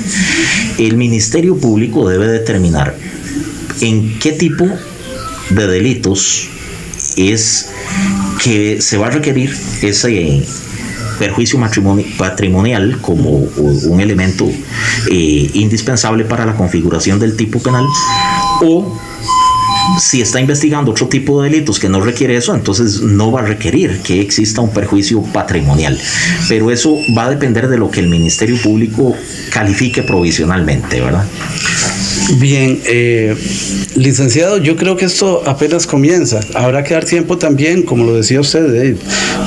El 0.78 0.96
Ministerio 0.96 1.56
Público 1.56 2.08
debe 2.08 2.28
determinar 2.28 2.94
en 3.80 4.18
qué 4.18 4.32
tipo 4.32 4.68
de 5.50 5.66
delitos 5.66 6.48
es 7.16 7.68
que 8.42 8.80
se 8.80 8.96
va 8.96 9.08
a 9.08 9.10
requerir 9.10 9.54
ese 9.82 10.42
perjuicio 11.18 11.60
patrimonial 12.16 12.98
como 13.00 13.30
un 13.30 14.00
elemento 14.00 14.50
eh, 15.10 15.50
indispensable 15.54 16.24
para 16.24 16.46
la 16.46 16.54
configuración 16.54 17.18
del 17.18 17.36
tipo 17.36 17.60
penal 17.60 17.84
o 18.62 18.84
si 19.98 20.20
está 20.20 20.40
investigando 20.40 20.90
otro 20.90 21.08
tipo 21.08 21.42
de 21.42 21.50
delitos 21.50 21.78
que 21.78 21.88
no 21.88 22.00
requiere 22.00 22.36
eso, 22.36 22.54
entonces 22.54 23.00
no 23.00 23.30
va 23.30 23.40
a 23.40 23.44
requerir 23.44 24.00
que 24.02 24.20
exista 24.20 24.60
un 24.60 24.70
perjuicio 24.70 25.22
patrimonial. 25.22 25.98
Pero 26.48 26.70
eso 26.70 26.98
va 27.16 27.26
a 27.26 27.30
depender 27.30 27.68
de 27.68 27.78
lo 27.78 27.90
que 27.90 28.00
el 28.00 28.08
Ministerio 28.08 28.56
Público 28.56 29.14
califique 29.52 30.02
provisionalmente, 30.02 31.00
¿verdad? 31.00 31.24
Bien, 32.38 32.80
eh, 32.86 33.36
licenciado, 33.96 34.58
yo 34.58 34.76
creo 34.76 34.96
que 34.96 35.04
esto 35.04 35.42
apenas 35.46 35.86
comienza. 35.86 36.40
Habrá 36.54 36.84
que 36.84 36.94
dar 36.94 37.04
tiempo 37.04 37.38
también, 37.38 37.82
como 37.82 38.04
lo 38.04 38.14
decía 38.14 38.40
usted, 38.40 38.74
eh, 38.74 38.96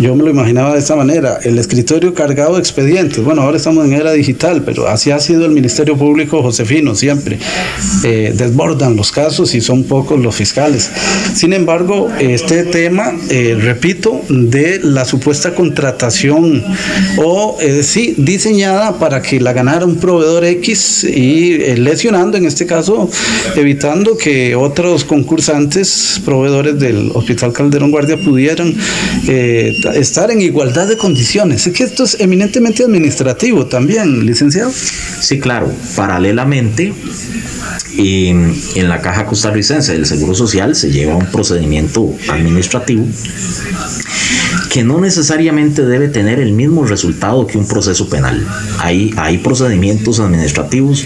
yo 0.01 0.15
me 0.15 0.23
lo 0.23 0.29
imaginaba 0.29 0.73
de 0.73 0.79
esta 0.79 0.95
manera, 0.95 1.39
el 1.43 1.57
escritorio 1.57 2.13
cargado 2.13 2.55
de 2.55 2.59
expedientes. 2.59 3.23
Bueno, 3.23 3.41
ahora 3.41 3.57
estamos 3.57 3.85
en 3.85 3.93
era 3.93 4.11
digital, 4.11 4.63
pero 4.65 4.87
así 4.87 5.11
ha 5.11 5.19
sido 5.19 5.45
el 5.45 5.51
Ministerio 5.51 5.97
Público 5.97 6.41
Josefino 6.41 6.95
siempre. 6.95 7.39
Eh, 8.03 8.33
desbordan 8.35 8.95
los 8.95 9.11
casos 9.11 9.53
y 9.55 9.61
son 9.61 9.83
pocos 9.83 10.19
los 10.19 10.34
fiscales. 10.35 10.89
Sin 11.33 11.53
embargo, 11.53 12.09
este 12.19 12.63
tema, 12.63 13.11
repito, 13.59 14.21
de 14.29 14.79
la 14.83 15.05
supuesta 15.05 15.53
contratación 15.53 16.63
o 17.17 17.57
sí, 17.81 18.15
diseñada 18.17 18.99
para 18.99 19.21
que 19.21 19.39
la 19.39 19.53
ganara 19.53 19.85
un 19.85 19.97
proveedor 19.97 20.45
X 20.45 21.03
y 21.03 21.57
lesionando 21.77 22.37
en 22.37 22.45
este 22.45 22.65
caso 22.65 23.09
evitando 23.55 24.17
que 24.17 24.55
otros 24.55 25.03
concursantes, 25.03 26.21
proveedores 26.23 26.79
del 26.79 27.11
Hospital 27.13 27.53
Calderón 27.53 27.91
Guardia 27.91 28.17
pudieran 28.17 28.73
eh, 29.27 29.73
estar 29.95 30.31
en 30.31 30.41
igualdad 30.41 30.87
de 30.87 30.97
condiciones. 30.97 31.67
Es 31.67 31.73
que 31.73 31.83
esto 31.83 32.03
es 32.03 32.19
eminentemente 32.19 32.83
administrativo 32.83 33.65
también, 33.65 34.25
licenciado. 34.25 34.71
Sí, 35.19 35.39
claro. 35.39 35.71
Paralelamente, 35.95 36.93
en, 37.97 38.55
en 38.75 38.89
la 38.89 39.01
Caja 39.01 39.25
Costarricense 39.25 39.93
del 39.93 40.05
Seguro 40.05 40.35
Social 40.35 40.75
se 40.75 40.91
lleva 40.91 41.15
un 41.15 41.27
procedimiento 41.27 42.13
administrativo 42.29 43.05
que 44.75 44.83
no 44.83 44.99
necesariamente 44.99 45.85
debe 45.85 46.09
tener 46.09 46.39
el 46.39 46.51
mismo 46.51 46.85
resultado 46.85 47.47
que 47.47 47.57
un 47.57 47.65
proceso 47.65 48.09
penal. 48.09 48.45
Hay, 48.79 49.13
hay 49.15 49.37
procedimientos 49.37 50.19
administrativos 50.19 51.05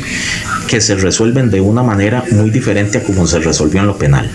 que 0.67 0.81
se 0.81 0.95
resuelven 0.95 1.51
de 1.51 1.61
una 1.61 1.83
manera 1.83 2.23
muy 2.31 2.49
diferente 2.49 2.97
a 2.97 3.03
como 3.03 3.27
se 3.27 3.39
resolvió 3.39 3.81
en 3.81 3.87
lo 3.87 3.97
penal, 3.97 4.29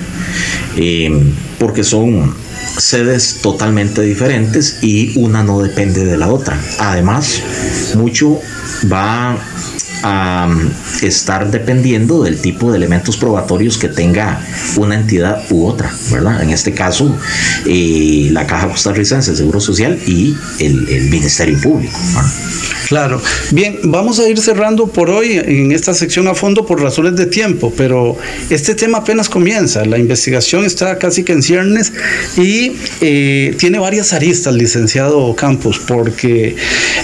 eh, 0.77 1.11
porque 1.59 1.83
son 1.83 2.33
sedes 2.79 3.41
totalmente 3.43 4.03
diferentes 4.03 4.79
y 4.83 5.19
una 5.19 5.43
no 5.43 5.61
depende 5.61 6.05
de 6.05 6.17
la 6.17 6.29
otra. 6.29 6.57
Además, 6.79 7.41
mucho 7.97 8.41
va 8.91 9.37
a 10.07 10.49
estar 11.01 11.51
dependiendo 11.51 12.23
del 12.23 12.39
tipo 12.39 12.71
de 12.71 12.77
elementos 12.77 13.17
probatorios 13.17 13.79
que 13.79 13.89
tenga 13.89 14.39
una 14.77 14.97
entidad 14.97 15.43
u 15.51 15.67
otra, 15.67 15.91
¿verdad? 16.13 16.43
En 16.43 16.51
este 16.51 16.73
caso, 16.73 17.17
eh, 17.67 18.29
la 18.31 18.47
Caja 18.47 18.69
Costarricense 18.69 19.31
de 19.31 19.37
Seguro 19.39 19.61
Social 19.61 19.99
y 20.07 20.37
el, 20.59 20.85
Ministerio 21.15 21.59
Público. 21.61 21.99
Claro. 22.89 23.21
Bien, 23.51 23.79
vamos 23.85 24.19
a 24.19 24.29
ir 24.29 24.39
cerrando 24.39 24.89
por 24.89 25.09
hoy 25.09 25.41
en 25.43 25.73
esta 25.73 25.95
sección 25.95 26.29
a 26.29 26.35
fondo 26.35 26.67
por 26.67 26.83
razones 26.83 27.17
de 27.17 27.25
tiempo, 27.25 27.73
pero 27.75 28.17
este 28.51 28.75
tema 28.75 28.99
apenas 28.99 29.31
comienza. 29.31 29.87
La 29.87 29.99
investigación 29.99 30.65
está 30.65 30.99
casi 30.99 31.25
que 31.25 31.33
en 31.33 31.43
ciernes 31.43 31.93
y 32.37 32.73
eh, 33.01 33.55
tiene 33.59 33.79
varias 33.79 34.13
aristas, 34.13 34.55
licenciado 34.55 35.35
Campos, 35.35 35.81
porque 35.87 36.57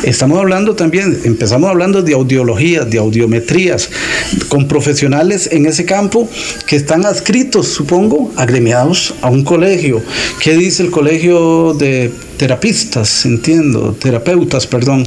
estamos 0.03 0.39
hablando 0.39 0.75
también, 0.75 1.19
empezamos 1.25 1.71
hablando 1.71 2.03
de 2.03 2.13
audiologías, 2.13 2.90
de 2.91 2.99
audiometrías, 2.99 3.89
con 4.49 4.69
profesionales 4.69 5.49
en 5.53 5.67
ese 5.67 5.85
campo 5.85 6.29
que 6.67 6.77
están 6.77 7.07
adscritos, 7.07 7.69
supongo, 7.69 8.33
agremiados 8.37 9.15
a 9.23 9.31
un 9.31 9.45
colegio. 9.45 10.03
¿Qué 10.41 10.57
dice 10.57 10.83
el 10.83 10.91
colegio 10.91 11.75
de 11.75 12.11
terapistas, 12.41 13.27
entiendo, 13.27 13.95
terapeutas, 14.01 14.67
perdón. 14.67 15.07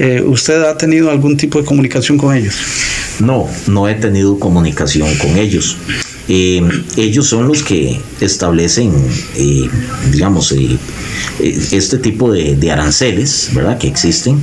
Eh, 0.00 0.20
¿Usted 0.20 0.64
ha 0.64 0.76
tenido 0.76 1.12
algún 1.12 1.36
tipo 1.36 1.60
de 1.60 1.64
comunicación 1.64 2.18
con 2.18 2.34
ellos? 2.34 2.56
No, 3.20 3.48
no 3.68 3.88
he 3.88 3.94
tenido 3.94 4.36
comunicación 4.36 5.08
con 5.18 5.36
ellos. 5.36 5.76
Eh, 6.28 6.60
ellos 6.96 7.28
son 7.28 7.46
los 7.46 7.62
que 7.62 8.00
establecen, 8.20 8.92
eh, 9.36 9.68
digamos, 10.10 10.52
este 11.38 11.98
tipo 11.98 12.32
de, 12.32 12.56
de, 12.56 12.70
aranceles, 12.72 13.50
¿verdad? 13.54 13.78
Que 13.78 13.86
existen 13.86 14.40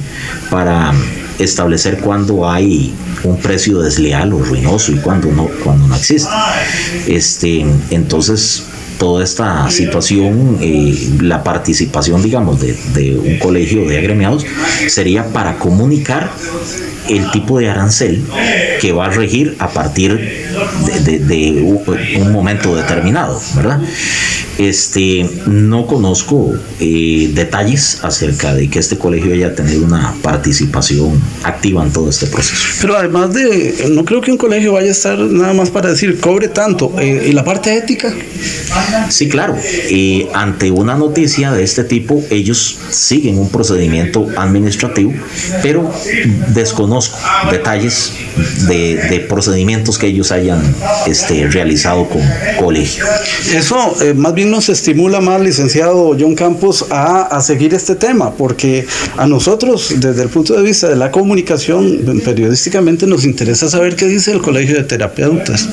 para 0.49 0.93
establecer 1.39 1.99
cuándo 1.99 2.49
hay 2.49 2.93
un 3.23 3.37
precio 3.37 3.79
desleal 3.79 4.33
o 4.33 4.39
ruinoso 4.39 4.91
y 4.91 4.95
cuándo 4.97 5.31
no, 5.31 5.47
cuando 5.63 5.87
no 5.87 5.95
existe. 5.95 6.29
Este, 7.07 7.65
entonces, 7.89 8.63
toda 8.97 9.23
esta 9.23 9.69
situación, 9.71 10.57
eh, 10.61 11.11
la 11.21 11.43
participación, 11.43 12.21
digamos, 12.21 12.59
de, 12.59 12.77
de, 12.93 13.17
un 13.17 13.39
colegio 13.39 13.87
de 13.87 13.97
agremiados 13.97 14.45
sería 14.87 15.25
para 15.27 15.57
comunicar 15.57 16.29
el 17.07 17.31
tipo 17.31 17.59
de 17.59 17.69
arancel 17.69 18.23
que 18.79 18.91
va 18.91 19.07
a 19.07 19.09
regir 19.09 19.55
a 19.59 19.69
partir 19.69 20.38
de, 21.03 21.77
un 22.17 22.31
momento 22.31 22.75
determinado, 22.75 23.41
¿verdad? 23.55 23.79
Este, 24.57 25.29
no 25.45 25.87
conozco 25.87 26.53
eh, 26.79 27.31
detalles 27.33 27.99
acerca 28.03 28.53
de 28.53 28.69
que 28.69 28.79
este 28.79 28.97
colegio 28.97 29.33
haya 29.33 29.55
tenido 29.55 29.85
una 29.85 30.13
participación 30.21 31.21
activa 31.43 31.83
en 31.83 31.93
todo 31.93 32.09
este 32.09 32.27
proceso. 32.27 32.77
Pero 32.81 32.97
además 32.97 33.33
de, 33.33 33.89
no 33.91 34.03
creo 34.03 34.21
que 34.21 34.31
un 34.31 34.37
colegio 34.37 34.73
vaya 34.73 34.89
a 34.89 34.91
estar 34.91 35.17
nada 35.17 35.53
más 35.53 35.69
para 35.69 35.89
decir 35.89 36.19
cobre 36.19 36.49
tanto. 36.49 36.93
Eh, 36.99 37.27
¿Y 37.29 37.31
la 37.31 37.43
parte 37.43 37.75
ética? 37.75 38.13
Sí, 39.09 39.29
claro. 39.29 39.55
Eh, 39.63 40.27
ante 40.33 40.71
una 40.71 40.95
noticia 40.95 41.51
de 41.51 41.63
este 41.63 41.83
tipo, 41.83 42.23
ellos 42.29 42.77
siguen 42.89 43.37
un 43.37 43.49
procedimiento 43.49 44.27
administrativo, 44.35 45.13
pero 45.61 45.91
desconozco 46.53 47.17
detalles 47.49 48.13
de, 48.67 48.95
de 48.95 49.19
procedimientos 49.21 49.97
que 49.97 50.07
ellos 50.07 50.31
hayan 50.31 50.38
este, 51.07 51.47
realizado 51.47 52.07
con 52.07 52.21
colegio. 52.57 53.05
Eso 53.53 53.95
eh, 54.01 54.13
más 54.13 54.33
bien 54.33 54.51
nos 54.51 54.69
estimula 54.69 55.21
más, 55.21 55.41
licenciado 55.41 56.15
John 56.19 56.35
Campos, 56.35 56.85
a, 56.89 57.21
a, 57.23 57.41
seguir 57.41 57.73
este 57.73 57.95
tema, 57.95 58.31
porque 58.33 58.85
a 59.17 59.27
nosotros, 59.27 59.93
desde 59.97 60.23
el 60.23 60.29
punto 60.29 60.53
de 60.55 60.63
vista 60.63 60.87
de 60.87 60.95
la 60.95 61.11
comunicación, 61.11 61.99
periodísticamente 62.23 63.07
nos 63.07 63.25
interesa 63.25 63.69
saber 63.69 63.95
qué 63.95 64.05
dice 64.05 64.31
el 64.31 64.41
Colegio 64.41 64.75
de 64.75 64.83
Terapeutas. 64.83 65.69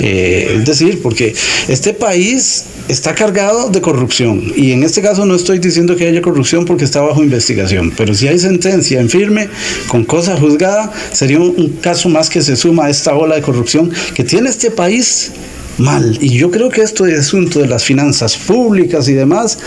Eh, 0.00 0.56
es 0.58 0.64
decir, 0.64 1.00
porque 1.02 1.34
este 1.68 1.92
país 1.92 2.64
está 2.88 3.14
cargado 3.14 3.70
de 3.70 3.80
corrupción 3.80 4.52
y 4.56 4.72
en 4.72 4.82
este 4.82 5.02
caso 5.02 5.24
no 5.24 5.34
estoy 5.34 5.58
diciendo 5.58 5.96
que 5.96 6.06
haya 6.06 6.20
corrupción 6.20 6.64
porque 6.64 6.84
está 6.84 7.00
bajo 7.00 7.22
investigación, 7.22 7.92
pero 7.96 8.14
si 8.14 8.28
hay 8.28 8.38
sentencia 8.38 9.00
en 9.00 9.08
firme 9.08 9.48
con 9.88 10.04
cosa 10.04 10.36
juzgada, 10.36 10.92
sería 11.12 11.38
un 11.38 11.78
caso 11.80 12.08
más 12.08 12.28
que 12.28 12.42
se 12.42 12.56
suma 12.56 12.86
a 12.86 12.90
esta 12.90 13.14
ola 13.14 13.36
de 13.36 13.42
corrupción 13.42 13.90
que 14.14 14.24
tiene 14.24 14.50
este 14.50 14.70
país 14.70 15.32
mal. 15.78 16.18
Y 16.20 16.30
yo 16.36 16.50
creo 16.50 16.68
que 16.68 16.82
esto 16.82 17.04
de 17.04 17.16
asunto 17.16 17.60
de 17.60 17.66
las 17.66 17.84
finanzas 17.84 18.36
públicas 18.36 19.08
y 19.08 19.14
demás, 19.14 19.58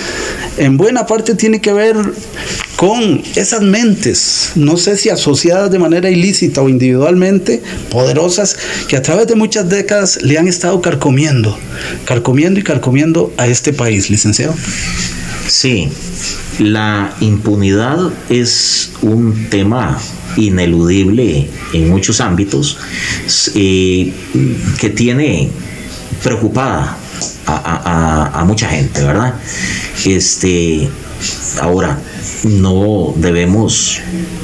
en 0.58 0.78
buena 0.78 1.06
parte 1.06 1.36
tiene 1.36 1.62
que 1.62 1.74
ver 1.74 1.96
con 2.76 3.24
esas 3.36 3.62
mentes, 3.62 4.52
no 4.56 4.76
sé 4.76 4.98
si 4.98 5.10
asociadas 5.10 5.72
de 5.72 5.80
manera 5.80 6.10
ilícita 6.10 6.62
o 6.62 6.68
individualmente, 6.68 7.62
poderosas, 7.90 8.58
que 8.88 8.98
a 8.98 9.02
través 9.02 9.28
de 9.28 9.36
muchas 9.36 9.70
décadas 9.70 10.22
le 10.22 10.38
han 10.38 10.48
estado 10.48 10.82
carcomiendo, 10.82 11.58
carcomiendo 12.04 12.60
y 12.60 12.64
carcomiendo 12.64 13.34
a 13.38 13.48
este 13.48 13.72
país, 13.72 14.10
licenciado. 14.10 14.54
Sí, 15.48 15.90
la 16.60 17.14
impunidad 17.20 18.12
es 18.30 18.92
un 19.02 19.48
tema 19.50 20.00
ineludible 20.38 21.48
en 21.74 21.90
muchos 21.90 22.20
ámbitos 22.20 22.78
eh, 23.54 24.12
que 24.80 24.90
tiene 24.90 25.50
preocupada 26.24 26.98
a, 27.46 28.40
a, 28.42 28.44
mucha 28.46 28.68
gente, 28.68 29.04
¿verdad? 29.04 29.36
Este, 30.04 30.90
ahora, 31.62 32.00
no 32.44 33.14
debemos 33.16 34.02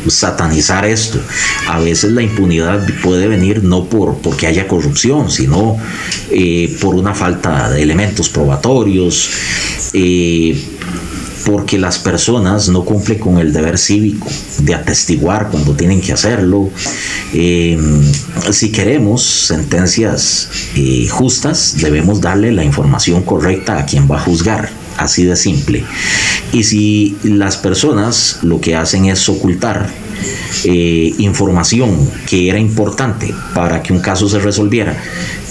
satanizar 0.08 0.86
esto. 0.86 1.20
A 1.68 1.80
veces 1.80 2.12
la 2.12 2.22
impunidad 2.22 2.88
puede 3.02 3.28
venir 3.28 3.64
no 3.64 3.86
por 3.86 4.18
porque 4.18 4.47
haya 4.47 4.68
corrupción, 4.68 5.30
sino 5.32 5.78
eh, 6.32 6.76
por 6.82 6.95
una 6.95 7.14
falta 7.14 7.70
de 7.70 7.82
elementos 7.82 8.30
probatorios. 8.30 9.30
Eh, 9.93 10.60
porque 11.46 11.78
las 11.78 12.00
personas 12.00 12.70
no 12.70 12.86
cumplen 12.86 13.20
con 13.20 13.38
el 13.38 13.54
deber 13.54 13.78
cívico 13.78 14.28
de 14.60 14.76
atestiguar 14.76 15.50
cuando 15.50 15.74
tienen 15.74 16.02
que 16.02 16.14
hacerlo. 16.14 16.70
Eh, 17.34 17.78
si 18.52 18.72
queremos 18.72 19.24
sentencias 19.24 20.50
eh, 20.76 21.08
justas, 21.10 21.78
debemos 21.80 22.22
darle 22.22 22.52
la 22.52 22.64
información 22.64 23.24
correcta 23.24 23.80
a 23.80 23.86
quien 23.86 24.10
va 24.10 24.18
a 24.18 24.22
juzgar, 24.22 24.70
así 24.98 25.24
de 25.24 25.36
simple. 25.36 25.84
Y 26.54 26.64
si 26.64 27.18
las 27.24 27.58
personas 27.58 28.39
lo 28.42 28.60
que 28.60 28.76
hacen 28.76 29.06
es 29.06 29.28
ocultar 29.30 29.89
eh, 30.66 31.14
información 31.18 32.10
que 32.28 32.50
era 32.50 32.60
importante 32.60 33.34
para 33.54 33.82
que 33.82 33.94
un 33.94 34.00
caso 34.00 34.30
se 34.30 34.40
resolviera, 34.40 34.96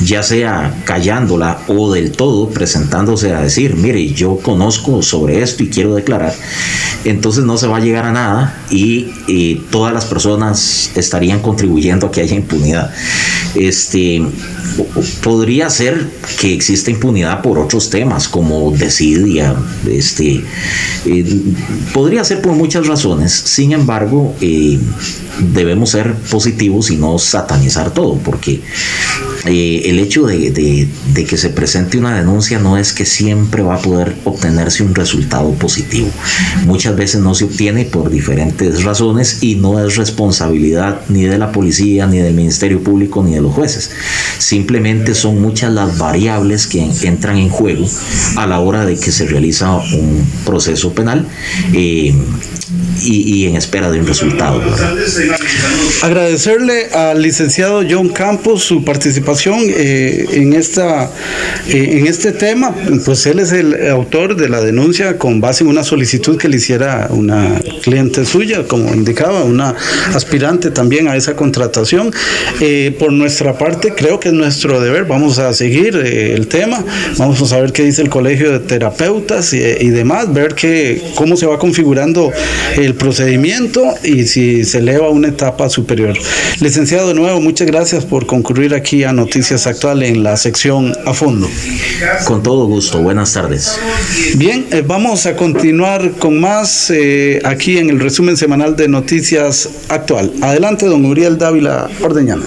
ya 0.03 0.23
sea 0.23 0.75
callándola 0.85 1.59
o 1.69 1.93
del 1.93 2.13
todo 2.13 2.49
presentándose 2.51 3.33
a 3.33 3.41
decir, 3.41 3.77
mire, 3.77 4.13
yo 4.13 4.37
conozco 4.37 5.03
sobre 5.03 5.43
esto 5.43 5.63
y 5.63 5.69
quiero 5.69 5.95
declarar, 5.95 6.35
entonces 7.05 7.45
no 7.45 7.57
se 7.57 7.67
va 7.67 7.79
a 7.79 7.81
llegar 7.81 8.05
a 8.05 8.13
nada 8.13 8.63
y 8.71 9.11
eh, 9.29 9.61
todas 9.71 9.93
las 9.93 10.05
personas 10.05 10.91
estarían 10.95 11.41
contribuyendo 11.41 12.07
a 12.07 12.11
que 12.11 12.21
haya 12.21 12.37
impunidad. 12.37 12.93
Este, 13.55 14.23
podría 15.23 15.69
ser 15.71 16.07
que 16.39 16.55
exista 16.55 16.91
impunidad 16.91 17.43
por 17.43 17.59
otros 17.59 17.91
temas 17.91 18.29
como 18.29 18.71
desidia, 18.73 19.55
este, 19.89 20.45
eh, 21.07 21.43
podría 21.93 22.25
ser 22.25 22.41
por 22.41 22.53
muchas 22.53 22.87
razones, 22.87 23.33
sin 23.33 23.73
embargo, 23.73 24.35
eh, 24.41 24.60
debemos 25.53 25.91
ser 25.91 26.15
positivos 26.15 26.91
y 26.91 26.97
no 26.97 27.19
satanizar 27.19 27.93
todo, 27.93 28.17
porque 28.19 28.61
eh, 29.47 29.83
el 29.87 29.99
hecho 29.99 30.27
de, 30.27 30.51
de, 30.51 30.87
de, 31.15 31.25
que 31.25 31.39
se 31.39 31.49
presente 31.49 31.97
una 31.97 32.15
denuncia 32.15 32.59
no 32.59 32.77
es 32.77 32.93
que 32.93 33.07
siempre 33.07 33.63
va 33.63 33.77
a 33.77 33.79
poder 33.79 34.15
obtenerse 34.25 34.83
un 34.83 34.95
resultado 34.95 35.53
positivo. 35.55 36.09
Muchas 36.67 36.95
veces 36.95 37.23
no 37.23 37.35
se 37.35 37.45
obtiene 37.45 37.87
por 37.87 38.11
diferentes 38.11 38.85
razones 38.85 39.39
y 39.43 39.55
no 39.55 39.83
es 39.83 39.97
responsabilidad 39.97 41.01
ni 41.09 41.23
de 41.23 41.39
la 41.39 41.53
policía, 41.53 42.07
ni 42.07 42.19
del 42.19 42.35
Ministerio 42.35 42.83
Público, 42.83 43.23
ni 43.23 43.35
de 43.35 43.41
los 43.41 43.55
jueces. 43.55 43.91
Simplemente 44.39 45.15
son 45.15 45.41
muchas 45.41 45.73
las 45.73 45.97
variables 45.97 46.67
que 46.67 46.87
entran 47.03 47.39
en 47.39 47.49
juego 47.49 47.87
a 48.37 48.47
la 48.47 48.61
hora 48.61 48.85
de 48.85 48.97
que 48.99 49.11
se 49.11 49.27
realiza 49.27 49.75
un 49.77 50.23
proceso 50.45 50.93
penal. 50.93 51.27
Eh, 51.73 52.15
y, 53.03 53.35
y, 53.35 53.47
en 53.47 53.57
espera 53.57 53.91
de 53.91 53.99
un 53.99 54.07
resultado. 54.07 54.63
Agradecerle 56.03 56.91
al 56.93 57.23
licenciado 57.23 57.83
John 57.89 58.11
Campos 58.11 58.63
su 58.63 58.85
participación 58.85 59.30
eh, 59.31 60.27
en, 60.33 60.53
esta, 60.55 61.11
eh, 61.69 61.99
en 61.99 62.07
este 62.07 62.33
tema. 62.33 62.75
Pues 63.05 63.27
él 63.27 63.39
es 63.39 63.53
el 63.53 63.89
autor 63.89 64.37
de 64.37 64.49
la 64.49 64.61
denuncia 64.61 65.19
con 65.19 65.41
base 65.41 65.65
en 65.65 65.71
una 65.71 65.85
solicitud 65.85 66.37
que 66.37 66.49
le 66.49 66.57
hiciera 66.57 67.09
una 67.11 67.61
cliente 67.83 68.25
suya, 68.25 68.65
como 68.67 68.93
indicaba, 68.93 69.45
una 69.45 69.75
aspirante 70.15 70.71
también 70.71 71.09
a 71.09 71.17
esa 71.17 71.37
contratación. 71.37 72.13
Eh, 72.61 72.95
por 72.99 73.13
nuestra 73.13 73.57
parte, 73.57 73.95
creo 73.95 74.19
que 74.19 74.29
es 74.29 74.35
nuestro 74.35 74.81
deber. 74.81 75.05
Vamos 75.05 75.39
a 75.39 75.53
seguir 75.53 75.97
el 75.97 76.49
tema. 76.49 76.85
Vamos 77.19 77.41
a 77.43 77.47
saber 77.47 77.73
qué 77.73 77.85
dice 77.85 78.03
el 78.03 78.11
Colegio 78.11 78.51
de 78.51 78.59
Terapeutas 78.59 79.53
y, 79.53 79.59
y 79.59 79.91
demás, 79.91 80.33
ver 80.33 80.55
que, 80.55 81.03
cómo 81.15 81.37
se 81.37 81.47
va 81.47 81.59
configurando 81.59 82.33
el 82.77 82.95
procedimiento 82.95 83.95
y 84.03 84.25
si 84.25 84.65
se 84.65 84.79
eleva 84.79 85.07
a 85.07 85.11
una 85.11 85.29
etapa 85.29 85.69
superior. 85.69 86.17
Licenciado, 86.61 87.09
de 87.09 87.15
nuevo, 87.15 87.41
muchas 87.41 87.67
gracias 87.67 88.05
por 88.05 88.27
concurrir 88.27 88.75
aquí 88.75 89.05
a 89.05 89.13
Noticias 89.21 89.67
Actuales 89.67 90.11
en 90.13 90.23
la 90.23 90.35
sección 90.39 90.95
a 91.05 91.13
fondo. 91.13 91.47
Con 92.25 92.43
todo 92.43 92.65
gusto, 92.65 93.03
buenas 93.03 93.35
tardes. 93.35 93.79
Bien, 94.37 94.67
eh, 94.71 94.83
vamos 94.85 95.27
a 95.27 95.37
continuar 95.37 96.13
con 96.13 96.41
más 96.41 96.89
eh, 96.89 97.39
aquí 97.45 97.77
en 97.77 97.91
el 97.91 98.01
resumen 98.01 98.39
semanal 98.39 98.77
de 98.77 98.89
Noticias 98.89 99.69
Actual. 99.91 100.33
Adelante, 100.41 100.87
don 100.87 101.05
Uriel 101.05 101.37
Dávila 101.37 101.91
Ordeñana. 102.01 102.47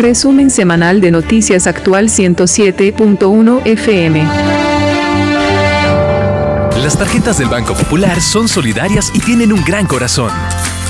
Resumen 0.00 0.50
semanal 0.50 1.00
de 1.00 1.12
Noticias 1.12 1.68
Actual 1.68 2.08
107.1 2.08 3.60
FM. 3.66 4.24
Las 6.82 6.98
tarjetas 6.98 7.38
del 7.38 7.48
Banco 7.48 7.74
Popular 7.74 8.20
son 8.20 8.48
solidarias 8.48 9.12
y 9.14 9.20
tienen 9.20 9.52
un 9.52 9.64
gran 9.64 9.86
corazón. 9.86 10.32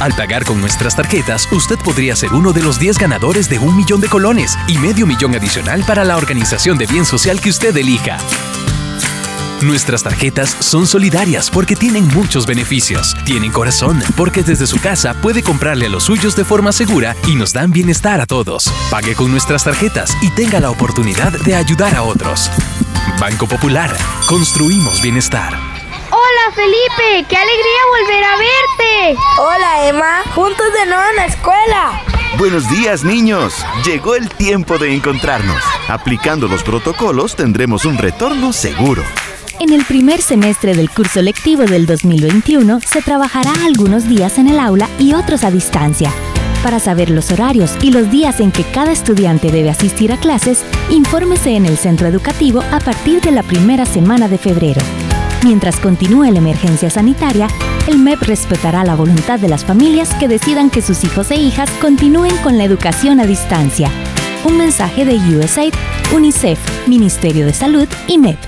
Al 0.01 0.15
pagar 0.15 0.47
con 0.47 0.61
nuestras 0.63 0.97
tarjetas, 0.97 1.47
usted 1.53 1.79
podría 1.85 2.17
ser 2.17 2.33
uno 2.33 2.53
de 2.53 2.63
los 2.63 2.79
10 2.79 2.99
ganadores 2.99 3.51
de 3.51 3.59
un 3.59 3.77
millón 3.77 4.01
de 4.01 4.09
colones 4.09 4.57
y 4.67 4.79
medio 4.79 5.07
millón 5.07 5.35
adicional 5.35 5.85
para 5.87 6.05
la 6.05 6.17
organización 6.17 6.79
de 6.79 6.87
bien 6.87 7.05
social 7.05 7.39
que 7.39 7.51
usted 7.51 7.77
elija. 7.77 8.17
Nuestras 9.61 10.03
tarjetas 10.03 10.57
son 10.61 10.87
solidarias 10.87 11.51
porque 11.51 11.77
tienen 11.77 12.09
muchos 12.09 12.47
beneficios. 12.47 13.15
Tienen 13.27 13.53
corazón 13.53 14.03
porque 14.17 14.43
desde 14.43 14.67
su 14.67 14.81
casa 14.81 15.13
puede 15.21 15.43
comprarle 15.43 15.85
a 15.85 15.91
los 15.91 16.05
suyos 16.05 16.35
de 16.35 16.47
forma 16.47 16.73
segura 16.73 17.15
y 17.29 17.35
nos 17.35 17.53
dan 17.53 17.71
bienestar 17.71 18.23
a 18.23 18.27
todos. 18.27 18.73
Pague 18.91 19.15
con 19.15 19.31
nuestras 19.31 19.65
tarjetas 19.65 20.17
y 20.23 20.31
tenga 20.31 20.61
la 20.61 20.71
oportunidad 20.71 21.33
de 21.45 21.55
ayudar 21.55 21.95
a 21.95 22.05
otros. 22.05 22.51
Banco 23.21 23.47
Popular. 23.47 23.95
Construimos 24.27 25.03
bienestar. 25.03 25.70
Hola, 26.51 26.63
Felipe, 26.63 27.27
qué 27.29 27.37
alegría 27.37 27.81
volver 28.01 28.25
a 28.25 28.37
verte. 28.37 29.21
Hola 29.39 29.89
Emma, 29.89 30.23
juntos 30.35 30.67
de 30.73 30.87
nuevo 30.87 31.03
en 31.11 31.17
la 31.17 31.27
escuela. 31.27 32.03
Buenos 32.39 32.69
días 32.71 33.05
niños, 33.05 33.65
llegó 33.85 34.15
el 34.15 34.29
tiempo 34.29 34.79
de 34.79 34.95
encontrarnos. 34.95 35.63
Aplicando 35.89 36.49
los 36.49 36.63
protocolos 36.63 37.37
tendremos 37.37 37.85
un 37.85 37.99
retorno 37.99 38.53
seguro. 38.53 39.05
En 39.61 39.73
el 39.73 39.85
primer 39.85 40.23
semestre 40.23 40.75
del 40.75 40.91
curso 40.91 41.23
lectivo 41.23 41.65
del 41.65 41.87
2021 41.87 42.81
se 42.81 43.03
trabajará 43.03 43.53
algunos 43.65 44.09
días 44.09 44.39
en 44.39 44.49
el 44.49 44.59
aula 44.59 44.89
y 44.99 45.15
otros 45.15 45.45
a 45.45 45.51
distancia. 45.51 46.11
Para 46.63 46.81
saber 46.81 47.11
los 47.11 47.31
horarios 47.31 47.77
y 47.83 47.93
los 47.93 48.11
días 48.11 48.41
en 48.41 48.51
que 48.51 48.65
cada 48.65 48.93
estudiante 48.93 49.53
debe 49.53 49.71
asistir 49.71 50.13
a 50.13 50.17
clases, 50.19 50.65
infórmese 50.89 51.51
en 51.51 51.67
el 51.67 51.77
centro 51.77 52.09
educativo 52.09 52.63
a 52.73 52.81
partir 52.81 53.21
de 53.21 53.31
la 53.31 53.43
primera 53.43 53.87
semana 53.87 54.29
de 54.29 54.39
febrero. 54.39 54.81
Mientras 55.43 55.81
continúe 55.81 56.25
la 56.25 56.39
emergencia 56.39 56.91
sanitaria, 56.91 57.49
el 57.89 57.99
MEP 57.99 58.23
respetará 58.23 58.85
la 58.85 58.95
voluntad 58.95 59.41
de 59.41 59.49
las 59.49 59.65
familias 59.65 60.13
que 60.15 60.29
decidan 60.29 60.69
que 60.69 60.83
sus 60.83 61.03
hijos 61.03 61.31
e 61.31 61.37
hijas 61.37 61.71
continúen 61.81 62.37
con 62.43 62.59
la 62.59 62.65
educación 62.65 63.21
a 63.21 63.27
distancia. 63.27 63.91
Un 64.45 64.59
mensaje 64.59 65.07
de 65.07 65.17
USAID, 65.17 65.73
UNICEF, 66.15 66.59
Ministerio 66.87 67.47
de 67.47 67.55
Salud 67.55 67.89
y 68.07 68.19
MEP. 68.19 68.39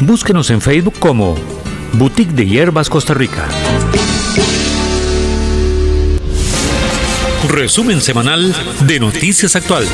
Búsquenos 0.00 0.50
en 0.50 0.60
Facebook 0.60 0.94
como 0.98 1.34
Boutique 1.94 2.32
de 2.32 2.46
Hierbas 2.46 2.88
Costa 2.88 3.12
Rica. 3.12 3.48
Resumen 7.48 8.00
semanal 8.00 8.54
de 8.86 9.00
Noticias 9.00 9.56
Actual. 9.56 9.84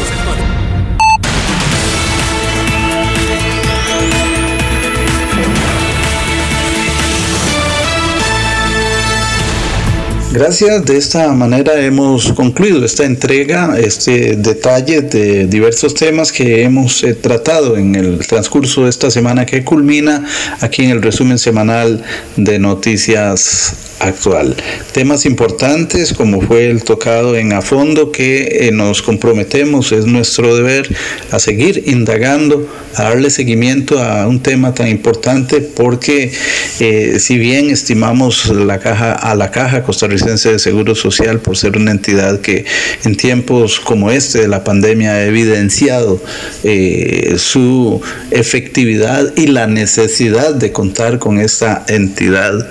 Gracias, 10.38 10.84
de 10.84 10.96
esta 10.96 11.32
manera 11.32 11.80
hemos 11.80 12.32
concluido 12.32 12.84
esta 12.84 13.04
entrega, 13.04 13.76
este 13.76 14.36
detalle 14.36 15.00
de 15.02 15.48
diversos 15.48 15.94
temas 15.94 16.30
que 16.30 16.62
hemos 16.62 17.02
eh, 17.02 17.14
tratado 17.14 17.76
en 17.76 17.96
el 17.96 18.24
transcurso 18.24 18.84
de 18.84 18.90
esta 18.90 19.10
semana 19.10 19.44
que 19.44 19.64
culmina 19.64 20.24
aquí 20.60 20.84
en 20.84 20.90
el 20.90 21.02
resumen 21.02 21.40
semanal 21.40 22.04
de 22.36 22.56
Noticias 22.60 23.87
actual. 24.00 24.56
Temas 24.92 25.26
importantes 25.26 26.12
como 26.12 26.40
fue 26.40 26.70
el 26.70 26.82
tocado 26.84 27.36
en 27.36 27.52
a 27.52 27.62
fondo 27.62 28.12
que 28.12 28.66
eh, 28.68 28.70
nos 28.72 29.02
comprometemos, 29.02 29.92
es 29.92 30.06
nuestro 30.06 30.54
deber 30.54 30.88
a 31.30 31.38
seguir 31.38 31.84
indagando, 31.86 32.68
a 32.94 33.04
darle 33.04 33.30
seguimiento 33.30 34.02
a 34.02 34.26
un 34.26 34.40
tema 34.40 34.74
tan 34.74 34.88
importante 34.88 35.60
porque 35.60 36.32
eh, 36.80 37.16
si 37.18 37.38
bien 37.38 37.70
estimamos 37.70 38.48
la 38.48 38.78
caja 38.78 39.12
a 39.12 39.34
la 39.34 39.50
caja 39.50 39.82
costarricense 39.82 40.52
de 40.52 40.58
seguro 40.58 40.94
social 40.94 41.40
por 41.40 41.56
ser 41.56 41.76
una 41.76 41.90
entidad 41.90 42.40
que 42.40 42.64
en 43.04 43.16
tiempos 43.16 43.80
como 43.80 44.10
este 44.10 44.40
de 44.40 44.48
la 44.48 44.64
pandemia 44.64 45.12
ha 45.12 45.24
evidenciado 45.24 46.20
eh, 46.64 47.34
su 47.38 48.00
efectividad 48.30 49.32
y 49.36 49.46
la 49.48 49.66
necesidad 49.66 50.54
de 50.54 50.72
contar 50.72 51.18
con 51.18 51.38
esta 51.38 51.84
entidad 51.88 52.68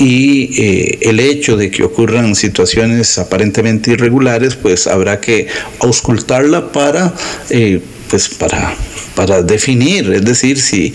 y 0.00 0.58
eh, 0.58 0.98
el 1.02 1.20
hecho 1.20 1.58
de 1.58 1.70
que 1.70 1.82
ocurran 1.82 2.34
situaciones 2.34 3.18
aparentemente 3.18 3.90
irregulares, 3.90 4.56
pues 4.56 4.86
habrá 4.86 5.20
que 5.20 5.46
auscultarla 5.80 6.72
para, 6.72 7.14
eh, 7.50 7.82
pues 8.08 8.30
para, 8.30 8.74
para 9.14 9.42
definir, 9.42 10.10
es 10.10 10.24
decir, 10.24 10.58
si 10.58 10.94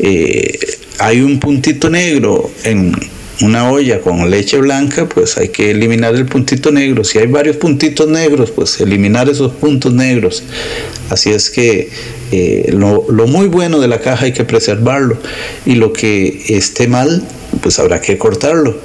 eh, 0.00 0.58
hay 0.98 1.20
un 1.20 1.38
puntito 1.38 1.88
negro 1.88 2.50
en 2.64 2.92
una 3.42 3.70
olla 3.70 4.00
con 4.00 4.30
leche 4.30 4.58
blanca, 4.58 5.08
pues 5.08 5.36
hay 5.36 5.48
que 5.48 5.70
eliminar 5.70 6.14
el 6.14 6.26
puntito 6.26 6.70
negro. 6.70 7.04
Si 7.04 7.18
hay 7.18 7.26
varios 7.26 7.56
puntitos 7.56 8.08
negros, 8.08 8.50
pues 8.50 8.80
eliminar 8.80 9.28
esos 9.28 9.52
puntos 9.52 9.92
negros. 9.92 10.42
Así 11.08 11.30
es 11.30 11.50
que 11.50 11.88
lo, 12.72 13.06
lo, 13.10 13.26
muy 13.26 13.46
bueno 13.46 13.80
de 13.80 13.88
la 13.88 14.00
caja 14.00 14.26
hay 14.26 14.32
que 14.32 14.44
preservarlo 14.44 15.16
y 15.66 15.74
lo 15.74 15.92
que 15.92 16.42
esté 16.48 16.86
mal 16.86 17.22
pues 17.60 17.78
habrá 17.78 18.00
que 18.00 18.18
cortarlo. 18.18 18.76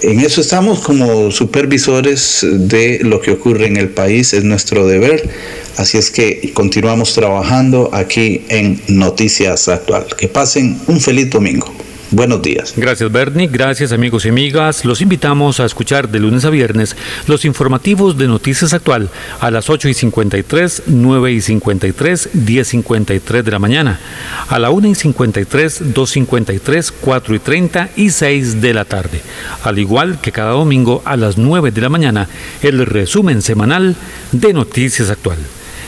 En 0.00 0.20
eso 0.20 0.40
estamos 0.40 0.80
como 0.80 1.30
supervisores 1.30 2.44
de 2.50 3.00
lo 3.02 3.20
que 3.20 3.30
ocurre 3.30 3.66
en 3.66 3.76
el 3.76 3.90
país, 3.90 4.32
es 4.32 4.42
nuestro 4.42 4.86
deber. 4.86 5.28
Así 5.76 5.98
es 5.98 6.10
que 6.10 6.50
continuamos 6.54 7.14
trabajando 7.14 7.90
aquí 7.92 8.42
en 8.48 8.80
Noticias 8.88 9.68
Actual. 9.68 10.06
Que 10.16 10.28
pasen 10.28 10.78
un 10.86 11.00
feliz 11.00 11.30
domingo. 11.30 11.72
Buenos 12.12 12.42
días. 12.42 12.74
Gracias 12.76 13.10
Bernie, 13.10 13.48
gracias 13.48 13.90
amigos 13.90 14.26
y 14.26 14.28
amigas. 14.28 14.84
Los 14.84 15.00
invitamos 15.00 15.60
a 15.60 15.64
escuchar 15.64 16.10
de 16.10 16.20
lunes 16.20 16.44
a 16.44 16.50
viernes 16.50 16.94
los 17.26 17.46
informativos 17.46 18.18
de 18.18 18.28
Noticias 18.28 18.74
Actual 18.74 19.08
a 19.40 19.50
las 19.50 19.70
8 19.70 19.88
y 19.88 19.94
53, 19.94 20.82
9 20.88 21.32
y 21.32 21.40
53, 21.40 22.28
10 22.34 22.68
y 22.68 22.70
53 22.70 23.44
de 23.46 23.50
la 23.50 23.58
mañana, 23.58 23.98
a 24.46 24.58
la 24.58 24.68
1 24.68 24.88
y 24.88 24.94
53, 24.94 25.94
2 25.94 26.10
y 26.10 26.12
53, 26.12 26.92
4 27.00 27.34
y 27.34 27.38
30 27.38 27.88
y 27.96 28.10
6 28.10 28.60
de 28.60 28.74
la 28.74 28.84
tarde. 28.84 29.22
Al 29.64 29.78
igual 29.78 30.20
que 30.20 30.32
cada 30.32 30.50
domingo 30.50 31.00
a 31.06 31.16
las 31.16 31.38
9 31.38 31.70
de 31.70 31.80
la 31.80 31.88
mañana, 31.88 32.28
el 32.60 32.84
resumen 32.84 33.40
semanal 33.40 33.96
de 34.32 34.52
Noticias 34.52 35.08
Actual. 35.08 35.38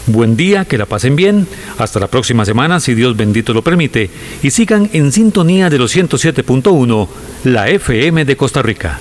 Buen 0.07 0.37
día, 0.37 0.65
que 0.67 0.79
la 0.79 0.87
pasen 0.87 1.17
bien. 1.17 1.47
Hasta 1.79 1.99
la 1.99 2.09
próxima 2.09 2.45
semana, 2.45 2.81
si 2.81 2.95
Dios 2.95 3.17
bendito 3.17 3.55
lo 3.55 3.63
permite. 3.63 4.11
Y 4.43 4.51
sigan 4.51 4.91
en 4.93 5.13
sintonía 5.13 5.71
de 5.71 5.79
los 5.79 5.97
107.1, 5.97 7.09
la 7.45 7.69
FM 7.69 8.25
de 8.25 8.37
Costa 8.37 8.63
Rica. 8.63 9.01